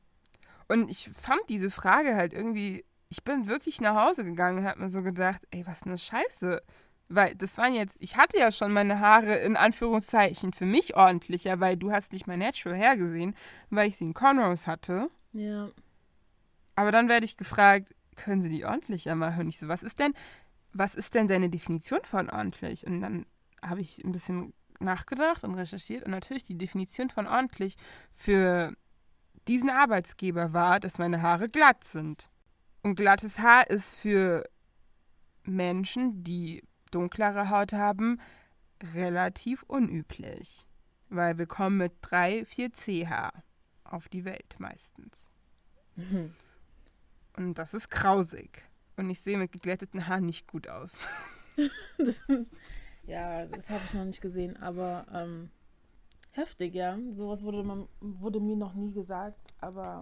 und 0.68 0.88
ich 0.90 1.10
fand 1.10 1.40
diese 1.48 1.70
Frage 1.70 2.14
halt 2.14 2.32
irgendwie, 2.32 2.84
ich 3.08 3.24
bin 3.24 3.46
wirklich 3.46 3.80
nach 3.80 4.06
Hause 4.06 4.24
gegangen 4.24 4.58
und 4.58 4.64
habe 4.64 4.80
mir 4.80 4.88
so 4.88 5.02
gedacht, 5.02 5.42
ey, 5.50 5.66
was 5.66 5.82
eine 5.82 5.98
Scheiße. 5.98 6.62
Weil 7.08 7.34
das 7.34 7.58
waren 7.58 7.74
jetzt, 7.74 7.98
ich 8.00 8.16
hatte 8.16 8.38
ja 8.38 8.50
schon 8.50 8.72
meine 8.72 9.00
Haare 9.00 9.34
in 9.34 9.56
Anführungszeichen 9.56 10.54
für 10.54 10.64
mich 10.64 10.96
ordentlicher, 10.96 11.60
weil 11.60 11.76
du 11.76 11.92
hast 11.92 12.14
nicht 12.14 12.26
mein 12.26 12.38
Natural 12.38 12.78
Hair 12.78 12.96
gesehen, 12.96 13.34
weil 13.68 13.88
ich 13.88 13.98
sie 13.98 14.04
in 14.04 14.14
Cornrows 14.14 14.66
hatte. 14.66 15.10
Ja. 15.34 15.68
Aber 16.74 16.92
dann 16.92 17.08
werde 17.08 17.24
ich 17.24 17.36
gefragt, 17.36 17.94
können 18.16 18.42
Sie 18.42 18.48
die 18.48 18.64
ordentlicher 18.64 19.14
machen? 19.14 19.42
Und 19.42 19.48
ich 19.48 19.58
so, 19.58 19.68
was 19.68 19.82
ist 19.82 19.98
denn, 19.98 20.14
was 20.72 20.94
ist 20.94 21.14
denn 21.14 21.28
deine 21.28 21.50
Definition 21.50 22.00
von 22.04 22.30
ordentlich? 22.30 22.86
Und 22.86 23.00
dann 23.00 23.26
habe 23.62 23.80
ich 23.80 24.02
ein 24.04 24.12
bisschen 24.12 24.52
nachgedacht 24.80 25.44
und 25.44 25.54
recherchiert 25.54 26.04
und 26.04 26.10
natürlich 26.10 26.44
die 26.44 26.58
Definition 26.58 27.10
von 27.10 27.26
ordentlich 27.26 27.76
für 28.14 28.74
diesen 29.48 29.70
Arbeitsgeber 29.70 30.52
war, 30.52 30.80
dass 30.80 30.98
meine 30.98 31.22
Haare 31.22 31.48
glatt 31.48 31.84
sind. 31.84 32.30
Und 32.82 32.96
glattes 32.96 33.38
Haar 33.38 33.68
ist 33.70 33.94
für 33.94 34.44
Menschen, 35.44 36.22
die 36.22 36.62
dunklere 36.90 37.50
Haut 37.50 37.72
haben, 37.72 38.20
relativ 38.94 39.62
unüblich. 39.64 40.66
Weil 41.08 41.38
wir 41.38 41.46
kommen 41.46 41.76
mit 41.76 41.92
3, 42.02 42.44
4 42.44 42.72
CH 42.72 43.32
auf 43.84 44.08
die 44.08 44.24
Welt 44.24 44.56
meistens. 44.58 45.30
Mhm. 45.96 46.34
Und 47.36 47.54
das 47.54 47.74
ist 47.74 47.90
grausig. 47.90 48.62
Und 48.96 49.10
ich 49.10 49.20
sehe 49.20 49.38
mit 49.38 49.52
geglätteten 49.52 50.06
Haaren 50.06 50.26
nicht 50.26 50.46
gut 50.46 50.68
aus. 50.68 50.96
das, 51.98 52.22
ja, 53.04 53.46
das 53.46 53.70
habe 53.70 53.80
ich 53.86 53.94
noch 53.94 54.04
nicht 54.04 54.20
gesehen, 54.20 54.56
aber 54.58 55.06
ähm, 55.12 55.50
heftig, 56.32 56.74
ja. 56.74 56.98
Sowas 57.12 57.42
wurde, 57.44 57.62
man, 57.62 57.88
wurde 58.00 58.40
mir 58.40 58.56
noch 58.56 58.74
nie 58.74 58.92
gesagt, 58.92 59.54
aber 59.60 60.00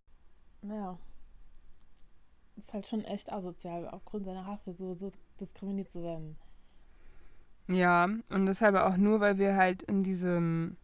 naja. 0.63 0.99
Ist 2.57 2.75
halt 2.75 2.87
schon 2.87 3.05
echt 3.05 3.33
asozial, 3.33 3.89
aufgrund 3.89 4.27
seiner 4.27 4.45
Haarfrisur 4.45 4.95
so 4.97 5.11
diskriminiert 5.41 5.91
zu 5.91 6.03
werden. 6.03 6.37
Ja, 7.69 8.09
und 8.29 8.47
deshalb 8.47 8.75
auch 8.75 8.97
nur, 8.97 9.21
weil 9.21 9.39
wir 9.39 9.57
halt 9.57 9.83
in 9.83 10.03
diesem 10.03 10.77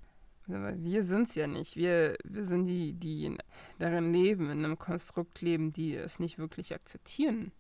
wir 0.46 1.04
sind 1.04 1.28
es 1.28 1.34
ja 1.34 1.46
nicht. 1.46 1.76
Wir, 1.76 2.16
wir 2.24 2.44
sind 2.44 2.66
die, 2.66 2.92
die 2.92 3.36
darin 3.78 4.12
leben, 4.12 4.50
in 4.50 4.64
einem 4.64 4.78
Konstrukt 4.78 5.40
leben, 5.40 5.72
die 5.72 5.94
es 5.94 6.18
nicht 6.18 6.38
wirklich 6.38 6.74
akzeptieren. 6.74 7.52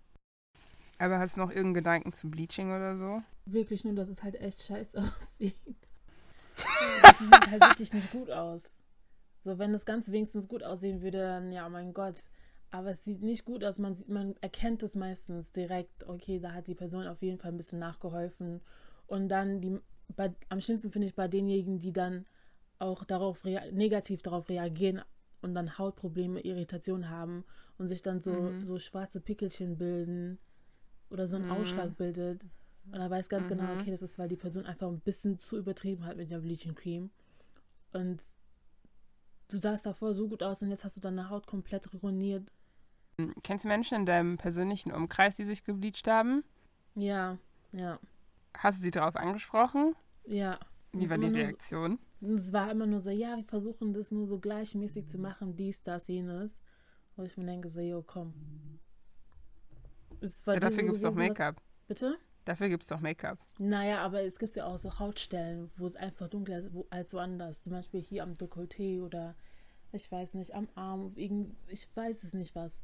Aber 0.98 1.18
hast 1.18 1.36
du 1.36 1.40
noch 1.40 1.50
irgendeinen 1.50 1.74
Gedanken 1.74 2.12
zu 2.12 2.30
Bleaching 2.30 2.68
oder 2.68 2.96
so? 2.96 3.22
Wirklich 3.44 3.84
nur, 3.84 3.94
dass 3.94 4.08
es 4.08 4.22
halt 4.22 4.36
echt 4.36 4.62
scheiße 4.62 4.98
aussieht. 5.00 5.54
das 7.02 7.18
sieht 7.18 7.50
halt 7.50 7.60
wirklich 7.60 7.92
nicht 7.92 8.10
gut 8.12 8.30
aus. 8.30 8.62
So, 9.40 9.58
wenn 9.58 9.72
das 9.72 9.84
Ganze 9.84 10.12
wenigstens 10.12 10.48
gut 10.48 10.62
aussehen 10.62 11.02
würde, 11.02 11.18
dann 11.18 11.52
ja, 11.52 11.68
mein 11.68 11.92
Gott. 11.92 12.16
Aber 12.70 12.90
es 12.90 13.04
sieht 13.04 13.22
nicht 13.22 13.44
gut 13.44 13.62
aus. 13.62 13.78
Man, 13.78 13.96
man 14.08 14.34
erkennt 14.40 14.82
es 14.82 14.94
meistens 14.94 15.52
direkt, 15.52 16.04
okay, 16.08 16.40
da 16.40 16.52
hat 16.52 16.66
die 16.66 16.74
Person 16.74 17.06
auf 17.06 17.22
jeden 17.22 17.38
Fall 17.38 17.52
ein 17.52 17.56
bisschen 17.56 17.78
nachgeholfen. 17.78 18.60
Und 19.06 19.28
dann 19.28 19.60
die, 19.60 19.78
bei, 20.16 20.34
am 20.48 20.60
schlimmsten 20.60 20.90
finde 20.90 21.08
ich 21.08 21.14
bei 21.14 21.28
denjenigen, 21.28 21.78
die 21.78 21.92
dann 21.92 22.26
auch 22.78 23.04
darauf 23.04 23.44
negativ 23.44 24.22
darauf 24.22 24.48
reagieren 24.48 25.02
und 25.42 25.54
dann 25.54 25.78
Hautprobleme, 25.78 26.40
Irritationen 26.40 27.08
haben 27.08 27.44
und 27.78 27.88
sich 27.88 28.02
dann 28.02 28.20
so, 28.20 28.32
mhm. 28.32 28.64
so 28.64 28.78
schwarze 28.78 29.20
Pickelchen 29.20 29.78
bilden 29.78 30.38
oder 31.10 31.28
so 31.28 31.36
ein 31.36 31.46
mhm. 31.46 31.52
Ausschlag 31.52 31.96
bildet. 31.96 32.46
Und 32.92 33.00
er 33.00 33.10
weiß 33.10 33.28
ganz 33.28 33.48
genau, 33.48 33.62
mhm. 33.64 33.68
genau, 33.68 33.80
okay, 33.80 33.90
das 33.90 34.02
ist, 34.02 34.18
weil 34.18 34.28
die 34.28 34.36
Person 34.36 34.66
einfach 34.66 34.88
ein 34.88 35.00
bisschen 35.00 35.38
zu 35.38 35.56
übertrieben 35.56 36.04
hat 36.04 36.16
mit 36.16 36.30
der 36.30 36.38
Bleaching 36.38 36.74
Cream. 36.74 37.10
Und 37.92 38.22
du 39.48 39.58
sahst 39.58 39.86
davor 39.86 40.14
so 40.14 40.28
gut 40.28 40.42
aus 40.42 40.62
und 40.62 40.70
jetzt 40.70 40.84
hast 40.84 40.96
du 40.96 41.00
deine 41.00 41.30
Haut 41.30 41.46
komplett 41.46 41.92
ruiniert. 42.02 42.52
Kennst 43.42 43.64
du 43.64 43.68
Menschen 43.68 43.96
in 43.96 44.06
deinem 44.06 44.36
persönlichen 44.36 44.92
Umkreis, 44.92 45.36
die 45.36 45.44
sich 45.44 45.64
gebleached 45.64 46.06
haben? 46.06 46.44
Ja, 46.94 47.38
ja. 47.72 47.98
Hast 48.56 48.78
du 48.78 48.82
sie 48.82 48.90
darauf 48.90 49.16
angesprochen? 49.16 49.94
Ja. 50.26 50.58
Wie 50.92 51.08
war 51.08 51.18
die 51.18 51.26
Reaktion? 51.26 51.98
Es 52.34 52.52
war 52.52 52.70
immer 52.70 52.86
nur 52.86 53.00
so, 53.00 53.10
ja, 53.10 53.36
wir 53.36 53.44
versuchen 53.44 53.92
das 53.92 54.10
nur 54.10 54.26
so 54.26 54.38
gleichmäßig 54.38 55.08
zu 55.08 55.18
machen, 55.18 55.56
dies, 55.56 55.82
das, 55.82 56.08
jenes. 56.08 56.60
Wo 57.16 57.22
ich 57.22 57.36
mir 57.36 57.46
denke, 57.46 57.70
so, 57.70 57.80
jo, 57.80 58.02
komm. 58.02 58.34
Ja, 60.46 60.60
dafür 60.60 60.84
gibt 60.84 60.96
es 60.96 61.02
doch 61.02 61.14
Make-up. 61.14 61.62
Bitte? 61.86 62.16
Dafür 62.44 62.68
gibt 62.68 62.82
es 62.84 62.88
doch 62.88 63.00
Make-up. 63.00 63.38
Naja, 63.58 63.98
aber 64.02 64.22
es 64.22 64.38
gibt 64.38 64.54
ja 64.54 64.66
auch 64.66 64.78
so 64.78 64.98
Hautstellen, 64.98 65.70
wo 65.76 65.86
es 65.86 65.96
einfach 65.96 66.28
dunkler 66.28 66.60
ist 66.60 66.70
als 66.90 67.12
woanders. 67.12 67.62
Zum 67.62 67.72
Beispiel 67.72 68.00
hier 68.00 68.22
am 68.22 68.34
Dekolleté 68.34 69.02
oder 69.02 69.34
ich 69.92 70.10
weiß 70.10 70.34
nicht, 70.34 70.54
am 70.54 70.68
Arm, 70.74 71.12
ich 71.16 71.88
weiß 71.94 72.22
es 72.22 72.34
nicht 72.34 72.54
was. 72.54 72.80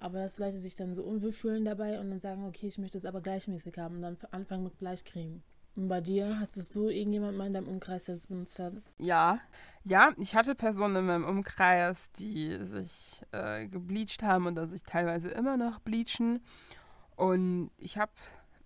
Aber 0.00 0.18
dass 0.18 0.38
Leute 0.38 0.58
sich 0.58 0.74
dann 0.74 0.94
so 0.94 1.04
unwohl 1.04 1.32
fühlen 1.32 1.64
dabei 1.64 2.00
und 2.00 2.10
dann 2.10 2.20
sagen, 2.20 2.44
okay, 2.44 2.66
ich 2.66 2.78
möchte 2.78 2.98
es 2.98 3.04
aber 3.04 3.20
gleichmäßig 3.20 3.78
haben 3.78 3.96
und 3.96 4.02
dann 4.02 4.18
anfangen 4.32 4.64
mit 4.64 4.78
Bleichcreme. 4.78 5.42
Und 5.76 5.88
bei 5.88 6.00
dir, 6.00 6.38
hattest 6.38 6.74
du 6.74 6.88
irgendjemand 6.88 7.36
mal 7.36 7.48
in 7.48 7.54
deinem 7.54 7.68
Umkreis, 7.68 8.04
der 8.04 8.14
das 8.14 8.28
benutzt 8.28 8.58
hat? 8.58 8.74
Ja, 8.98 9.40
ja, 9.82 10.12
ich 10.18 10.34
hatte 10.36 10.54
Personen 10.54 10.96
in 10.96 11.06
meinem 11.06 11.24
Umkreis, 11.24 12.10
die 12.12 12.56
sich 12.64 13.20
äh, 13.32 13.66
gebleached 13.66 14.22
haben 14.22 14.46
oder 14.46 14.66
sich 14.68 14.82
teilweise 14.82 15.28
immer 15.28 15.56
noch 15.56 15.80
bleachen. 15.80 16.40
Und 17.16 17.70
ich 17.76 17.98
habe 17.98 18.12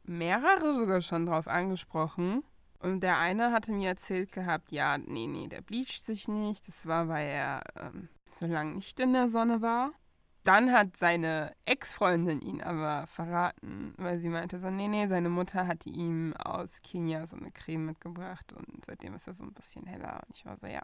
mehrere 0.04 0.74
sogar 0.74 1.00
schon 1.00 1.26
drauf 1.26 1.48
angesprochen. 1.48 2.42
Und 2.80 3.00
der 3.00 3.18
eine 3.18 3.52
hatte 3.52 3.72
mir 3.72 3.88
erzählt 3.88 4.30
gehabt, 4.30 4.70
ja, 4.70 4.98
nee, 4.98 5.26
nee, 5.26 5.48
der 5.48 5.62
bleacht 5.62 6.04
sich 6.04 6.28
nicht. 6.28 6.68
Das 6.68 6.86
war, 6.86 7.08
weil 7.08 7.28
er 7.28 7.62
ähm, 7.76 8.08
so 8.30 8.46
lange 8.46 8.74
nicht 8.74 9.00
in 9.00 9.12
der 9.12 9.28
Sonne 9.28 9.62
war. 9.62 9.92
Dann 10.48 10.72
hat 10.72 10.96
seine 10.96 11.52
Ex-Freundin 11.66 12.40
ihn 12.40 12.62
aber 12.62 13.06
verraten, 13.06 13.92
weil 13.98 14.18
sie 14.18 14.30
meinte 14.30 14.58
so, 14.58 14.70
nee, 14.70 14.88
nee, 14.88 15.06
seine 15.06 15.28
Mutter 15.28 15.66
hat 15.66 15.84
ihm 15.84 16.34
aus 16.38 16.80
Kenia 16.80 17.26
so 17.26 17.36
eine 17.36 17.50
Creme 17.50 17.84
mitgebracht 17.84 18.54
und 18.54 18.82
seitdem 18.86 19.14
ist 19.14 19.26
er 19.26 19.34
so 19.34 19.44
ein 19.44 19.52
bisschen 19.52 19.84
heller. 19.84 20.22
Und 20.26 20.34
ich 20.34 20.46
war 20.46 20.56
so, 20.56 20.66
ja, 20.66 20.80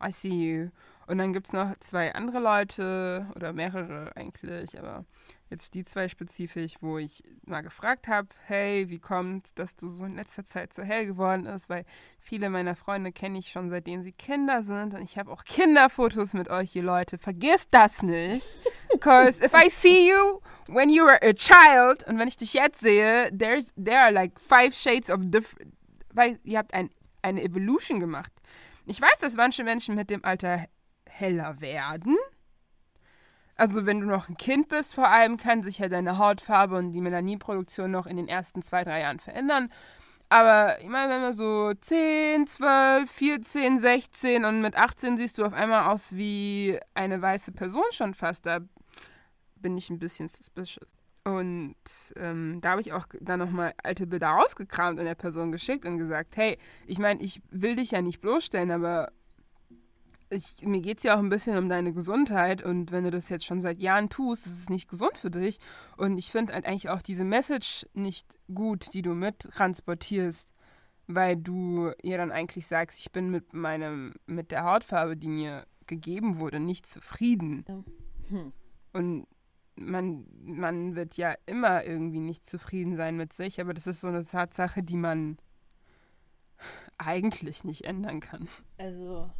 I 0.00 0.12
see 0.12 0.28
you. 0.28 0.70
Und 1.08 1.18
dann 1.18 1.32
gibt 1.32 1.48
es 1.48 1.52
noch 1.52 1.76
zwei 1.80 2.14
andere 2.14 2.38
Leute 2.38 3.26
oder 3.34 3.52
mehrere 3.52 4.14
eigentlich, 4.14 4.78
aber 4.78 5.04
jetzt 5.50 5.74
die 5.74 5.84
zwei 5.84 6.08
spezifisch, 6.08 6.74
wo 6.80 6.98
ich 6.98 7.22
mal 7.44 7.60
gefragt 7.60 8.08
habe, 8.08 8.28
hey, 8.46 8.88
wie 8.88 8.98
kommt, 8.98 9.46
dass 9.54 9.76
du 9.76 9.88
so 9.88 10.04
in 10.04 10.16
letzter 10.16 10.44
Zeit 10.44 10.74
so 10.74 10.82
hell 10.82 11.06
geworden 11.06 11.46
ist, 11.46 11.68
weil 11.68 11.84
viele 12.18 12.50
meiner 12.50 12.74
Freunde 12.74 13.12
kenne 13.12 13.38
ich 13.38 13.48
schon 13.48 13.70
seitdem 13.70 14.02
sie 14.02 14.12
Kinder 14.12 14.62
sind 14.62 14.94
und 14.94 15.02
ich 15.02 15.18
habe 15.18 15.30
auch 15.30 15.44
Kinderfotos 15.44 16.34
mit 16.34 16.48
euch, 16.48 16.74
ihr 16.74 16.82
Leute. 16.82 17.18
Vergiss 17.18 17.68
das 17.70 18.02
nicht. 18.02 18.58
Because 18.90 19.44
if 19.44 19.52
I 19.54 19.70
see 19.70 20.08
you 20.10 20.40
when 20.66 20.90
you 20.90 21.04
were 21.04 21.20
a 21.22 21.32
child 21.32 22.04
und 22.08 22.18
wenn 22.18 22.28
ich 22.28 22.36
dich 22.36 22.54
jetzt 22.54 22.80
sehe, 22.80 23.30
there's, 23.36 23.72
there 23.74 24.00
are 24.00 24.12
like 24.12 24.40
five 24.40 24.74
shades 24.74 25.10
of 25.10 25.20
different, 25.22 25.72
weil 26.12 26.38
ihr 26.42 26.58
habt 26.58 26.74
ein, 26.74 26.90
eine 27.22 27.42
Evolution 27.42 28.00
gemacht. 28.00 28.32
Ich 28.86 29.00
weiß, 29.00 29.18
dass 29.20 29.34
manche 29.34 29.64
Menschen 29.64 29.94
mit 29.94 30.10
dem 30.10 30.24
Alter 30.24 30.66
heller 31.08 31.60
werden. 31.60 32.16
Also 33.56 33.86
wenn 33.86 34.00
du 34.00 34.06
noch 34.06 34.28
ein 34.28 34.36
Kind 34.36 34.68
bist, 34.68 34.94
vor 34.94 35.08
allem 35.08 35.38
kann 35.38 35.62
sich 35.62 35.78
ja 35.78 35.88
deine 35.88 36.18
Hautfarbe 36.18 36.76
und 36.76 36.92
die 36.92 37.00
Melanienproduktion 37.00 37.90
noch 37.90 38.06
in 38.06 38.18
den 38.18 38.28
ersten 38.28 38.62
zwei, 38.62 38.84
drei 38.84 39.00
Jahren 39.00 39.18
verändern. 39.18 39.70
Aber 40.28 40.80
ich 40.80 40.88
meine, 40.88 41.12
wenn 41.12 41.22
wir 41.22 41.32
so 41.32 41.72
10, 41.72 42.46
12, 42.46 43.10
14, 43.10 43.78
16 43.78 44.44
und 44.44 44.60
mit 44.60 44.76
18 44.76 45.16
siehst 45.16 45.38
du 45.38 45.44
auf 45.44 45.52
einmal 45.52 45.92
aus 45.92 46.16
wie 46.16 46.78
eine 46.94 47.22
weiße 47.22 47.52
Person 47.52 47.84
schon 47.92 48.12
fast, 48.12 48.44
da 48.44 48.58
bin 49.56 49.78
ich 49.78 49.88
ein 49.88 49.98
bisschen 49.98 50.28
suspicious. 50.28 50.96
Und 51.24 51.74
ähm, 52.16 52.60
da 52.60 52.70
habe 52.70 52.80
ich 52.80 52.92
auch 52.92 53.06
dann 53.20 53.40
nochmal 53.40 53.74
alte 53.82 54.06
Bilder 54.06 54.28
rausgekramt 54.28 54.98
und 54.98 55.06
der 55.06 55.14
Person 55.14 55.50
geschickt 55.50 55.84
und 55.84 55.98
gesagt, 55.98 56.36
hey, 56.36 56.58
ich 56.86 56.98
meine, 56.98 57.20
ich 57.22 57.40
will 57.50 57.74
dich 57.74 57.92
ja 57.92 58.02
nicht 58.02 58.20
bloßstellen, 58.20 58.70
aber 58.70 59.10
ich, 60.36 60.66
mir 60.66 60.80
geht 60.80 60.98
es 60.98 61.04
ja 61.04 61.14
auch 61.14 61.18
ein 61.18 61.28
bisschen 61.28 61.56
um 61.58 61.68
deine 61.68 61.92
Gesundheit 61.92 62.62
und 62.62 62.92
wenn 62.92 63.04
du 63.04 63.10
das 63.10 63.28
jetzt 63.28 63.44
schon 63.44 63.60
seit 63.60 63.78
Jahren 63.78 64.08
tust, 64.08 64.46
das 64.46 64.52
ist 64.52 64.70
nicht 64.70 64.88
gesund 64.88 65.18
für 65.18 65.30
dich. 65.30 65.58
Und 65.96 66.18
ich 66.18 66.30
finde 66.30 66.52
halt 66.52 66.66
eigentlich 66.66 66.90
auch 66.90 67.02
diese 67.02 67.24
Message 67.24 67.86
nicht 67.94 68.38
gut, 68.52 68.92
die 68.94 69.02
du 69.02 69.14
mit 69.14 69.40
transportierst, 69.40 70.54
weil 71.06 71.36
du 71.36 71.92
ihr 72.02 72.18
dann 72.18 72.32
eigentlich 72.32 72.66
sagst, 72.66 72.98
ich 72.98 73.12
bin 73.12 73.30
mit 73.30 73.52
meinem, 73.52 74.14
mit 74.26 74.50
der 74.50 74.64
Hautfarbe, 74.64 75.16
die 75.16 75.28
mir 75.28 75.66
gegeben 75.86 76.38
wurde, 76.38 76.60
nicht 76.60 76.86
zufrieden. 76.86 77.64
Hm. 78.28 78.52
Und 78.92 79.26
man, 79.76 80.26
man 80.42 80.96
wird 80.96 81.16
ja 81.16 81.34
immer 81.46 81.84
irgendwie 81.84 82.20
nicht 82.20 82.46
zufrieden 82.46 82.96
sein 82.96 83.16
mit 83.16 83.32
sich, 83.32 83.60
aber 83.60 83.74
das 83.74 83.86
ist 83.86 84.00
so 84.00 84.08
eine 84.08 84.24
Tatsache, 84.24 84.82
die 84.82 84.96
man 84.96 85.38
eigentlich 86.98 87.64
nicht 87.64 87.84
ändern 87.84 88.20
kann. 88.20 88.48
Also 88.78 89.30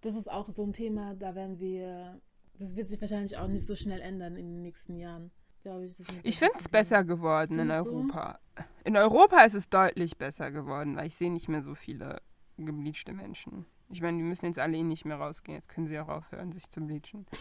das 0.00 0.14
ist 0.14 0.30
auch 0.30 0.48
so 0.48 0.62
ein 0.64 0.72
Thema, 0.72 1.14
da 1.14 1.34
werden 1.34 1.58
wir, 1.58 2.20
das 2.58 2.76
wird 2.76 2.88
sich 2.88 3.00
wahrscheinlich 3.00 3.36
auch 3.36 3.48
nicht 3.48 3.66
so 3.66 3.74
schnell 3.74 4.00
ändern 4.00 4.36
in 4.36 4.46
den 4.46 4.62
nächsten 4.62 4.96
Jahren. 4.96 5.30
Ich, 5.64 6.02
ich 6.22 6.38
finde 6.38 6.54
es 6.56 6.68
besser 6.68 7.04
geworden 7.04 7.58
Findest 7.58 7.86
in 7.86 7.92
Europa. 7.92 8.38
Du? 8.54 8.62
In 8.84 8.96
Europa 8.96 9.42
ist 9.42 9.54
es 9.54 9.68
deutlich 9.68 10.16
besser 10.16 10.50
geworden, 10.50 10.96
weil 10.96 11.08
ich 11.08 11.16
sehe 11.16 11.30
nicht 11.30 11.48
mehr 11.48 11.62
so 11.62 11.74
viele 11.74 12.22
gebleachte 12.56 13.12
Menschen. 13.12 13.66
Ich 13.90 14.00
meine, 14.00 14.18
die 14.18 14.22
müssen 14.22 14.46
jetzt 14.46 14.58
alle 14.58 14.76
eh 14.76 14.82
nicht 14.82 15.04
mehr 15.04 15.16
rausgehen. 15.16 15.56
Jetzt 15.56 15.68
können 15.68 15.86
sie 15.86 15.98
auch 15.98 16.08
aufhören, 16.08 16.52
sich 16.52 16.70
zu 16.70 16.80
bleachen. 16.80 17.26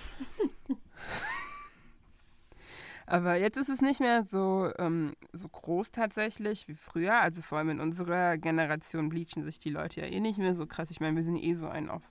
Aber 3.05 3.35
jetzt 3.37 3.57
ist 3.57 3.69
es 3.69 3.81
nicht 3.81 4.01
mehr 4.01 4.25
so, 4.25 4.69
ähm, 4.77 5.13
so 5.31 5.47
groß 5.47 5.91
tatsächlich 5.91 6.67
wie 6.67 6.75
früher. 6.75 7.21
Also 7.21 7.41
vor 7.41 7.57
allem 7.57 7.69
in 7.69 7.79
unserer 7.79 8.37
Generation 8.37 9.07
bleachen 9.07 9.43
sich 9.43 9.59
die 9.59 9.69
Leute 9.69 10.01
ja 10.01 10.07
eh 10.07 10.19
nicht 10.19 10.37
mehr 10.37 10.53
so 10.53 10.67
krass. 10.67 10.91
Ich 10.91 10.99
meine, 10.99 11.15
wir 11.15 11.23
sind 11.23 11.37
eh 11.37 11.53
so 11.53 11.69
ein 11.69 11.89
auf 11.89 12.03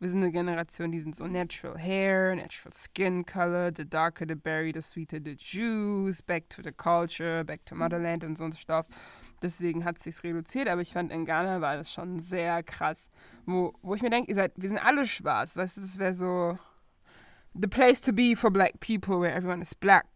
wir 0.00 0.08
sind 0.08 0.22
eine 0.22 0.32
Generation, 0.32 0.90
die 0.90 1.00
sind 1.00 1.14
so 1.14 1.26
natural 1.26 1.78
hair, 1.78 2.34
natural 2.34 2.72
skin 2.72 3.24
color, 3.24 3.70
the 3.76 3.84
darker 3.84 4.24
the 4.26 4.34
berry, 4.34 4.72
the 4.72 4.80
sweeter 4.80 5.20
the 5.22 5.36
juice, 5.36 6.22
back 6.22 6.48
to 6.48 6.62
the 6.62 6.72
culture, 6.72 7.44
back 7.44 7.64
to 7.66 7.74
motherland 7.74 8.24
und 8.24 8.36
so 8.36 8.44
ein 8.44 8.52
Stoff. 8.52 8.86
Deswegen 9.42 9.84
hat 9.84 9.98
es 9.98 10.04
sich 10.04 10.22
reduziert, 10.22 10.68
aber 10.68 10.80
ich 10.80 10.92
fand 10.92 11.12
in 11.12 11.26
Ghana 11.26 11.60
war 11.60 11.76
das 11.76 11.92
schon 11.92 12.18
sehr 12.18 12.62
krass. 12.62 13.10
Wo, 13.44 13.74
wo 13.82 13.94
ich 13.94 14.02
mir 14.02 14.10
denke, 14.10 14.30
ihr 14.30 14.34
seid, 14.34 14.52
wir 14.56 14.68
sind 14.68 14.78
alle 14.78 15.06
schwarz. 15.06 15.56
Weißt 15.56 15.76
du, 15.76 15.82
das 15.82 15.98
wäre 15.98 16.14
so 16.14 16.58
the 17.54 17.68
place 17.68 18.00
to 18.00 18.12
be 18.12 18.34
for 18.34 18.50
black 18.50 18.80
people, 18.80 19.20
where 19.20 19.34
everyone 19.34 19.60
is 19.60 19.74
black, 19.74 20.06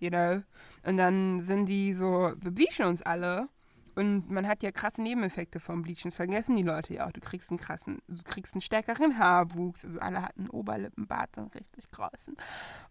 you 0.00 0.10
know? 0.10 0.42
Und 0.84 0.98
dann 0.98 1.40
sind 1.40 1.66
die 1.66 1.92
so, 1.92 2.32
wir 2.38 2.50
bleachen 2.50 2.86
uns 2.86 3.02
alle 3.02 3.48
und 3.94 4.30
man 4.30 4.46
hat 4.46 4.62
ja 4.62 4.70
krasse 4.70 5.02
Nebeneffekte 5.02 5.60
vom 5.60 5.82
Bleachen. 5.82 6.04
Das 6.04 6.16
vergessen 6.16 6.56
die 6.56 6.62
Leute 6.62 6.94
ja 6.94 7.06
auch. 7.06 7.12
Du 7.12 7.20
kriegst 7.20 7.50
einen 7.50 7.58
krassen, 7.58 8.00
du 8.08 8.22
kriegst 8.22 8.54
einen 8.54 8.60
stärkeren 8.60 9.18
Haarwuchs. 9.18 9.84
Also 9.84 9.98
alle 10.00 10.22
hatten 10.22 10.48
Oberlippenbart, 10.48 11.30
dann 11.36 11.48
richtig 11.48 11.90
großen. 11.90 12.36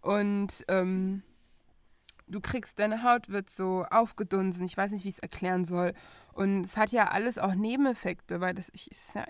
Und 0.02 0.66
ähm, 0.68 1.24
du 2.28 2.42
kriegst, 2.42 2.80
deine 2.80 3.04
Haut 3.04 3.30
wird 3.30 3.50
so 3.50 3.86
aufgedunsen. 3.90 4.66
Ich 4.66 4.78
weiß 4.78 4.92
nicht, 4.92 5.06
wie 5.06 5.10
ich 5.10 5.16
es 5.16 5.20
erklären 5.20 5.66
soll. 5.66 5.94
Und 6.34 6.66
es 6.66 6.78
hat 6.78 6.92
ja 6.92 7.10
alles 7.10 7.38
auch 7.38 7.56
Nebeneffekte, 7.56 8.42
weil 8.42 8.54
das 8.54 8.70
ist, 8.70 9.16
ja, 9.16 9.26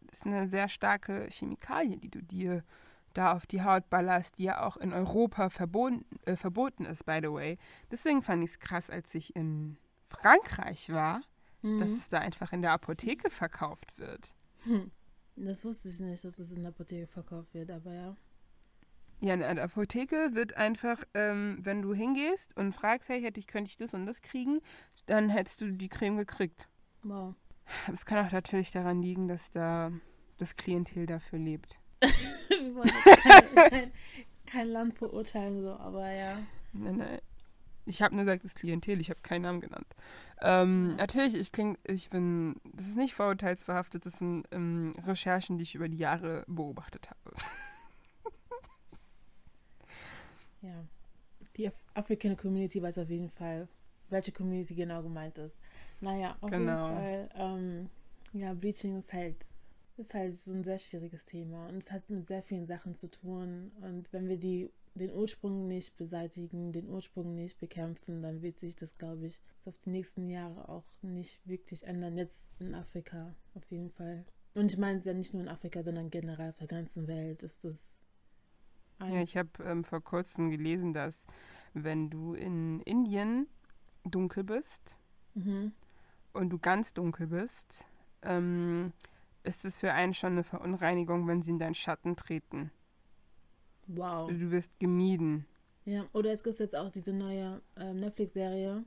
das 0.00 0.18
ist 0.18 0.26
eine 0.26 0.48
sehr 0.48 0.68
starke 0.68 1.28
Chemikalie, 1.30 1.96
die 1.96 2.10
du 2.10 2.22
dir 2.22 2.62
da 3.12 3.32
auf 3.32 3.46
die 3.46 3.62
Haut 3.62 3.88
ballerst, 3.90 4.38
die 4.38 4.44
ja 4.44 4.62
auch 4.66 4.76
in 4.76 4.92
Europa 4.92 5.48
verboten, 5.48 6.04
äh, 6.24 6.36
verboten 6.36 6.84
ist, 6.84 7.06
by 7.06 7.20
the 7.22 7.30
way. 7.30 7.58
Deswegen 7.90 8.22
fand 8.22 8.42
ich 8.42 8.50
es 8.50 8.58
krass, 8.58 8.90
als 8.90 9.14
ich 9.14 9.34
in 9.36 9.76
Frankreich 10.16 10.90
war, 10.90 11.22
mhm. 11.62 11.80
dass 11.80 11.92
es 11.92 12.08
da 12.08 12.18
einfach 12.18 12.52
in 12.52 12.62
der 12.62 12.72
Apotheke 12.72 13.30
verkauft 13.30 13.98
wird. 13.98 14.34
Hm. 14.64 14.90
Das 15.36 15.64
wusste 15.64 15.88
ich 15.88 16.00
nicht, 16.00 16.24
dass 16.24 16.38
es 16.38 16.52
in 16.52 16.62
der 16.62 16.70
Apotheke 16.70 17.06
verkauft 17.06 17.52
wird, 17.54 17.70
aber 17.70 17.92
ja. 17.92 18.16
Ja, 19.20 19.34
in 19.34 19.40
der 19.40 19.64
Apotheke 19.64 20.34
wird 20.34 20.56
einfach, 20.56 21.02
ähm, 21.14 21.56
wenn 21.60 21.82
du 21.82 21.94
hingehst 21.94 22.56
und 22.56 22.72
fragst, 22.72 23.08
hey, 23.08 23.20
hätte 23.20 23.40
ich, 23.40 23.46
könnte 23.46 23.70
ich 23.70 23.76
das 23.76 23.94
und 23.94 24.06
das 24.06 24.20
kriegen, 24.20 24.60
dann 25.06 25.28
hättest 25.28 25.60
du 25.60 25.72
die 25.72 25.88
Creme 25.88 26.18
gekriegt. 26.18 26.68
Wow. 27.02 27.34
Es 27.92 28.04
kann 28.04 28.26
auch 28.26 28.32
natürlich 28.32 28.70
daran 28.70 29.00
liegen, 29.00 29.28
dass 29.28 29.50
da 29.50 29.92
das 30.38 30.56
Klientel 30.56 31.06
dafür 31.06 31.38
lebt. 31.38 31.78
Wir 32.48 32.74
wollen 32.74 32.90
kein, 32.90 33.54
kein, 33.70 33.92
kein 34.46 34.68
Land 34.68 34.98
verurteilen, 34.98 35.62
so, 35.62 35.70
aber 35.70 36.10
ja. 36.12 36.38
Nein, 36.72 36.96
nein. 36.96 37.20
Ich 37.86 38.02
habe 38.02 38.14
nur 38.14 38.24
gesagt, 38.24 38.44
das 38.44 38.54
Klientel, 38.54 39.00
ich 39.00 39.10
habe 39.10 39.20
keinen 39.20 39.42
Namen 39.42 39.60
genannt. 39.60 39.86
Ähm, 40.40 40.96
natürlich, 40.96 41.34
ich 41.34 41.52
kling, 41.52 41.76
ich 41.84 42.10
bin, 42.10 42.56
das 42.72 42.86
ist 42.86 42.96
nicht 42.96 43.14
vorurteilsbehaftet, 43.14 44.06
das 44.06 44.18
sind 44.18 44.46
ähm, 44.52 44.94
Recherchen, 45.06 45.58
die 45.58 45.62
ich 45.62 45.74
über 45.74 45.88
die 45.88 45.98
Jahre 45.98 46.44
beobachtet 46.46 47.10
habe. 47.10 47.36
ja, 50.62 50.84
die 51.56 51.68
Af 51.68 51.74
African 51.94 52.36
Community 52.36 52.82
weiß 52.82 52.98
auf 52.98 53.10
jeden 53.10 53.30
Fall, 53.30 53.68
welche 54.10 54.32
Community 54.32 54.74
genau 54.74 55.02
gemeint 55.02 55.38
ist. 55.38 55.56
Naja, 56.00 56.36
auf 56.40 56.50
genau. 56.50 56.88
jeden 56.88 56.98
Fall, 56.98 57.28
ähm, 57.34 57.90
ja, 58.32 58.54
Bleaching 58.54 58.98
ist 58.98 59.12
halt, 59.12 59.36
ist 59.96 60.14
halt 60.14 60.34
so 60.34 60.52
ein 60.52 60.64
sehr 60.64 60.78
schwieriges 60.78 61.24
Thema 61.26 61.68
und 61.68 61.76
es 61.76 61.92
hat 61.92 62.08
mit 62.08 62.26
sehr 62.26 62.42
vielen 62.42 62.66
Sachen 62.66 62.96
zu 62.96 63.10
tun 63.10 63.70
und 63.82 64.12
wenn 64.12 64.28
wir 64.28 64.38
die 64.38 64.70
den 64.94 65.12
Ursprung 65.12 65.66
nicht 65.66 65.96
beseitigen, 65.96 66.72
den 66.72 66.88
Ursprung 66.88 67.34
nicht 67.34 67.58
bekämpfen, 67.58 68.22
dann 68.22 68.42
wird 68.42 68.58
sich 68.60 68.76
das, 68.76 68.96
glaube 68.96 69.26
ich, 69.26 69.40
auf 69.66 69.76
die 69.78 69.90
nächsten 69.90 70.28
Jahre 70.28 70.68
auch 70.68 70.84
nicht 71.02 71.46
wirklich 71.46 71.84
ändern. 71.84 72.16
Jetzt 72.16 72.54
in 72.60 72.74
Afrika 72.74 73.34
auf 73.54 73.64
jeden 73.70 73.90
Fall. 73.90 74.24
Und 74.54 74.72
ich 74.72 74.78
meine 74.78 74.98
es 74.98 75.04
ja 75.04 75.14
nicht 75.14 75.34
nur 75.34 75.42
in 75.42 75.48
Afrika, 75.48 75.82
sondern 75.82 76.10
generell 76.10 76.50
auf 76.50 76.56
der 76.56 76.68
ganzen 76.68 77.08
Welt 77.08 77.42
ist 77.42 77.64
das. 77.64 77.98
Ja, 79.04 79.20
ich 79.20 79.36
habe 79.36 79.50
ähm, 79.64 79.82
vor 79.82 80.00
kurzem 80.00 80.50
gelesen, 80.50 80.92
dass 80.92 81.26
wenn 81.72 82.08
du 82.08 82.34
in 82.34 82.80
Indien 82.82 83.48
dunkel 84.04 84.44
bist 84.44 84.96
mhm. 85.34 85.72
und 86.32 86.50
du 86.50 86.58
ganz 86.58 86.94
dunkel 86.94 87.26
bist, 87.26 87.84
ähm, 88.22 88.92
ist 89.42 89.64
es 89.64 89.78
für 89.78 89.92
einen 89.92 90.14
schon 90.14 90.32
eine 90.32 90.44
Verunreinigung, 90.44 91.26
wenn 91.26 91.42
sie 91.42 91.50
in 91.50 91.58
deinen 91.58 91.74
Schatten 91.74 92.14
treten. 92.14 92.70
Wow. 93.86 94.28
Du 94.30 94.50
wirst 94.50 94.78
gemieden. 94.78 95.46
Ja, 95.84 96.08
oder 96.12 96.32
es 96.32 96.42
gibt 96.42 96.58
jetzt 96.58 96.76
auch 96.76 96.90
diese 96.90 97.12
neue 97.12 97.60
ähm, 97.76 98.00
Netflix-Serie, 98.00 98.84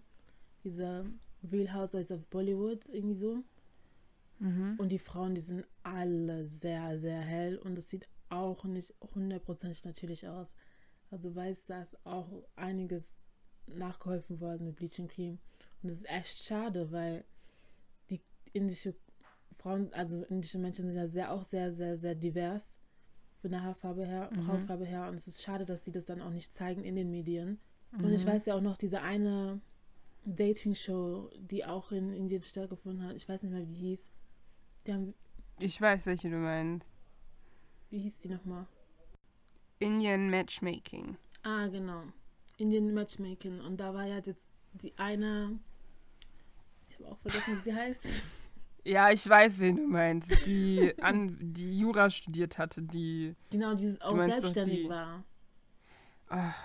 diese 0.63 1.05
Real 1.51 1.73
Housewives 1.73 2.11
of 2.11 2.25
Bollywood, 2.27 2.89
irgendwie 2.89 3.15
so. 3.15 3.43
Mhm. 4.39 4.75
Und 4.77 4.89
die 4.89 4.99
Frauen, 4.99 5.35
die 5.35 5.41
sind 5.41 5.65
alle 5.83 6.47
sehr, 6.47 6.97
sehr 6.97 7.19
hell 7.19 7.57
und 7.57 7.77
es 7.77 7.89
sieht 7.89 8.07
auch 8.29 8.63
nicht 8.65 8.93
hundertprozentig 9.13 9.83
natürlich 9.85 10.27
aus. 10.27 10.55
Also 11.11 11.35
weiß, 11.35 11.65
da 11.65 11.81
ist 11.81 11.97
auch 12.05 12.29
einiges 12.55 13.15
nachgeholfen 13.67 14.39
worden 14.39 14.65
mit 14.65 14.75
Bleaching 14.75 15.07
Cream. 15.07 15.39
Und 15.81 15.89
es 15.89 15.99
ist 15.99 16.09
echt 16.09 16.43
schade, 16.43 16.91
weil 16.91 17.23
die 18.09 18.21
indische 18.53 18.95
Frauen, 19.57 19.93
also 19.93 20.23
indische 20.23 20.59
Menschen 20.59 20.85
sind 20.85 20.95
ja 20.95 21.07
sehr 21.07 21.31
auch 21.31 21.43
sehr, 21.43 21.71
sehr, 21.71 21.97
sehr 21.97 22.15
divers 22.15 22.79
von 23.41 23.51
der 23.51 23.63
Haarfarbe 23.63 24.05
her, 24.05 24.29
Mhm. 24.33 24.47
Hautfarbe 24.47 24.85
her. 24.85 25.07
Und 25.09 25.15
es 25.15 25.27
ist 25.27 25.41
schade, 25.41 25.65
dass 25.65 25.83
sie 25.85 25.91
das 25.91 26.05
dann 26.05 26.21
auch 26.21 26.31
nicht 26.31 26.53
zeigen 26.53 26.83
in 26.83 26.95
den 26.95 27.09
Medien. 27.11 27.59
Und 27.93 28.07
Mhm. 28.07 28.13
ich 28.13 28.25
weiß 28.25 28.45
ja 28.47 28.55
auch 28.55 28.61
noch, 28.61 28.77
diese 28.77 29.01
eine 29.01 29.61
Dating-Show, 30.25 31.29
die 31.39 31.65
auch 31.65 31.91
in 31.91 32.11
Indien 32.13 32.41
stattgefunden 32.43 33.05
hat, 33.07 33.15
ich 33.15 33.27
weiß 33.29 33.43
nicht 33.43 33.51
mehr, 33.51 33.61
wie 33.61 33.65
die 33.73 33.75
hieß. 33.79 34.09
Die 34.85 34.93
haben, 34.93 35.13
Ich 35.59 35.79
weiß, 35.79 36.05
welche 36.05 36.29
du 36.29 36.37
meinst. 36.37 36.93
wie 37.89 37.99
hieß 37.99 38.17
die 38.19 38.29
nochmal? 38.29 38.67
Indian 39.79 40.29
Matchmaking. 40.29 41.17
Ah, 41.43 41.67
genau. 41.67 42.03
Indian 42.57 42.93
Matchmaking. 42.93 43.61
Und 43.61 43.77
da 43.77 43.93
war 43.93 44.05
ja 44.05 44.17
jetzt 44.17 44.41
die 44.73 44.91
eine, 44.97 45.59
ich 46.89 46.95
habe 46.99 47.11
auch 47.11 47.17
vergessen, 47.19 47.55
wie 47.57 47.61
sie 47.61 47.73
heißt. 47.75 48.03
Ja, 48.87 49.11
ich 49.11 49.27
weiß, 49.27 49.59
wen 49.59 49.75
du 49.75 49.87
meinst. 49.87 50.45
Die, 50.45 50.93
an, 51.01 51.37
die 51.41 51.77
Jura 51.77 52.09
studiert 52.09 52.57
hatte, 52.57 52.81
die. 52.81 53.35
Genau, 53.49 53.73
die 53.75 53.97
auch 53.99 54.17
selbstständig 54.17 54.83
die- 54.83 54.89
war. 54.89 55.25
Ach, 56.29 56.55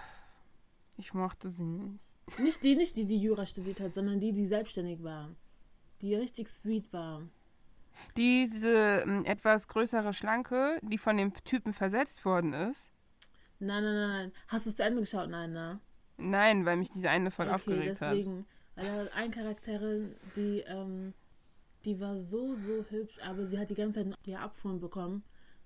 ich 0.97 1.15
mochte 1.15 1.51
sie 1.51 1.65
nicht. 1.65 1.99
Nicht 2.39 2.63
die, 2.63 2.77
nicht 2.77 2.97
die, 2.97 3.07
die 3.07 3.19
Jura 3.19 3.45
studiert 3.45 3.81
hat, 3.81 3.95
sondern 3.95 4.21
die, 4.21 4.33
die 4.33 4.47
selbstständig 4.47 5.03
war. 5.03 5.31
Die 6.01 6.15
richtig 6.15 6.49
sweet 6.49 6.93
war. 6.93 7.23
Diese 8.17 9.03
ähm, 9.05 9.25
etwas 9.25 9.67
größere 9.67 10.15
Schlanke, 10.15 10.79
die 10.83 10.99
von 10.99 11.17
dem 11.17 11.35
Typen 11.45 11.73
versetzt 11.73 12.25
worden 12.25 12.53
ist. 12.53 12.91
Nein, 13.59 13.83
nein, 13.83 13.95
nein, 13.95 14.09
nein. 14.11 14.33
Hast 14.49 14.67
du 14.67 14.71
es 14.71 14.77
zu 14.77 14.85
Ende 14.85 15.01
geschaut? 15.01 15.29
Nein, 15.29 15.53
ne? 15.53 15.81
Nein, 16.19 16.65
weil 16.65 16.77
mich 16.77 16.91
diese 16.91 17.11
eine 17.11 17.31
voll 17.33 17.47
okay, 17.47 17.55
aufgeregt 17.55 18.01
hat. 18.01 18.13
deswegen. 18.13 18.47
Weil 18.77 18.87
da 18.87 18.97
war 18.97 19.13
eine 19.15 19.31
Charakterin, 19.31 20.15
die, 20.37 20.61
ähm, 20.61 21.15
die 21.85 22.01
war 22.01 22.19
so, 22.19 22.55
so 22.55 22.85
hübsch, 22.91 23.19
aber 23.23 23.47
sie 23.47 23.59
hat 23.59 23.71
die 23.71 23.75
ganze 23.75 24.05
Zeit 24.05 24.15
ihr 24.25 24.41
Abfuhren 24.41 24.81
bekommen, 24.81 25.25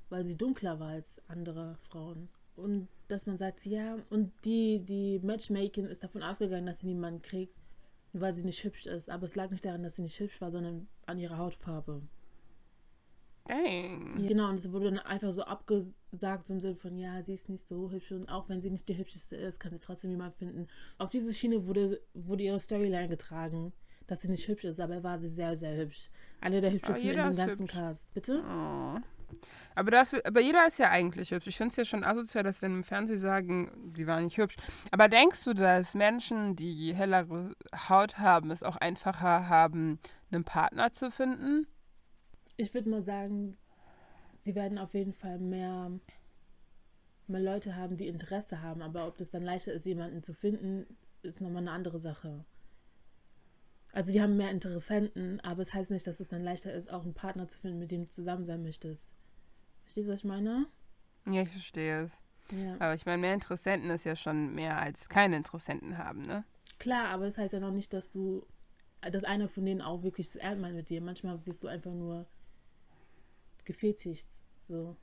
weil 0.08 0.24
sie 0.24 0.36
dunkler 0.36 0.80
war 0.80 0.88
als 0.88 1.20
andere 1.28 1.76
Frauen. 1.80 2.28
Und 2.56 2.88
dass 3.08 3.26
man 3.26 3.36
sagt, 3.36 3.66
ja, 3.66 3.98
und 4.10 4.32
die, 4.44 4.80
die 4.84 5.18
Matchmaking 5.20 5.86
ist 5.86 6.02
davon 6.02 6.22
ausgegangen, 6.22 6.66
dass 6.66 6.80
sie 6.80 6.86
niemanden 6.86 7.22
kriegt, 7.22 7.54
weil 8.12 8.34
sie 8.34 8.44
nicht 8.44 8.64
hübsch 8.64 8.86
ist. 8.86 9.10
Aber 9.10 9.24
es 9.24 9.36
lag 9.36 9.50
nicht 9.50 9.64
daran, 9.64 9.82
dass 9.82 9.96
sie 9.96 10.02
nicht 10.02 10.18
hübsch 10.18 10.40
war, 10.40 10.50
sondern 10.50 10.88
an 11.04 11.18
ihrer 11.18 11.38
Hautfarbe. 11.38 12.02
Dang. 13.46 14.20
Ja, 14.20 14.28
Genau, 14.28 14.48
und 14.48 14.56
es 14.56 14.72
wurde 14.72 14.86
dann 14.86 14.98
einfach 14.98 15.32
so 15.32 15.42
abgesagt, 15.42 16.46
so 16.46 16.54
im 16.54 16.60
Sinne 16.60 16.76
von, 16.76 16.96
ja, 16.96 17.22
sie 17.22 17.34
ist 17.34 17.48
nicht 17.48 17.66
so 17.66 17.90
hübsch 17.90 18.12
und 18.12 18.28
auch 18.28 18.48
wenn 18.48 18.60
sie 18.60 18.70
nicht 18.70 18.88
die 18.88 18.96
hübscheste 18.96 19.36
ist, 19.36 19.60
kann 19.60 19.72
sie 19.72 19.78
trotzdem 19.78 20.10
jemanden 20.10 20.36
finden. 20.36 20.66
Auf 20.98 21.10
diese 21.10 21.32
Schiene 21.32 21.66
wurde, 21.66 22.00
wurde 22.14 22.42
ihre 22.42 22.58
Storyline 22.58 23.08
getragen, 23.08 23.72
dass 24.06 24.22
sie 24.22 24.30
nicht 24.30 24.46
hübsch 24.48 24.64
ist, 24.64 24.80
aber 24.80 25.02
war 25.02 25.18
sie 25.18 25.28
sehr, 25.28 25.56
sehr 25.56 25.76
hübsch. 25.76 26.10
Eine 26.40 26.60
der 26.60 26.72
hübschesten 26.72 27.10
in 27.10 27.16
dem 27.16 27.36
ganzen 27.36 27.60
hübsch. 27.60 27.72
Cast. 27.72 28.14
Bitte? 28.14 28.42
Oh. 28.48 28.98
Aber 29.74 29.90
dafür, 29.90 30.22
aber 30.24 30.40
jeder 30.40 30.66
ist 30.66 30.78
ja 30.78 30.90
eigentlich 30.90 31.32
hübsch. 31.32 31.48
Ich 31.48 31.56
finde 31.56 31.70
es 31.70 31.76
ja 31.76 31.84
schon 31.84 32.04
asozial, 32.04 32.44
dass 32.44 32.56
sie 32.56 32.66
dann 32.66 32.76
im 32.76 32.84
Fernsehen 32.84 33.18
sagen, 33.18 33.92
sie 33.94 34.06
war 34.06 34.20
nicht 34.20 34.38
hübsch. 34.38 34.56
Aber 34.90 35.08
denkst 35.08 35.44
du, 35.44 35.52
dass 35.52 35.94
Menschen, 35.94 36.56
die 36.56 36.94
hellere 36.94 37.54
Haut 37.88 38.18
haben, 38.18 38.50
es 38.50 38.62
auch 38.62 38.76
einfacher 38.76 39.48
haben, 39.48 39.98
einen 40.30 40.44
Partner 40.44 40.92
zu 40.92 41.10
finden? 41.10 41.66
Ich 42.56 42.72
würde 42.72 42.88
mal 42.88 43.02
sagen, 43.02 43.58
sie 44.40 44.54
werden 44.54 44.78
auf 44.78 44.94
jeden 44.94 45.12
Fall 45.12 45.38
mehr, 45.38 45.90
mehr 47.26 47.40
Leute 47.40 47.76
haben, 47.76 47.96
die 47.96 48.08
Interesse 48.08 48.62
haben, 48.62 48.80
aber 48.80 49.06
ob 49.06 49.18
das 49.18 49.30
dann 49.30 49.42
leichter 49.42 49.72
ist, 49.72 49.84
jemanden 49.84 50.22
zu 50.22 50.32
finden, 50.32 50.86
ist 51.22 51.40
nochmal 51.40 51.62
eine 51.62 51.72
andere 51.72 51.98
Sache. 51.98 52.44
Also 53.96 54.12
die 54.12 54.20
haben 54.20 54.36
mehr 54.36 54.50
Interessenten, 54.50 55.40
aber 55.40 55.62
es 55.62 55.72
heißt 55.72 55.90
nicht, 55.90 56.06
dass 56.06 56.20
es 56.20 56.28
dann 56.28 56.44
leichter 56.44 56.70
ist, 56.70 56.92
auch 56.92 57.02
einen 57.02 57.14
Partner 57.14 57.48
zu 57.48 57.58
finden, 57.58 57.78
mit 57.78 57.90
dem 57.90 58.02
du 58.02 58.10
zusammen 58.10 58.44
sein 58.44 58.62
möchtest. 58.62 59.08
Verstehst 59.84 60.06
du, 60.06 60.12
was 60.12 60.18
ich 60.18 60.26
meine? 60.26 60.66
Ja, 61.24 61.40
ich 61.40 61.48
verstehe 61.48 62.02
es. 62.02 62.22
Ja. 62.52 62.74
Aber 62.74 62.92
ich 62.92 63.06
meine, 63.06 63.22
mehr 63.22 63.32
Interessenten 63.32 63.88
ist 63.88 64.04
ja 64.04 64.14
schon 64.14 64.54
mehr 64.54 64.76
als 64.78 65.08
keine 65.08 65.38
Interessenten 65.38 65.96
haben, 65.96 66.26
ne? 66.26 66.44
Klar, 66.78 67.08
aber 67.08 67.24
das 67.24 67.38
heißt 67.38 67.54
ja 67.54 67.60
noch 67.60 67.70
nicht, 67.70 67.90
dass 67.94 68.10
du, 68.10 68.46
dass 69.00 69.24
einer 69.24 69.48
von 69.48 69.64
denen 69.64 69.80
auch 69.80 70.02
wirklich 70.02 70.26
es 70.26 70.36
ernst 70.36 70.60
meint 70.60 70.76
mit 70.76 70.90
dir. 70.90 71.00
Manchmal 71.00 71.46
wirst 71.46 71.64
du 71.64 71.68
einfach 71.68 71.94
nur 71.94 72.26
gefetigt. 73.64 74.28
So. 74.66 74.94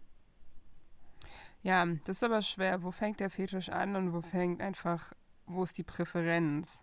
Ja, 1.63 1.83
das 2.05 2.17
ist 2.17 2.23
aber 2.23 2.43
schwer. 2.43 2.83
Wo 2.83 2.91
fängt 2.91 3.21
der 3.21 3.31
Fetisch 3.31 3.69
an 3.69 3.95
und 3.95 4.13
wo 4.13 4.21
fängt 4.21 4.61
einfach, 4.61 5.13
wo 5.47 5.63
ist 5.63 5.79
die 5.79 5.83
Präferenz? 5.83 6.82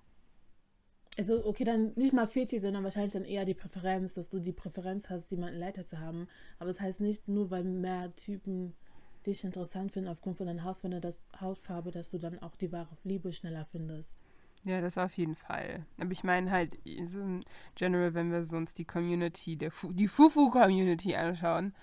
Also, 1.19 1.45
okay, 1.45 1.65
dann 1.65 1.93
nicht 1.97 2.13
mal 2.13 2.29
Fetisch, 2.29 2.63
sondern 2.63 2.85
wahrscheinlich 2.85 3.13
dann 3.13 3.25
eher 3.25 3.45
die 3.45 3.55
Präferenz, 3.55 4.15
dass 4.15 4.31
du 4.31 4.39
die 4.39 4.53
Präferenz 4.53 5.11
hast, 5.11 5.31
jemanden 5.31 5.59
Leiter 5.59 5.85
zu 5.85 5.99
haben. 5.99 6.29
Aber 6.59 6.69
das 6.69 6.81
heißt 6.81 7.01
nicht 7.01 7.29
nur, 7.29 7.51
weil 7.51 7.65
mehr 7.65 8.15
Typen 8.15 8.75
dich 9.27 9.45
interessant 9.45 9.93
finden 9.93 10.09
aufgrund 10.09 10.39
von 10.39 10.47
deiner 10.47 10.65
Hautfarbe, 10.65 11.01
das 11.01 11.21
Hautfarbe, 11.41 11.91
dass 11.91 12.11
du 12.11 12.19
dann 12.19 12.39
auch 12.41 12.57
die 12.57 12.73
wahre 12.73 12.97
Liebe 13.05 13.33
schneller 13.33 13.67
findest. 13.71 14.17
Ja, 14.63 14.81
das 14.81 14.99
auf 14.99 15.13
jeden 15.13 15.37
Fall. 15.37 15.87
Aber 15.99 16.13
ich 16.13 16.23
meine 16.23 16.51
halt, 16.51 16.79
so 17.05 17.21
in 17.21 17.45
general, 17.75 18.15
wenn 18.15 18.31
wir 18.31 18.45
so 18.45 18.57
uns 18.57 18.75
die 18.75 18.85
Community, 18.85 19.57
der 19.57 19.71
Fu 19.71 19.93
die 19.93 20.09
Fufu-Community 20.09 21.17
anschauen, 21.17 21.75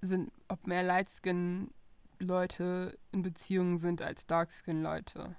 sind, 0.00 0.30
ob 0.48 0.66
mehr 0.66 0.82
Lightskin-Leute 0.82 2.98
in 3.12 3.22
Beziehungen 3.22 3.78
sind 3.78 4.00
als 4.00 4.26
Darkskin-Leute. 4.26 5.36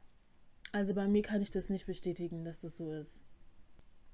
Also 0.72 0.94
bei 0.94 1.08
mir 1.08 1.22
kann 1.22 1.42
ich 1.42 1.52
das 1.52 1.70
nicht 1.70 1.86
bestätigen, 1.86 2.44
dass 2.46 2.60
das 2.60 2.78
so 2.78 2.92
ist. 2.92 3.22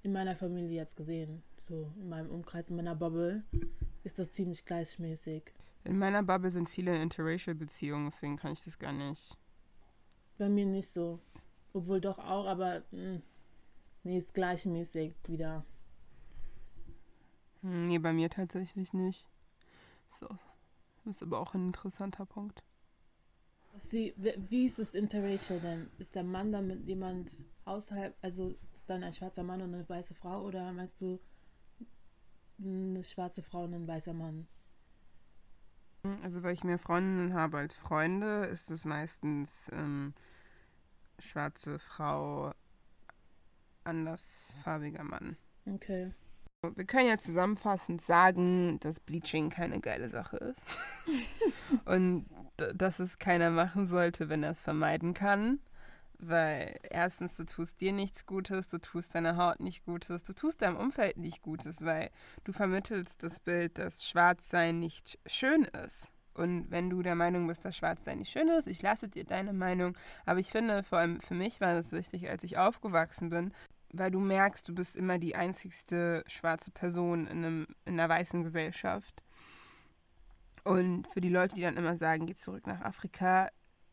In 0.03 0.13
meiner 0.13 0.35
Familie 0.35 0.77
jetzt 0.77 0.95
gesehen, 0.95 1.43
so 1.59 1.91
in 1.99 2.09
meinem 2.09 2.29
Umkreis, 2.29 2.69
in 2.69 2.75
meiner 2.75 2.95
Bubble, 2.95 3.43
ist 4.03 4.19
das 4.19 4.31
ziemlich 4.31 4.63
gleichmäßig. 4.65 5.51
In 5.83 5.97
meiner 5.97 6.23
Bubble 6.23 6.51
sind 6.51 6.69
viele 6.69 6.95
in 6.95 7.01
Interracial-Beziehungen, 7.01 8.05
deswegen 8.05 8.37
kann 8.37 8.53
ich 8.53 8.63
das 8.63 8.79
gar 8.79 8.93
nicht. 8.93 9.35
Bei 10.37 10.47
mir 10.49 10.65
nicht 10.65 10.87
so. 10.89 11.19
Obwohl 11.73 11.99
doch 11.99 12.19
auch, 12.19 12.45
aber 12.45 12.83
mh, 12.91 13.21
nee, 14.03 14.17
ist 14.17 14.33
gleichmäßig 14.33 15.15
wieder. 15.27 15.65
Hm, 17.61 17.87
Nee, 17.87 17.99
bei 17.99 18.13
mir 18.13 18.29
tatsächlich 18.29 18.93
nicht. 18.93 19.27
So. 20.11 20.27
Das 21.03 21.17
ist 21.17 21.23
aber 21.23 21.39
auch 21.39 21.53
ein 21.53 21.67
interessanter 21.67 22.25
Punkt. 22.25 22.63
Sie, 23.89 24.13
wie 24.17 24.65
ist 24.65 24.79
es 24.79 24.93
interracial 24.93 25.59
denn? 25.59 25.89
Ist 25.97 26.15
der 26.15 26.23
Mann 26.23 26.51
dann 26.51 26.67
mit 26.67 26.85
jemand 26.85 27.31
außerhalb, 27.65 28.15
also 28.21 28.49
ist 28.61 28.75
es 28.75 28.85
dann 28.85 29.03
ein 29.03 29.13
schwarzer 29.13 29.43
Mann 29.43 29.61
und 29.61 29.73
eine 29.73 29.87
weiße 29.87 30.15
Frau 30.15 30.43
oder 30.43 30.71
meinst 30.71 31.01
du 31.01 31.19
eine 32.59 33.03
schwarze 33.03 33.41
Frau 33.41 33.63
und 33.63 33.73
ein 33.73 33.87
weißer 33.87 34.13
Mann? 34.13 34.47
Also, 36.23 36.43
weil 36.43 36.53
ich 36.53 36.63
mehr 36.63 36.77
Freundinnen 36.77 37.33
habe 37.33 37.57
als 37.57 37.75
Freunde, 37.75 38.45
ist 38.45 38.69
es 38.69 38.85
meistens 38.85 39.71
ähm, 39.73 40.13
schwarze 41.19 41.79
Frau, 41.79 42.53
andersfarbiger 43.83 45.03
Mann. 45.03 45.35
Okay. 45.65 46.13
Wir 46.75 46.85
können 46.85 47.09
ja 47.09 47.17
zusammenfassend 47.17 48.01
sagen, 48.01 48.79
dass 48.79 48.99
Bleaching 48.99 49.49
keine 49.49 49.79
geile 49.79 50.09
Sache 50.09 50.37
ist. 50.37 50.59
Und 51.85 52.25
dass 52.77 52.99
es 52.99 53.19
keiner 53.19 53.49
machen 53.49 53.85
sollte, 53.85 54.29
wenn 54.29 54.43
er 54.43 54.51
es 54.51 54.61
vermeiden 54.61 55.13
kann. 55.13 55.59
Weil 56.17 56.79
erstens, 56.89 57.35
du 57.35 57.45
tust 57.45 57.81
dir 57.81 57.91
nichts 57.91 58.25
Gutes, 58.25 58.69
du 58.69 58.79
tust 58.79 59.15
deiner 59.15 59.35
Haut 59.37 59.59
nicht 59.59 59.85
Gutes, 59.85 60.23
du 60.23 60.33
tust 60.33 60.61
deinem 60.61 60.77
Umfeld 60.77 61.17
nicht 61.17 61.41
Gutes, 61.41 61.83
weil 61.83 62.09
du 62.45 62.53
vermittelst 62.53 63.21
das 63.21 63.39
Bild, 63.39 63.77
dass 63.77 64.05
Schwarzsein 64.05 64.79
nicht 64.79 65.19
schön 65.25 65.65
ist. 65.85 66.09
Und 66.33 66.69
wenn 66.69 66.89
du 66.89 67.01
der 67.01 67.15
Meinung 67.15 67.47
bist, 67.47 67.63
dass 67.63 67.77
Schwarzsein 67.77 68.19
nicht 68.19 68.31
schön 68.31 68.49
ist, 68.49 68.67
ich 68.67 68.81
lasse 68.81 69.07
dir 69.07 69.23
deine 69.23 69.53
Meinung. 69.53 69.97
Aber 70.25 70.39
ich 70.39 70.51
finde, 70.51 70.83
vor 70.83 70.99
allem 70.99 71.21
für 71.21 71.33
mich 71.33 71.61
war 71.61 71.73
das 71.73 71.91
wichtig, 71.93 72.29
als 72.29 72.43
ich 72.43 72.57
aufgewachsen 72.57 73.29
bin, 73.29 73.53
weil 73.97 74.11
du 74.11 74.19
merkst, 74.19 74.67
du 74.67 74.73
bist 74.73 74.95
immer 74.95 75.17
die 75.17 75.35
einzigste 75.35 76.23
schwarze 76.27 76.71
Person 76.71 77.27
in, 77.27 77.37
einem, 77.37 77.67
in 77.85 77.99
einer 77.99 78.09
weißen 78.09 78.43
Gesellschaft. 78.43 79.23
Und 80.63 81.07
für 81.07 81.21
die 81.21 81.29
Leute, 81.29 81.55
die 81.55 81.61
dann 81.61 81.77
immer 81.77 81.97
sagen, 81.97 82.25
geh 82.25 82.33
zurück 82.33 82.67
nach 82.67 82.81
Afrika, 82.81 83.49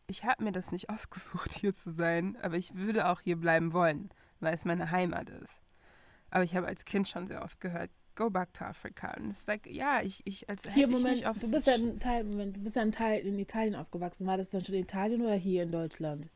ich 0.06 0.24
habe 0.24 0.44
mir 0.44 0.52
das 0.52 0.72
nicht 0.72 0.90
ausgesucht, 0.90 1.52
hier 1.52 1.74
zu 1.74 1.92
sein, 1.92 2.36
aber 2.42 2.56
ich 2.56 2.74
würde 2.74 3.08
auch 3.08 3.20
hier 3.20 3.36
bleiben 3.36 3.72
wollen, 3.72 4.10
weil 4.40 4.54
es 4.54 4.64
meine 4.64 4.90
Heimat 4.90 5.30
ist. 5.30 5.60
Aber 6.30 6.44
ich 6.44 6.56
habe 6.56 6.66
als 6.66 6.84
Kind 6.84 7.08
schon 7.08 7.26
sehr 7.26 7.42
oft 7.42 7.60
gehört, 7.60 7.90
go 8.14 8.30
back 8.30 8.54
to 8.54 8.64
Africa. 8.64 9.14
Und 9.16 9.30
es 9.30 9.40
ist 9.40 9.48
like, 9.48 9.66
ja, 9.66 10.00
ich, 10.02 10.22
ich 10.24 10.48
als 10.48 10.68
Hier, 10.68 10.88
ich 10.88 10.94
Moment, 10.94 11.26
auf 11.26 11.38
du 11.38 11.50
bist 11.50 11.66
ja 11.66 11.74
ein 11.74 11.98
Teil, 11.98 12.24
Moment, 12.24 12.56
du 12.56 12.60
bist 12.60 12.76
ja 12.76 12.82
ein 12.82 12.92
Teil 12.92 13.20
in 13.20 13.38
Italien 13.38 13.74
aufgewachsen. 13.74 14.26
War 14.26 14.36
das 14.36 14.50
dann 14.50 14.64
schon 14.64 14.74
in 14.74 14.82
Italien 14.82 15.22
oder 15.22 15.34
hier 15.34 15.62
in 15.62 15.72
Deutschland? 15.72 16.30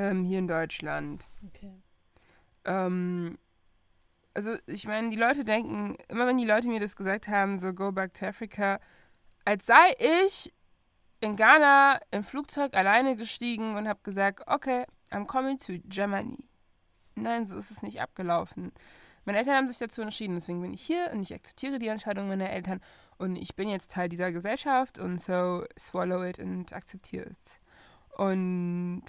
ähm, 0.00 0.24
hier 0.24 0.38
in 0.38 0.48
Deutschland. 0.48 1.26
Okay. 1.48 1.72
Ähm, 2.70 3.36
also 4.32 4.54
ich 4.66 4.86
meine, 4.86 5.10
die 5.10 5.16
Leute 5.16 5.44
denken, 5.44 5.96
immer 6.08 6.26
wenn 6.26 6.38
die 6.38 6.46
Leute 6.46 6.68
mir 6.68 6.80
das 6.80 6.94
gesagt 6.94 7.26
haben, 7.26 7.58
so 7.58 7.72
go 7.72 7.90
back 7.90 8.14
to 8.14 8.26
Africa, 8.26 8.78
als 9.44 9.66
sei 9.66 9.94
ich 9.98 10.52
in 11.20 11.36
Ghana 11.36 12.00
im 12.12 12.22
Flugzeug 12.22 12.74
alleine 12.74 13.16
gestiegen 13.16 13.76
und 13.76 13.88
habe 13.88 14.00
gesagt, 14.04 14.44
okay, 14.46 14.86
I'm 15.10 15.26
coming 15.26 15.58
to 15.58 15.74
Germany. 15.88 16.48
Nein, 17.16 17.44
so 17.44 17.58
ist 17.58 17.70
es 17.70 17.82
nicht 17.82 18.00
abgelaufen. 18.00 18.72
Meine 19.24 19.38
Eltern 19.38 19.56
haben 19.56 19.68
sich 19.68 19.78
dazu 19.78 20.00
entschieden, 20.02 20.36
deswegen 20.36 20.62
bin 20.62 20.72
ich 20.72 20.82
hier 20.82 21.10
und 21.12 21.22
ich 21.22 21.34
akzeptiere 21.34 21.78
die 21.78 21.88
Entscheidung 21.88 22.28
meiner 22.28 22.50
Eltern 22.50 22.80
und 23.18 23.36
ich 23.36 23.54
bin 23.56 23.68
jetzt 23.68 23.90
Teil 23.90 24.08
dieser 24.08 24.32
Gesellschaft 24.32 24.98
und 24.98 25.20
so 25.20 25.64
swallow 25.78 26.24
it 26.24 26.38
und 26.38 26.72
akzeptiere 26.72 27.26
es. 27.28 27.60
Und 28.16 29.04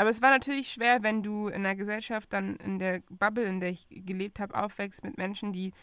aber 0.00 0.08
es 0.08 0.22
war 0.22 0.30
natürlich 0.30 0.72
schwer, 0.72 1.02
wenn 1.02 1.22
du 1.22 1.48
in 1.48 1.62
der 1.62 1.76
Gesellschaft 1.76 2.32
dann 2.32 2.56
in 2.56 2.78
der 2.78 3.02
Bubble, 3.10 3.44
in 3.44 3.60
der 3.60 3.68
ich 3.68 3.86
gelebt 3.90 4.40
habe, 4.40 4.54
aufwächst 4.54 5.04
mit 5.04 5.18
Menschen, 5.18 5.52
die 5.52 5.74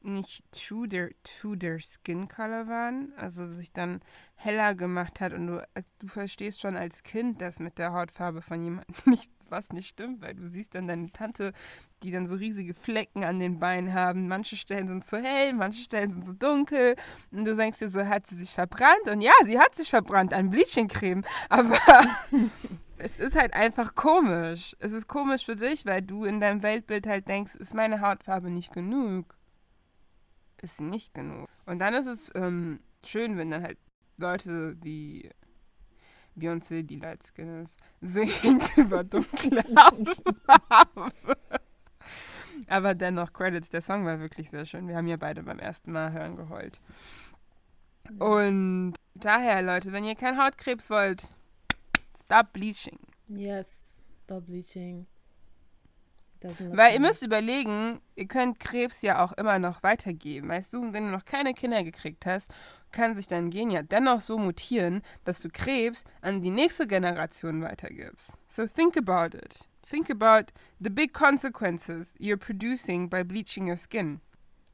nicht 0.00 0.44
to 0.52 0.86
their, 0.86 1.10
to 1.24 1.56
their 1.56 1.80
skin 1.80 2.28
color 2.28 2.68
waren, 2.68 3.12
also 3.16 3.48
sich 3.48 3.72
dann 3.72 4.00
heller 4.36 4.76
gemacht 4.76 5.20
hat 5.20 5.32
und 5.32 5.48
du, 5.48 5.66
du 5.98 6.06
verstehst 6.06 6.60
schon 6.60 6.76
als 6.76 7.02
Kind, 7.02 7.40
dass 7.40 7.58
mit 7.58 7.78
der 7.78 7.92
Hautfarbe 7.92 8.42
von 8.42 8.62
jemandem 8.62 8.94
nicht, 9.06 9.32
was 9.48 9.72
nicht 9.72 9.88
stimmt, 9.88 10.22
weil 10.22 10.34
du 10.34 10.46
siehst 10.46 10.76
dann 10.76 10.86
deine 10.86 11.10
Tante, 11.10 11.52
die 12.04 12.12
dann 12.12 12.28
so 12.28 12.36
riesige 12.36 12.74
Flecken 12.74 13.24
an 13.24 13.40
den 13.40 13.58
Beinen 13.58 13.92
haben. 13.92 14.28
Manche 14.28 14.56
Stellen 14.56 14.86
sind 14.86 15.04
zu 15.04 15.20
hell, 15.20 15.52
manche 15.52 15.82
Stellen 15.82 16.12
sind 16.12 16.24
so 16.24 16.32
dunkel. 16.32 16.94
Und 17.32 17.44
du 17.44 17.56
denkst 17.56 17.80
dir 17.80 17.88
so, 17.88 18.06
hat 18.06 18.28
sie 18.28 18.36
sich 18.36 18.50
verbrannt? 18.50 19.08
Und 19.10 19.20
ja, 19.20 19.32
sie 19.42 19.58
hat 19.58 19.74
sich 19.74 19.90
verbrannt 19.90 20.32
an 20.32 20.50
Bleaching-Creme. 20.50 21.24
Aber 21.48 21.76
es 22.98 23.16
ist 23.16 23.36
halt 23.36 23.54
einfach 23.54 23.94
komisch. 23.94 24.76
Es 24.78 24.92
ist 24.92 25.08
komisch 25.08 25.44
für 25.44 25.56
dich, 25.56 25.86
weil 25.86 26.02
du 26.02 26.24
in 26.24 26.40
deinem 26.40 26.62
Weltbild 26.62 27.06
halt 27.06 27.28
denkst, 27.28 27.54
ist 27.54 27.74
meine 27.74 28.00
Hautfarbe 28.00 28.50
nicht 28.50 28.72
genug? 28.72 29.36
Ist 30.62 30.78
sie 30.78 30.84
nicht 30.84 31.14
genug? 31.14 31.48
Und 31.66 31.78
dann 31.78 31.94
ist 31.94 32.06
es 32.06 32.30
ähm, 32.34 32.80
schön, 33.04 33.36
wenn 33.36 33.50
dann 33.50 33.62
halt 33.62 33.78
Leute 34.18 34.76
wie 34.82 35.30
Beyoncé, 36.36 36.82
die 36.82 36.96
Light 36.96 37.22
Skin 37.24 37.62
ist, 37.62 37.78
singt 38.00 38.76
über 38.76 39.04
dunkle 39.04 39.62
Hautfarbe. 39.76 41.36
Aber 42.68 42.94
dennoch 42.94 43.32
Credits, 43.32 43.68
der 43.68 43.82
Song 43.82 44.06
war 44.06 44.20
wirklich 44.20 44.50
sehr 44.50 44.64
schön. 44.64 44.88
Wir 44.88 44.96
haben 44.96 45.08
ja 45.08 45.16
beide 45.16 45.42
beim 45.42 45.58
ersten 45.58 45.92
Mal 45.92 46.12
hören 46.12 46.36
geheult. 46.36 46.80
Und 48.18 48.94
daher, 49.14 49.62
Leute, 49.62 49.92
wenn 49.92 50.04
ihr 50.04 50.14
keinen 50.14 50.42
Hautkrebs 50.42 50.90
wollt, 50.90 51.28
stop 52.34 52.52
bleaching. 52.52 52.98
Yes, 53.28 54.02
stop 54.24 54.46
bleaching. 54.46 55.06
Weil 56.72 56.92
ihr 56.92 57.00
müsst 57.00 57.22
überlegen, 57.22 58.02
ihr 58.16 58.26
könnt 58.26 58.60
Krebs 58.60 59.00
ja 59.00 59.24
auch 59.24 59.32
immer 59.32 59.58
noch 59.58 59.82
weitergeben. 59.82 60.50
Weißt 60.50 60.74
du, 60.74 60.92
wenn 60.92 61.06
du 61.06 61.10
noch 61.10 61.24
keine 61.24 61.54
Kinder 61.54 61.82
gekriegt 61.82 62.26
hast, 62.26 62.50
kann 62.92 63.16
sich 63.16 63.26
dein 63.26 63.48
Gen 63.48 63.70
ja 63.70 63.82
dennoch 63.82 64.20
so 64.20 64.36
mutieren, 64.36 65.00
dass 65.24 65.40
du 65.40 65.48
Krebs 65.48 66.04
an 66.20 66.42
die 66.42 66.50
nächste 66.50 66.86
Generation 66.86 67.62
weitergibst. 67.62 68.36
So 68.46 68.66
think 68.66 68.98
about 68.98 69.34
it. 69.34 69.60
Think 69.88 70.10
about 70.10 70.52
the 70.80 70.90
big 70.90 71.14
consequences 71.14 72.14
you're 72.18 72.36
producing 72.36 73.08
by 73.08 73.24
bleaching 73.24 73.66
your 73.66 73.78
skin. 73.78 74.20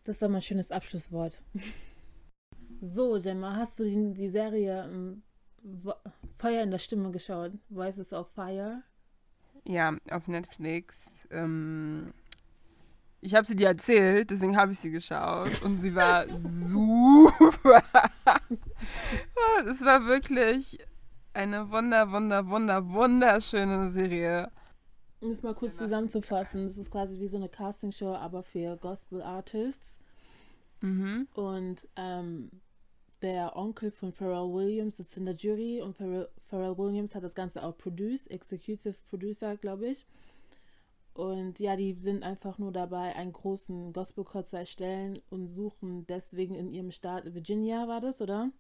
Das 0.03 0.17
ist 0.17 0.23
doch 0.23 0.29
mal 0.29 0.39
ein 0.39 0.43
schönes 0.43 0.73
Abschlusswort. 0.73 1.41
so, 2.81 3.21
Gemma, 3.21 3.55
hast 3.55 3.79
du 3.79 3.85
die, 3.85 4.13
die 4.13 4.29
Serie 4.29 4.91
ähm, 4.93 5.23
Feuer 6.39 6.63
in 6.63 6.71
der 6.71 6.79
Stimme 6.79 7.11
geschaut? 7.11 7.53
Voices 7.69 8.13
of 8.13 8.29
Fire? 8.35 8.83
Ja, 9.65 9.97
auf 10.11 10.27
Netflix. 10.27 11.27
Ähm, 11.31 12.13
ich 13.21 13.35
habe 13.35 13.47
sie 13.47 13.57
dir 13.57 13.69
erzählt, 13.69 14.31
deswegen 14.31 14.57
habe 14.57 14.73
ich 14.73 14.79
sie 14.79 14.91
geschaut 14.91 15.63
und 15.63 15.79
sie 15.79 15.95
war 15.95 16.27
super. 16.39 17.83
Es 19.67 19.85
war 19.85 20.07
wirklich 20.07 20.79
eine 21.35 21.71
wunder, 21.71 22.11
wunder, 22.11 22.49
wunder, 22.49 22.89
wunderschöne 22.89 23.91
Serie. 23.91 24.51
Um 25.21 25.31
es 25.31 25.43
mal 25.43 25.55
kurz 25.55 25.77
zusammenzufassen, 25.77 26.65
das 26.65 26.79
ist 26.79 26.91
quasi 26.91 27.21
wie 27.21 27.29
so 27.29 27.37
eine 27.37 27.51
Castingshow, 27.51 28.15
aber 28.15 28.43
für 28.43 28.77
Gospel 28.79 29.21
Artists. 29.21 29.99
Mhm. 30.81 31.29
Und 31.35 31.87
ähm, 31.97 32.51
der 33.23 33.57
Onkel 33.57 33.91
von 33.91 34.13
Pharrell 34.13 34.53
Williams 34.53 34.97
sitzt 34.97 35.17
in 35.17 35.27
der 35.27 35.35
Jury 35.35 35.81
und 35.81 35.97
Pharrell, 35.97 36.29
Pharrell 36.49 36.79
Williams 36.79 37.15
hat 37.15 37.25
das 37.25 37.35
Ganze 37.35 37.63
auch 37.63 37.77
produced, 37.77 38.31
Executive 38.31 38.95
Producer, 39.09 39.57
glaube 39.57 39.89
ich. 39.89 40.07
Und 41.15 41.59
ja, 41.59 41.77
die 41.77 41.93
sind 41.95 42.23
einfach 42.23 42.59
nur 42.59 42.73
dabei, 42.73 43.15
einen 43.17 43.33
großen 43.33 43.93
Gospelchor 43.93 44.45
zu 44.45 44.57
erstellen 44.57 45.21
und 45.29 45.49
suchen 45.49 46.07
deswegen 46.07 46.55
in 46.55 46.73
ihrem 46.73 46.93
Staat, 46.93 47.35
Virginia 47.35 47.89
war 47.89 48.01
das, 48.01 48.23
oder? 48.23 48.51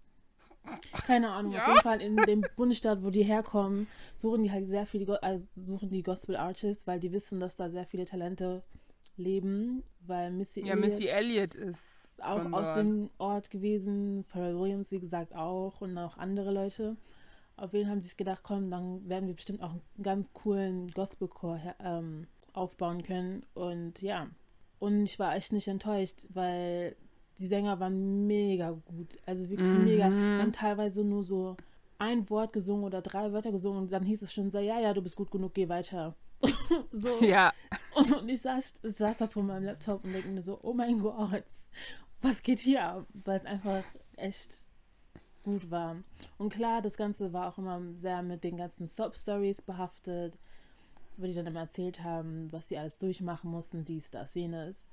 Keine 1.06 1.30
Ahnung, 1.30 1.52
ja? 1.52 1.62
auf 1.62 1.68
jeden 1.68 1.80
Fall 1.80 2.02
in 2.02 2.16
dem 2.16 2.44
Bundesstaat, 2.56 3.02
wo 3.02 3.11
die 3.11 3.22
herkommen, 3.22 3.86
suchen 4.16 4.42
die 4.42 4.50
halt 4.50 4.68
sehr 4.68 4.84
viele, 4.84 5.22
also 5.22 5.46
suchen 5.56 5.88
die 5.88 6.02
Gospel 6.02 6.36
Artists, 6.36 6.86
weil 6.86 7.00
die 7.00 7.12
wissen, 7.12 7.40
dass 7.40 7.56
da 7.56 7.70
sehr 7.70 7.86
viele 7.86 8.04
Talente 8.04 8.62
leben, 9.16 9.82
weil 10.06 10.30
Missy 10.30 10.61
ja, 10.61 10.72
Elliott. 10.72 10.80
Missy 10.80 11.06
Elliott 11.06 11.54
ist 11.54 12.22
auch 12.22 12.52
aus 12.52 12.74
dem 12.74 13.11
Ort 13.18 13.50
gewesen. 13.50 14.24
Pharrell 14.24 14.58
Williams, 14.58 14.90
wie 14.92 15.00
gesagt, 15.00 15.34
auch 15.34 15.80
und 15.80 15.96
auch 15.98 16.16
andere 16.16 16.52
Leute. 16.52 16.96
Auf 17.56 17.74
jeden 17.74 17.90
haben 17.90 18.00
sie 18.00 18.08
sich 18.08 18.16
gedacht, 18.16 18.42
komm, 18.42 18.70
dann 18.70 19.06
werden 19.08 19.26
wir 19.26 19.34
bestimmt 19.34 19.62
auch 19.62 19.72
einen 19.72 20.02
ganz 20.02 20.32
coolen 20.32 20.90
Gospelchor 20.92 21.61
ähm, 21.78 22.26
aufbauen 22.52 23.02
können. 23.02 23.44
Und 23.54 24.00
ja, 24.00 24.28
und 24.78 25.04
ich 25.04 25.18
war 25.18 25.36
echt 25.36 25.52
nicht 25.52 25.68
enttäuscht, 25.68 26.26
weil 26.30 26.96
die 27.38 27.46
Sänger 27.46 27.80
waren 27.80 28.26
mega 28.26 28.70
gut. 28.70 29.18
Also 29.26 29.48
wirklich 29.48 29.68
mhm. 29.68 29.84
mega. 29.84 30.11
Wir 30.11 30.42
haben 30.42 30.52
teilweise 30.52 31.04
nur 31.04 31.22
so 31.22 31.56
ein 31.98 32.28
Wort 32.30 32.52
gesungen 32.52 32.84
oder 32.84 33.02
drei 33.02 33.32
Wörter 33.32 33.52
gesungen 33.52 33.82
und 33.82 33.92
dann 33.92 34.04
hieß 34.04 34.22
es 34.22 34.32
schon 34.32 34.50
so, 34.50 34.58
ja, 34.58 34.80
ja, 34.80 34.94
du 34.94 35.02
bist 35.02 35.16
gut 35.16 35.30
genug, 35.30 35.54
geh 35.54 35.68
weiter. 35.68 36.16
so. 36.93 37.22
Ja. 37.24 37.53
Und 37.95 38.28
ich 38.28 38.41
saß, 38.41 38.74
ich 38.82 38.97
saß 38.97 39.16
da 39.18 39.26
vor 39.26 39.43
meinem 39.43 39.64
Laptop 39.64 40.05
und 40.05 40.12
denke 40.12 40.28
mir 40.28 40.43
so, 40.43 40.59
oh 40.62 40.72
mein 40.72 40.99
Gott 40.99 41.45
was 42.22 42.43
geht 42.43 42.61
hier 42.61 42.84
ab? 42.84 43.07
Weil 43.12 43.38
es 43.38 43.47
einfach 43.47 43.82
echt 44.16 44.57
gut 45.43 45.70
war. 45.70 45.97
Und 46.38 46.53
klar, 46.53 46.82
das 46.82 46.97
Ganze 46.97 47.32
war 47.32 47.49
auch 47.49 47.59
immer 47.59 47.80
sehr 47.95 48.22
mit 48.22 48.45
den 48.45 48.57
ganzen 48.57 48.86
Sob-Stories 48.86 49.62
behaftet, 49.62 50.38
wo 51.16 51.26
die 51.26 51.34
dann 51.34 51.47
immer 51.47 51.61
erzählt 51.61 52.03
haben, 52.03 52.53
was 52.53 52.68
sie 52.68 52.78
alles 52.78 52.99
durchmachen 52.99 53.51
mussten, 53.51 53.84
dies, 53.84 54.11
das, 54.11 54.34
jenes. 54.34 54.84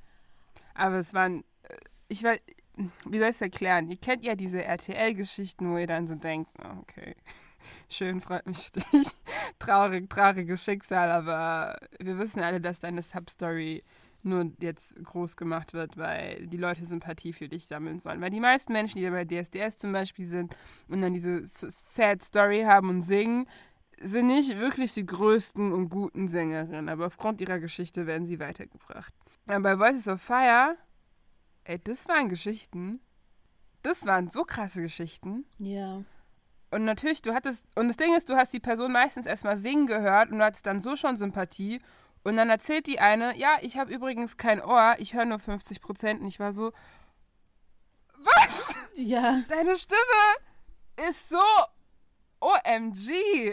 Aber 0.74 1.00
es 1.00 1.14
waren, 1.14 1.44
äh, 1.64 1.78
ich 2.08 2.24
weiß, 2.24 2.40
wie 3.06 3.20
soll 3.20 3.30
ich 3.30 3.36
es 3.36 3.42
erklären? 3.42 3.90
Ihr 3.90 3.98
kennt 3.98 4.24
ja 4.24 4.36
diese 4.36 4.64
RTL-Geschichten, 4.64 5.72
wo 5.72 5.78
ihr 5.78 5.88
dann 5.88 6.08
so 6.08 6.16
denkt, 6.16 6.50
oh, 6.64 6.80
okay, 6.82 7.16
schön, 7.90 8.22
freut 8.22 8.46
mich 8.46 8.70
für 8.72 8.80
dich. 8.80 9.08
Traurig, 9.60 10.10
trauriges 10.10 10.64
Schicksal, 10.64 11.10
aber 11.10 11.78
wir 12.00 12.18
wissen 12.18 12.42
alle, 12.42 12.62
dass 12.62 12.80
deine 12.80 13.02
Substory 13.02 13.84
nur 14.24 14.52
jetzt 14.60 14.96
groß 15.04 15.38
gemacht 15.38 15.74
wird, 15.74 15.98
weil 15.98 16.48
die 16.48 16.58
Leute 16.58 16.86
Sympathie 16.86 17.34
für 17.34 17.48
dich 17.48 17.66
sammeln 17.66 18.00
sollen. 18.00 18.22
Weil 18.22 18.30
die 18.30 18.40
meisten 18.40 18.74
Menschen, 18.74 19.00
die 19.00 19.10
bei 19.10 19.26
DSDS 19.26 19.78
zum 19.78 19.94
Beispiel 19.94 20.26
sind 20.26 20.56
und 20.88 21.02
dann 21.02 21.14
diese 21.14 21.42
Sad 21.46 22.24
Story 22.24 22.64
haben 22.64 22.90
und 22.90 23.02
singen, 23.02 23.48
sind 24.00 24.28
nicht 24.28 24.58
wirklich 24.60 24.94
die 24.94 25.06
größten 25.06 25.72
und 25.72 25.90
guten 25.90 26.28
Sängerinnen, 26.28 26.90
aber 26.90 27.08
aufgrund 27.08 27.42
ihrer 27.42 27.60
Geschichte 27.60 28.06
werden 28.06 28.28
sie 28.28 28.40
weitergebracht. 28.40 29.14
Aber 29.48 29.62
bei 29.62 29.80
Voices 29.80 30.08
of 30.08 30.22
Fire, 30.22 30.76
ey, 31.68 31.80
das 31.84 32.08
waren 32.08 32.30
Geschichten. 32.30 33.00
Das 33.84 34.06
waren 34.06 34.30
so 34.30 34.44
krasse 34.44 34.82
Geschichten. 34.82 35.46
Ja. 35.60 36.04
Und 36.72 36.86
natürlich, 36.86 37.22
du 37.22 37.34
hattest, 37.34 37.64
und 37.76 37.88
das 37.88 37.98
Ding 37.98 38.16
ist, 38.16 38.30
du 38.30 38.36
hast 38.36 38.52
die 38.52 38.60
Person 38.60 38.92
meistens 38.92 39.26
erstmal 39.26 39.58
singen 39.58 39.88
gehört 39.88 40.32
und 40.32 40.40
du 40.40 40.44
hattest 40.44 40.66
dann 40.66 40.80
so 40.80 40.96
schon 40.96 41.16
Sympathie 41.16 41.80
und 42.24 42.36
dann 42.36 42.50
erzählt 42.50 42.88
die 42.88 43.00
eine, 43.00 43.38
ja, 43.38 43.58
ich 43.62 43.78
habe 43.78 43.94
übrigens 43.94 44.36
kein 44.36 44.62
Ohr, 44.62 44.96
ich 44.98 45.14
höre 45.14 45.26
nur 45.26 45.40
50 45.40 45.82
Prozent. 45.82 46.22
Und 46.22 46.28
ich 46.28 46.42
war 46.42 46.52
so, 46.52 46.74
was? 48.18 48.76
Ja. 48.96 49.44
Deine 49.48 49.78
Stimme 49.78 51.10
ist 51.10 51.30
so 51.30 51.40
OMG. 52.42 53.12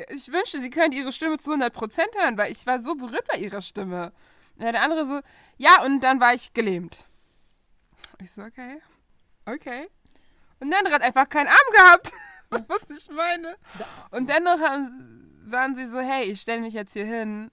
Ich 0.08 0.32
wünschte, 0.32 0.58
sie 0.58 0.70
könnte 0.70 0.96
ihre 0.96 1.12
Stimme 1.12 1.38
zu 1.38 1.50
100 1.52 1.72
Prozent 1.72 2.08
hören, 2.16 2.36
weil 2.36 2.50
ich 2.50 2.66
war 2.66 2.80
so 2.80 2.96
berührt 2.96 3.26
bei 3.28 3.38
ihrer 3.38 3.60
Stimme. 3.60 4.12
Und 4.56 4.62
der 4.62 4.82
andere 4.82 5.06
so, 5.06 5.20
ja, 5.56 5.82
und 5.84 6.00
dann 6.00 6.20
war 6.20 6.34
ich 6.34 6.52
gelähmt. 6.52 7.06
Ich 8.20 8.32
so, 8.32 8.42
okay. 8.42 8.80
Okay. 9.46 9.88
Und 10.60 10.74
andere 10.74 10.94
hat 10.94 11.02
einfach 11.02 11.28
keinen 11.28 11.48
Arm 11.48 11.70
gehabt. 11.72 12.12
was 12.68 12.90
ich 12.90 13.08
meine. 13.10 13.56
Und 14.10 14.28
dennoch 14.28 14.58
waren 15.46 15.74
sie 15.74 15.86
so, 15.86 15.98
hey, 15.98 16.24
ich 16.24 16.40
stelle 16.40 16.60
mich 16.60 16.74
jetzt 16.74 16.92
hier 16.92 17.06
hin 17.06 17.50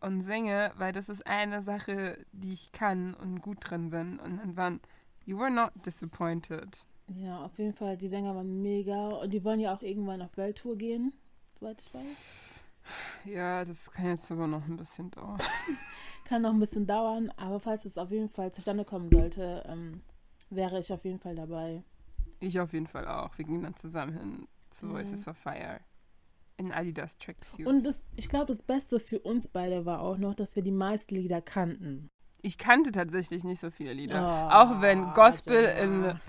und 0.00 0.22
singe, 0.22 0.72
weil 0.76 0.92
das 0.92 1.08
ist 1.08 1.26
eine 1.26 1.62
Sache, 1.62 2.24
die 2.32 2.52
ich 2.52 2.72
kann 2.72 3.14
und 3.14 3.40
gut 3.40 3.58
drin 3.60 3.90
bin. 3.90 4.18
Und 4.18 4.38
dann 4.38 4.56
waren, 4.56 4.80
you 5.24 5.38
were 5.38 5.50
not 5.50 5.72
disappointed. 5.86 6.84
Ja, 7.08 7.44
auf 7.44 7.58
jeden 7.58 7.74
Fall, 7.74 7.96
die 7.96 8.08
Sänger 8.08 8.34
waren 8.34 8.62
mega 8.62 9.08
und 9.08 9.30
die 9.30 9.44
wollen 9.44 9.60
ja 9.60 9.74
auch 9.74 9.82
irgendwann 9.82 10.22
auf 10.22 10.36
Welttour 10.36 10.76
gehen, 10.76 11.12
soweit 11.58 11.80
ich 11.80 11.92
weiß. 11.92 12.06
Ja, 13.24 13.64
das 13.64 13.90
kann 13.90 14.06
jetzt 14.06 14.30
aber 14.30 14.46
noch 14.46 14.66
ein 14.66 14.76
bisschen 14.76 15.10
dauern. 15.10 15.38
kann 16.24 16.42
noch 16.42 16.52
ein 16.52 16.60
bisschen 16.60 16.86
dauern, 16.86 17.30
aber 17.36 17.60
falls 17.60 17.84
es 17.84 17.98
auf 17.98 18.10
jeden 18.10 18.28
Fall 18.28 18.52
zustande 18.52 18.84
kommen 18.84 19.10
sollte, 19.10 19.64
ähm, 19.66 20.02
wäre 20.50 20.80
ich 20.80 20.92
auf 20.92 21.04
jeden 21.04 21.18
Fall 21.18 21.34
dabei. 21.34 21.82
Ich 22.40 22.58
auf 22.58 22.72
jeden 22.72 22.86
Fall 22.86 23.06
auch. 23.06 23.36
Wir 23.38 23.44
gehen 23.44 23.62
dann 23.62 23.76
zusammen 23.76 24.12
hin 24.12 24.48
zu 24.70 24.90
Voices 24.90 25.28
of 25.28 25.36
Fire 25.36 25.80
in 26.56 26.72
Adidas 26.72 27.18
Tracksuits. 27.18 27.66
Und 27.66 27.84
das, 27.84 28.02
ich 28.16 28.28
glaube, 28.28 28.46
das 28.46 28.62
Beste 28.62 29.00
für 29.00 29.20
uns 29.20 29.48
beide 29.48 29.84
war 29.86 30.00
auch 30.00 30.18
noch, 30.18 30.34
dass 30.34 30.56
wir 30.56 30.62
die 30.62 30.72
meisten 30.72 31.14
Lieder 31.14 31.40
kannten. 31.40 32.08
Ich 32.42 32.58
kannte 32.58 32.92
tatsächlich 32.92 33.44
nicht 33.44 33.60
so 33.60 33.70
viele 33.70 33.92
Lieder. 33.92 34.20
Oh, 34.22 34.54
auch 34.54 34.80
wenn 34.80 35.12
Gospel 35.12 35.64
in 35.64 36.20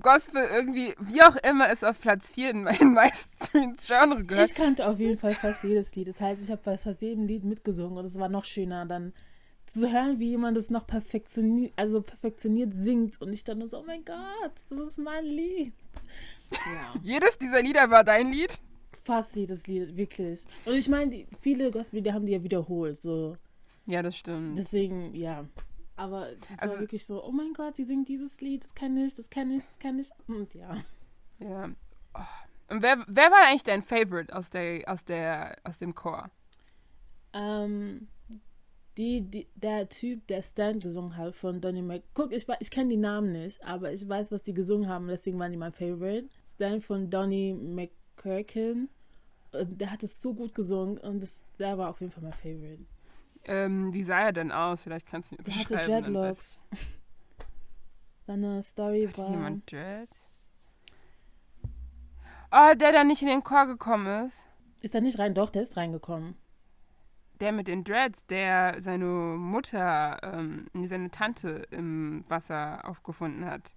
Gospel 0.00 0.42
irgendwie, 0.54 0.94
wie 1.00 1.22
auch 1.22 1.36
immer, 1.36 1.68
es 1.70 1.84
auf 1.84 2.00
Platz 2.00 2.30
4 2.30 2.50
in 2.50 2.62
meinen 2.64 2.94
meisten 2.94 3.76
Genre 3.86 4.24
gehört. 4.24 4.50
Ich 4.50 4.54
kannte 4.54 4.86
auf 4.86 4.98
jeden 4.98 5.18
Fall 5.18 5.34
fast 5.34 5.64
jedes 5.64 5.94
Lied. 5.94 6.08
Das 6.08 6.20
heißt, 6.20 6.42
ich 6.42 6.50
habe 6.50 6.60
bei 6.64 6.78
fast 6.78 7.02
jedem 7.02 7.26
Lied 7.26 7.44
mitgesungen 7.44 7.98
und 7.98 8.06
es 8.06 8.18
war 8.18 8.28
noch 8.28 8.44
schöner, 8.44 8.86
dann 8.86 9.12
zu 9.66 9.90
hören, 9.90 10.18
wie 10.18 10.30
jemand 10.30 10.56
das 10.56 10.70
noch 10.70 10.86
perfektioniert, 10.86 11.72
also 11.76 12.00
perfektioniert 12.00 12.72
singt 12.74 13.20
und 13.20 13.32
ich 13.32 13.44
dann 13.44 13.58
nur 13.58 13.68
so, 13.68 13.78
oh 13.78 13.84
mein 13.86 14.04
Gott, 14.04 14.52
das 14.70 14.90
ist 14.90 14.98
mein 14.98 15.24
Lied. 15.24 15.74
Ja. 16.50 16.94
Jedes 17.02 17.38
dieser 17.38 17.62
Lieder 17.62 17.90
war 17.90 18.04
dein 18.04 18.30
Lied? 18.32 18.58
Fast 19.02 19.36
jedes 19.36 19.68
Lied, 19.68 19.96
wirklich. 19.96 20.44
Und 20.64 20.74
ich 20.74 20.88
meine, 20.88 21.26
viele 21.40 21.70
Gospel-Lieder 21.70 22.12
haben 22.12 22.26
die 22.26 22.32
ja 22.32 22.42
wiederholt, 22.42 22.96
so. 22.96 23.36
Ja, 23.86 24.02
das 24.02 24.16
stimmt. 24.16 24.58
Deswegen, 24.58 25.14
ja. 25.14 25.44
Aber 25.96 26.30
es 26.32 26.58
also, 26.58 26.74
war 26.74 26.80
wirklich 26.80 27.06
so, 27.06 27.24
oh 27.24 27.32
mein 27.32 27.54
Gott, 27.54 27.78
die 27.78 27.84
singt 27.84 28.08
dieses 28.08 28.40
Lied, 28.40 28.64
das 28.64 28.74
kenne 28.74 29.06
ich, 29.06 29.14
das 29.14 29.30
kenne 29.30 29.56
ich, 29.56 29.62
das 29.62 29.78
kenne 29.78 30.02
ich. 30.02 30.10
Und 30.28 30.54
ja. 30.54 30.76
Ja. 31.38 31.70
Oh. 32.14 32.20
Und 32.68 32.82
wer, 32.82 33.04
wer 33.06 33.30
war 33.30 33.46
eigentlich 33.46 33.62
dein 33.62 33.82
Favorite 33.82 34.34
aus, 34.34 34.50
der, 34.50 34.82
aus, 34.86 35.04
der, 35.04 35.56
aus 35.64 35.78
dem 35.78 35.94
Chor? 35.94 36.30
Ähm, 37.32 38.08
die, 38.96 39.22
die, 39.22 39.46
der 39.54 39.88
Typ, 39.88 40.26
der 40.26 40.42
Stand 40.42 40.82
gesungen 40.82 41.16
hat 41.16 41.34
von 41.34 41.60
Donny 41.60 41.82
Mc... 41.82 42.02
Guck, 42.14 42.32
ich, 42.32 42.46
ich 42.60 42.70
kenne 42.70 42.88
die 42.88 42.96
Namen 42.96 43.32
nicht, 43.32 43.62
aber 43.64 43.92
ich 43.92 44.08
weiß, 44.08 44.32
was 44.32 44.42
die 44.42 44.54
gesungen 44.54 44.88
haben, 44.88 45.06
deswegen 45.06 45.38
waren 45.38 45.52
die 45.52 45.58
mein 45.58 45.72
Favorite. 45.72 46.28
Stand 46.54 46.82
von 46.82 47.08
Donny 47.08 47.54
McCurkin. 47.54 48.88
Der 49.52 49.92
hat 49.92 50.02
es 50.02 50.20
so 50.20 50.34
gut 50.34 50.54
gesungen 50.54 50.98
und 50.98 51.22
das, 51.22 51.36
der 51.58 51.78
war 51.78 51.90
auf 51.90 52.00
jeden 52.00 52.12
Fall 52.12 52.24
mein 52.24 52.32
Favorite. 52.32 52.84
Ähm, 53.46 53.92
wie 53.92 54.02
sah 54.02 54.20
er 54.20 54.32
denn 54.32 54.50
aus? 54.50 54.82
Vielleicht 54.82 55.06
kannst 55.06 55.30
du 55.30 55.36
ihn 55.36 55.44
beschreiben. 55.44 55.72
Er 55.72 55.96
hatte 55.96 56.02
Dreadlocks. 56.02 56.58
Seine 58.26 58.62
Story 58.62 59.08
war... 59.16 59.30
Jemand 59.30 59.70
Dread? 59.70 60.08
Oh, 62.50 62.74
der 62.74 62.92
da 62.92 63.04
nicht 63.04 63.22
in 63.22 63.28
den 63.28 63.44
Chor 63.44 63.66
gekommen 63.66 64.24
ist. 64.24 64.46
Ist 64.80 64.94
er 64.94 65.00
nicht 65.00 65.18
rein? 65.18 65.34
Doch, 65.34 65.50
der 65.50 65.62
ist 65.62 65.76
reingekommen. 65.76 66.36
Der 67.40 67.52
mit 67.52 67.68
den 67.68 67.84
Dreads, 67.84 68.26
der 68.26 68.80
seine 68.80 69.06
Mutter, 69.06 70.18
ähm, 70.22 70.66
seine 70.84 71.10
Tante 71.10 71.66
im 71.70 72.24
Wasser 72.28 72.80
aufgefunden 72.84 73.44
hat. 73.44 73.75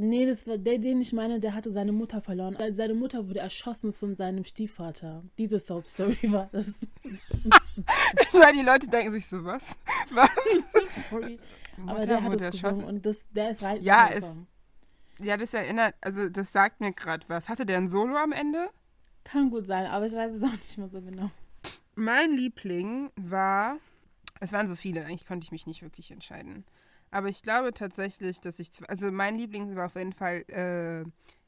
Nee, 0.00 0.26
das 0.26 0.46
war 0.46 0.58
der, 0.58 0.78
den 0.78 1.00
ich 1.00 1.12
meine, 1.12 1.40
der 1.40 1.54
hatte 1.54 1.72
seine 1.72 1.90
Mutter 1.90 2.22
verloren. 2.22 2.56
Seine 2.70 2.94
Mutter 2.94 3.26
wurde 3.26 3.40
erschossen 3.40 3.92
von 3.92 4.14
seinem 4.14 4.44
Stiefvater. 4.44 5.24
Diese 5.38 5.58
Soap-Story 5.58 6.18
war 6.30 6.48
das. 6.52 6.66
Weil 8.32 8.52
die 8.52 8.62
Leute 8.62 8.86
denken 8.86 9.12
sich 9.12 9.26
so, 9.26 9.44
was? 9.44 9.76
Was? 10.12 10.30
Sorry. 11.10 11.40
Aber 11.84 12.06
der 12.06 12.22
hat 12.22 12.40
es 12.40 12.62
gesungen 12.62 12.84
und 12.84 13.04
das, 13.04 13.26
der 13.32 13.50
ist 13.50 13.60
rein. 13.60 13.82
Ja, 13.82 14.06
ist, 14.06 14.38
ja, 15.18 15.36
das 15.36 15.52
erinnert, 15.52 15.96
also 16.00 16.28
das 16.28 16.52
sagt 16.52 16.80
mir 16.80 16.92
gerade 16.92 17.24
was. 17.28 17.48
Hatte 17.48 17.66
der 17.66 17.78
ein 17.78 17.88
Solo 17.88 18.16
am 18.18 18.30
Ende? 18.30 18.70
Kann 19.24 19.50
gut 19.50 19.66
sein, 19.66 19.86
aber 19.86 20.06
ich 20.06 20.12
weiß 20.12 20.32
es 20.32 20.44
auch 20.44 20.52
nicht 20.52 20.78
mehr 20.78 20.88
so 20.88 21.00
genau. 21.00 21.32
Mein 21.96 22.36
Liebling 22.36 23.10
war, 23.16 23.78
es 24.38 24.52
waren 24.52 24.68
so 24.68 24.76
viele, 24.76 25.04
eigentlich 25.06 25.26
konnte 25.26 25.42
ich 25.42 25.50
mich 25.50 25.66
nicht 25.66 25.82
wirklich 25.82 26.12
entscheiden. 26.12 26.64
Aber 27.10 27.28
ich 27.28 27.42
glaube 27.42 27.72
tatsächlich, 27.72 28.40
dass 28.40 28.58
ich, 28.58 28.70
also 28.88 29.10
mein 29.10 29.38
Liebling 29.38 29.76
war 29.76 29.86
auf 29.86 29.96
jeden 29.96 30.12
Fall 30.12 30.44
äh, 30.48 31.04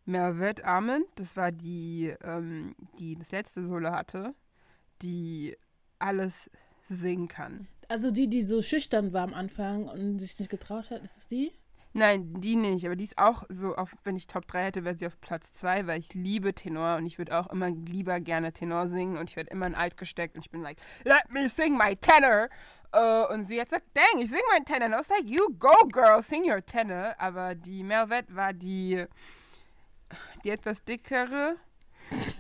Mervet 0.07 0.65
Armand. 0.65 1.07
Das 1.17 1.37
war 1.37 1.53
die, 1.53 2.15
ähm, 2.23 2.75
die 2.99 3.17
das 3.17 3.31
letzte 3.31 3.65
Solo 3.65 3.91
hatte, 3.91 4.35
die 5.03 5.57
alles 5.99 6.51
singen 6.89 7.29
kann. 7.29 7.69
Also 7.89 8.11
die, 8.11 8.29
die 8.29 8.43
so 8.43 8.63
schüchtern 8.63 9.13
war 9.13 9.23
am 9.23 9.35
Anfang 9.35 9.89
und 9.89 10.19
sich 10.19 10.39
nicht 10.39 10.51
getraut 10.51 10.91
hat, 10.91 11.03
ist 11.03 11.17
es 11.17 11.27
die? 11.27 11.53
Nein, 11.93 12.41
die 12.41 12.55
nicht, 12.55 12.87
aber 12.87 12.95
die 12.95 13.03
ist 13.03 13.19
auch 13.19 13.43
so, 13.49 13.75
auf, 13.75 13.97
wenn 14.05 14.15
ich 14.15 14.29
Top 14.29 14.47
3 14.47 14.67
hätte, 14.67 14.85
wäre 14.85 14.97
sie 14.97 15.09
auf 15.09 15.21
Platz 15.21 15.53
2, 15.55 15.89
weil 15.89 15.99
ich 15.99 16.15
liebe 16.15 16.55
Tenor 16.55 16.97
und 16.97 17.07
ich 17.07 17.19
würde 17.19 17.37
auch 17.37 17.49
immer 17.51 17.69
lieber 17.71 18.21
gerne 18.21 18.53
Tenor 18.53 18.87
singen 18.87 19.17
und 19.17 19.29
ich 19.29 19.35
werde 19.35 19.51
immer 19.51 19.67
in 19.67 19.75
Alt 19.75 19.97
gesteckt 19.97 20.37
und 20.37 20.45
ich 20.45 20.51
bin 20.53 20.61
like, 20.61 20.79
let 21.05 21.29
me 21.31 21.49
sing 21.49 21.77
my 21.77 21.97
tenor. 21.97 22.49
Uh, 22.93 23.33
und 23.33 23.45
sie 23.45 23.61
hat 23.61 23.69
gesagt, 23.69 23.87
dang, 23.95 24.21
ich 24.21 24.29
sing 24.31 24.41
mein 24.51 24.65
Tenor. 24.65 24.87
Und 24.87 24.95
I 24.95 24.97
was 24.97 25.09
like, 25.09 25.29
you 25.29 25.49
go, 25.59 25.87
girl, 25.93 26.23
sing 26.23 26.45
your 26.45 26.65
tenor. 26.65 27.15
Aber 27.19 27.55
die 27.55 27.85
Melvet 27.85 28.35
war 28.35 28.53
die, 28.53 29.05
die 30.43 30.51
etwas 30.51 30.83
dickere, 30.85 31.57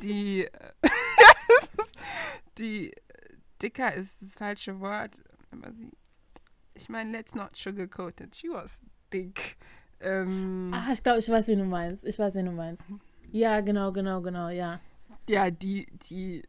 die, 0.03 0.49
die 2.59 2.93
dicker 3.63 3.95
ist 3.95 4.21
das 4.21 4.35
falsche 4.35 4.81
Wort. 4.81 5.13
Aber 5.53 5.73
sie, 5.73 5.93
ich 6.75 6.89
meine, 6.89 7.13
let's 7.13 7.35
not 7.35 7.55
sugarcoat 7.55 8.21
it. 8.21 8.35
She 8.35 8.49
was 8.49 8.81
dick. 9.13 9.57
Ähm, 10.01 10.73
ah, 10.75 10.93
ich 10.93 11.03
glaube, 11.03 11.21
ich 11.21 11.29
weiß, 11.29 11.47
wie 11.47 11.57
du 11.57 11.65
meinst. 11.65 12.05
Ich 12.05 12.19
weiß, 12.19 12.35
wie 12.35 12.43
du 12.43 12.51
meinst. 12.53 12.83
Ja, 13.31 13.61
genau, 13.61 13.93
genau, 13.93 14.21
genau, 14.21 14.49
ja. 14.49 14.81
Ja, 15.29 15.51
die, 15.51 15.87
die 16.09 16.43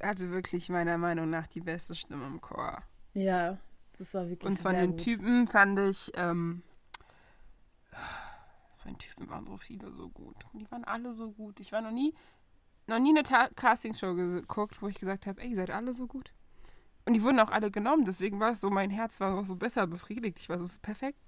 hatte 0.00 0.30
wirklich 0.30 0.68
meiner 0.68 0.98
Meinung 0.98 1.30
nach 1.30 1.46
die 1.46 1.60
beste 1.60 1.94
Stimme 1.94 2.26
im 2.26 2.40
Chor. 2.40 2.82
Ja, 3.14 3.58
das 3.98 4.12
war 4.14 4.28
wirklich 4.28 4.50
Und 4.50 4.58
von 4.58 4.74
den 4.74 4.90
gut. 4.90 5.00
Typen 5.00 5.46
fand 5.48 5.78
ich, 5.78 6.10
ähm, 6.14 6.62
von 8.78 8.92
den 8.92 8.98
Typen 8.98 9.28
waren 9.30 9.46
so 9.46 9.56
viele 9.56 9.92
so 9.92 10.08
gut. 10.08 10.36
Die 10.52 10.70
waren 10.70 10.84
alle 10.84 11.14
so 11.14 11.30
gut. 11.30 11.60
Ich 11.60 11.72
war 11.72 11.80
noch 11.80 11.92
nie, 11.92 12.12
noch 12.86 12.98
nie 12.98 13.16
eine 13.16 13.22
Castingshow 13.54 14.14
geguckt, 14.14 14.82
wo 14.82 14.88
ich 14.88 14.98
gesagt 14.98 15.26
habe, 15.26 15.40
ey, 15.40 15.50
ihr 15.50 15.56
seid 15.56 15.70
alle 15.70 15.94
so 15.94 16.06
gut. 16.06 16.32
Und 17.06 17.14
die 17.14 17.22
wurden 17.22 17.38
auch 17.38 17.50
alle 17.50 17.70
genommen, 17.70 18.04
deswegen 18.04 18.40
war 18.40 18.52
es 18.52 18.60
so, 18.60 18.70
mein 18.70 18.90
Herz 18.90 19.20
war 19.20 19.34
noch 19.34 19.44
so 19.44 19.56
besser 19.56 19.86
befriedigt. 19.86 20.38
Ich 20.40 20.48
war 20.48 20.58
so, 20.58 20.64
es 20.64 20.72
ist 20.72 20.82
perfekt. 20.82 21.18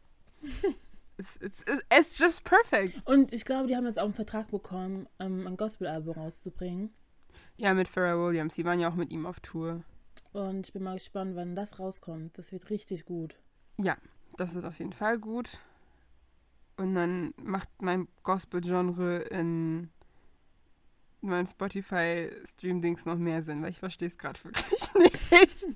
it's, 1.18 1.36
it's, 1.36 1.64
it's 1.92 2.18
just 2.18 2.44
perfect. 2.44 3.06
Und 3.06 3.32
ich 3.32 3.44
glaube, 3.44 3.68
die 3.68 3.76
haben 3.76 3.84
jetzt 3.84 3.98
auch 3.98 4.04
einen 4.04 4.14
Vertrag 4.14 4.50
bekommen, 4.50 5.06
um, 5.18 5.46
ein 5.46 5.56
Gospel-Album 5.56 6.14
rauszubringen. 6.14 6.94
Ja, 7.56 7.74
mit 7.74 7.88
Pharrell 7.88 8.18
Williams. 8.18 8.54
Die 8.54 8.64
waren 8.64 8.80
ja 8.80 8.88
auch 8.88 8.94
mit 8.94 9.10
ihm 9.10 9.26
auf 9.26 9.40
Tour. 9.40 9.82
Und 10.32 10.66
ich 10.66 10.72
bin 10.72 10.82
mal 10.82 10.94
gespannt, 10.94 11.36
wann 11.36 11.56
das 11.56 11.78
rauskommt. 11.78 12.36
Das 12.38 12.52
wird 12.52 12.70
richtig 12.70 13.04
gut. 13.04 13.36
Ja, 13.78 13.96
das 14.36 14.54
ist 14.54 14.64
auf 14.64 14.78
jeden 14.78 14.92
Fall 14.92 15.18
gut. 15.18 15.60
Und 16.76 16.94
dann 16.94 17.32
macht 17.36 17.68
mein 17.80 18.06
Gospel-Genre 18.22 19.18
in 19.18 19.90
meinem 21.22 21.46
Spotify-Stream-Dings 21.46 23.06
noch 23.06 23.16
mehr 23.16 23.42
Sinn, 23.42 23.62
weil 23.62 23.70
ich 23.70 23.78
verstehe 23.78 24.08
es 24.08 24.18
gerade 24.18 24.42
wirklich 24.44 24.94
nicht. 24.94 25.66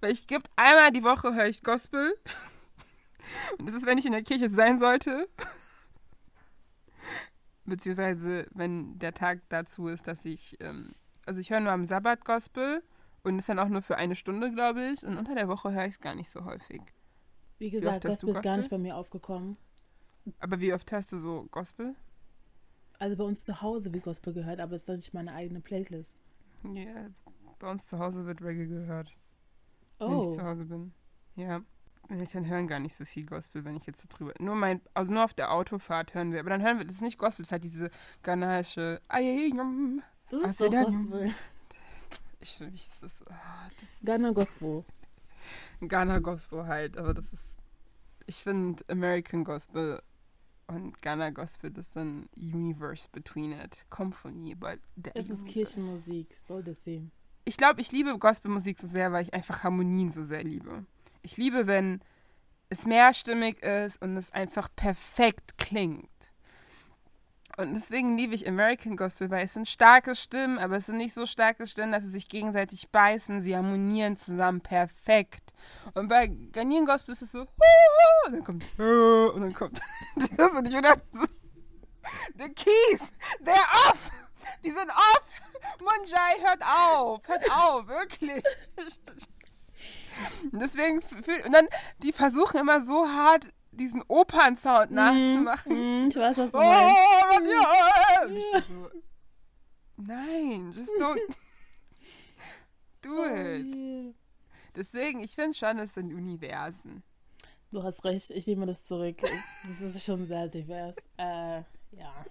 weil 0.00 0.12
ich 0.12 0.26
gibt 0.26 0.48
einmal 0.56 0.92
die 0.92 1.02
Woche 1.02 1.34
höre 1.34 1.48
ich 1.48 1.62
Gospel. 1.62 2.14
Und 3.58 3.66
das 3.66 3.74
ist, 3.74 3.86
wenn 3.86 3.98
ich 3.98 4.06
in 4.06 4.12
der 4.12 4.22
Kirche 4.22 4.48
sein 4.48 4.78
sollte. 4.78 5.28
Beziehungsweise, 7.64 8.46
wenn 8.52 8.98
der 8.98 9.14
Tag 9.14 9.40
dazu 9.48 9.88
ist, 9.88 10.06
dass 10.06 10.24
ich, 10.24 10.56
ähm, 10.60 10.94
also 11.24 11.40
ich 11.40 11.50
höre 11.50 11.60
nur 11.60 11.72
am 11.72 11.86
Sabbat 11.86 12.24
Gospel 12.24 12.82
und 13.24 13.38
ist 13.38 13.48
dann 13.48 13.58
auch 13.58 13.68
nur 13.68 13.82
für 13.82 13.96
eine 13.96 14.14
Stunde, 14.14 14.52
glaube 14.52 14.84
ich. 14.92 15.04
Und 15.04 15.18
unter 15.18 15.34
der 15.34 15.48
Woche 15.48 15.72
höre 15.72 15.86
ich 15.86 15.94
es 15.94 16.00
gar 16.00 16.14
nicht 16.14 16.30
so 16.30 16.44
häufig. 16.44 16.82
Wie 17.58 17.70
gesagt, 17.70 18.04
wie 18.04 18.08
Gospel 18.08 18.28
ist 18.30 18.42
gar 18.42 18.56
nicht 18.56 18.70
bei 18.70 18.78
mir 18.78 18.96
aufgekommen. 18.96 19.56
Aber 20.38 20.60
wie 20.60 20.72
oft 20.72 20.90
hörst 20.92 21.12
du 21.12 21.18
so 21.18 21.48
Gospel? 21.50 21.94
Also 22.98 23.16
bei 23.16 23.24
uns 23.24 23.42
zu 23.42 23.60
Hause 23.60 23.92
wird 23.92 24.04
Gospel 24.04 24.32
gehört, 24.32 24.60
aber 24.60 24.74
es 24.74 24.82
ist 24.82 24.88
dann 24.88 24.96
nicht 24.96 25.14
meine 25.14 25.32
eigene 25.32 25.60
Playlist. 25.60 26.22
Ja, 26.62 27.04
yes. 27.04 27.22
bei 27.58 27.70
uns 27.70 27.86
zu 27.86 27.98
Hause 27.98 28.24
wird 28.24 28.40
Reggae 28.40 28.66
gehört. 28.66 29.16
Oh. 29.98 30.10
Wenn 30.10 30.20
ich 30.20 30.26
oh. 30.26 30.34
zu 30.36 30.42
Hause 30.42 30.64
bin. 30.64 30.92
Ja. 31.36 31.62
Meine 32.08 32.20
Eltern 32.20 32.46
hören 32.46 32.66
gar 32.66 32.80
nicht 32.80 32.94
so 32.94 33.06
viel 33.06 33.24
Gospel, 33.24 33.64
wenn 33.64 33.76
ich 33.76 33.86
jetzt 33.86 34.02
so 34.02 34.08
drüber. 34.08 34.34
Nur 34.38 34.54
mein, 34.54 34.82
also 34.92 35.12
nur 35.12 35.24
auf 35.24 35.32
der 35.32 35.52
Autofahrt 35.52 36.14
hören 36.14 36.32
wir. 36.32 36.40
Aber 36.40 36.50
dann 36.50 36.62
hören 36.62 36.78
wir, 36.78 36.84
das 36.84 36.96
ist 36.96 37.02
nicht 37.02 37.18
Gospel, 37.18 37.42
das 37.42 37.48
ist 37.48 37.52
halt 37.52 37.64
diese 37.64 37.90
ghanaische. 38.22 39.00
Das 39.08 40.40
ist 40.40 40.62
also 40.62 40.68
doch 40.68 40.84
Gospel. 40.84 41.32
Ich 42.44 42.58
finde, 42.58 42.72
das 42.72 43.02
ist. 43.02 43.22
Oh, 43.22 43.32
das 43.80 43.88
ist 43.88 44.04
Ghana 44.04 44.32
Gospel. 44.32 44.84
Ghana 45.80 46.18
Gospel 46.18 46.66
halt, 46.66 46.98
aber 46.98 47.14
das 47.14 47.32
ist. 47.32 47.56
Ich 48.26 48.36
finde 48.36 48.84
American 48.88 49.44
Gospel 49.44 50.02
und 50.66 51.00
Ghana 51.00 51.30
Gospel, 51.30 51.70
das 51.70 51.88
ist 51.88 51.96
ein 51.96 52.28
Universe 52.36 53.08
between 53.10 53.52
it. 53.52 53.86
Kommt 53.88 54.14
von 54.14 54.38
mir, 54.38 54.56
but 54.56 54.78
Es 55.14 55.30
ist 55.30 55.46
Kirchenmusik, 55.46 56.36
soll 56.46 56.62
das 56.62 56.84
sehen. 56.84 57.10
Ich 57.46 57.56
glaube, 57.56 57.80
ich 57.80 57.92
liebe 57.92 58.18
Gospelmusik 58.18 58.78
so 58.78 58.88
sehr, 58.88 59.10
weil 59.10 59.22
ich 59.22 59.32
einfach 59.32 59.64
Harmonien 59.64 60.12
so 60.12 60.22
sehr 60.22 60.44
liebe. 60.44 60.84
Ich 61.22 61.38
liebe, 61.38 61.66
wenn 61.66 62.02
es 62.68 62.84
mehrstimmig 62.84 63.62
ist 63.62 64.02
und 64.02 64.18
es 64.18 64.30
einfach 64.32 64.68
perfekt 64.76 65.56
klingt. 65.56 66.10
Und 67.56 67.74
deswegen 67.74 68.16
liebe 68.16 68.34
ich 68.34 68.48
American 68.48 68.96
Gospel, 68.96 69.30
weil 69.30 69.44
es 69.44 69.54
sind 69.54 69.68
starke 69.68 70.16
Stimmen, 70.16 70.58
aber 70.58 70.76
es 70.76 70.86
sind 70.86 70.96
nicht 70.96 71.14
so 71.14 71.24
starke 71.24 71.68
Stimmen, 71.68 71.92
dass 71.92 72.02
sie 72.02 72.10
sich 72.10 72.28
gegenseitig 72.28 72.90
beißen. 72.90 73.42
Sie 73.42 73.56
harmonieren 73.56 74.16
zusammen 74.16 74.60
perfekt. 74.60 75.52
Und 75.94 76.08
bei 76.08 76.26
Ghanaian 76.26 76.84
Gospel 76.84 77.12
ist 77.12 77.22
es 77.22 77.32
so, 77.32 77.46
und 78.26 78.32
dann 78.32 78.44
kommt, 78.44 78.64
und 78.78 79.40
dann 79.40 79.54
kommt 79.54 79.80
das 80.36 80.52
und 80.52 80.66
ich 80.66 80.76
wieder 80.76 80.96
so, 81.12 81.24
the 82.36 82.48
keys, 82.48 83.12
they're 83.44 83.88
off, 83.88 84.10
die 84.64 84.70
sind 84.70 84.90
off. 84.90 85.22
Munjai, 85.80 86.40
hört 86.42 86.62
auf, 86.62 87.22
hört 87.26 87.50
auf, 87.50 87.88
wirklich. 87.88 88.42
Deswegen 90.52 91.02
und 91.44 91.52
dann 91.52 91.66
die 92.02 92.12
versuchen 92.12 92.60
immer 92.60 92.82
so 92.82 93.08
hart 93.08 93.48
diesen 93.74 94.02
Opernsound 94.08 94.90
nachzumachen. 94.92 96.04
Mm, 96.04 96.08
ich 96.08 96.16
weiß, 96.16 96.38
was 96.38 96.52
du 96.52 96.58
Oh, 96.58 96.60
meinst. 96.60 97.52
ja. 97.52 98.22
Und 98.24 98.36
ich 98.36 98.52
bin 98.52 98.62
so, 98.68 98.90
nein, 99.96 100.72
just 100.74 100.90
don't 101.00 101.36
do 103.02 103.20
Oh, 103.20 103.24
it. 103.26 104.14
Deswegen, 104.76 105.20
ich 105.20 105.34
finde 105.34 105.56
schon, 105.56 105.78
es 105.78 105.94
sind 105.94 106.12
Universen. 106.12 107.02
Du 107.70 107.82
hast 107.82 108.04
recht, 108.04 108.30
ich 108.30 108.46
nehme 108.46 108.66
das 108.66 108.84
zurück. 108.84 109.16
Das 109.66 109.80
ist 109.80 110.04
schon 110.04 110.26
sehr 110.26 110.48
divers. 110.48 110.96
Äh, 111.16 111.58
ja. 111.92 112.24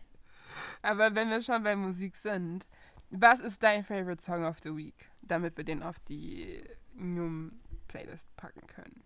Aber 0.82 1.14
wenn 1.16 1.30
wir 1.30 1.42
schon 1.42 1.64
bei 1.64 1.76
Musik 1.76 2.16
sind, 2.16 2.66
was 3.10 3.40
ist 3.40 3.62
dein 3.62 3.84
Favorite 3.84 4.22
Song 4.22 4.46
of 4.46 4.58
the 4.64 4.76
Week, 4.76 5.10
damit 5.22 5.56
wir 5.58 5.64
den 5.64 5.84
auf 5.84 6.00
die 6.00 6.64
Num 6.96 7.60
Playlist 7.88 8.34
packen 8.36 8.66
können? 8.68 9.04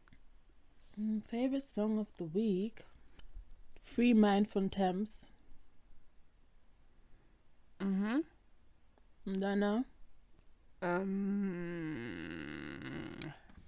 Favorite 1.29 1.61
Song 1.61 1.99
of 1.99 2.07
the 2.17 2.33
Week? 2.33 2.83
Free 3.79 4.13
Mind 4.13 4.47
von 4.47 4.71
Thames. 4.71 5.29
Mhm. 7.79 8.23
Und 9.25 9.39
deiner? 9.41 9.83
Ähm, 10.81 12.39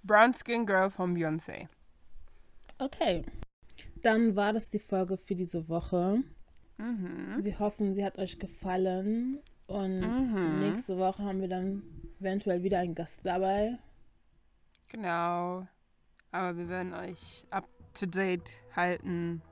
Brown 0.02 0.32
Skin 0.34 0.66
Girl 0.66 0.90
von 0.90 1.14
Beyoncé. 1.16 1.68
Okay. 2.78 3.24
Dann 4.02 4.34
war 4.34 4.52
das 4.52 4.70
die 4.70 4.78
Folge 4.78 5.16
für 5.16 5.34
diese 5.36 5.68
Woche. 5.68 6.22
Mhm. 6.78 7.44
Wir 7.44 7.58
hoffen, 7.58 7.94
sie 7.94 8.04
hat 8.04 8.18
euch 8.18 8.38
gefallen. 8.38 9.38
Und 9.66 10.00
Mhm. 10.00 10.60
nächste 10.60 10.98
Woche 10.98 11.22
haben 11.22 11.40
wir 11.40 11.48
dann 11.48 11.82
eventuell 12.18 12.62
wieder 12.64 12.80
einen 12.80 12.94
Gast 12.96 13.24
dabei. 13.24 13.78
Genau. 14.88 15.68
Aber 16.32 16.56
wir 16.56 16.68
werden 16.68 16.94
euch 16.94 17.44
up 17.50 17.66
to 17.94 18.06
date 18.06 18.50
halten 18.74 19.42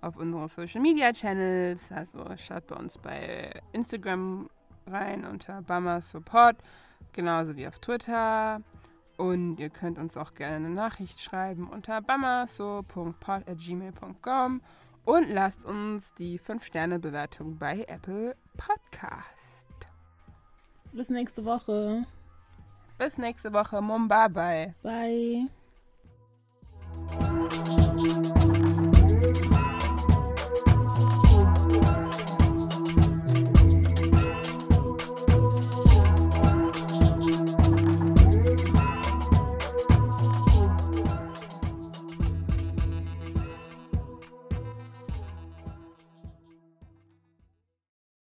auf 0.00 0.16
unseren 0.16 0.48
Social 0.48 0.80
Media 0.80 1.12
Channels. 1.12 1.92
Also 1.92 2.24
schaut 2.36 2.66
bei 2.66 2.76
uns 2.76 2.96
bei 2.98 3.60
Instagram 3.72 4.48
rein 4.86 5.24
unter 5.24 5.62
Bama 5.62 6.00
Support, 6.00 6.56
genauso 7.12 7.56
wie 7.56 7.66
auf 7.66 7.78
Twitter. 7.78 8.60
Und 9.16 9.58
ihr 9.58 9.70
könnt 9.70 9.98
uns 9.98 10.16
auch 10.16 10.34
gerne 10.34 10.66
eine 10.66 10.70
Nachricht 10.70 11.20
schreiben 11.20 11.68
unter 11.68 12.00
bamaso.pod.gmail.com 12.00 14.62
und 15.04 15.28
lasst 15.30 15.64
uns 15.64 16.14
die 16.14 16.38
5-Sterne-Bewertung 16.38 17.58
bei 17.58 17.84
Apple 17.88 18.36
Podcast. 18.56 19.24
Bis 20.92 21.08
nächste 21.08 21.44
Woche. 21.44 22.06
Bis 22.96 23.18
nächste 23.18 23.52
Woche. 23.52 23.82
Mumbai. 23.82 24.76
Bye. 24.82 25.48
Música 27.16 27.87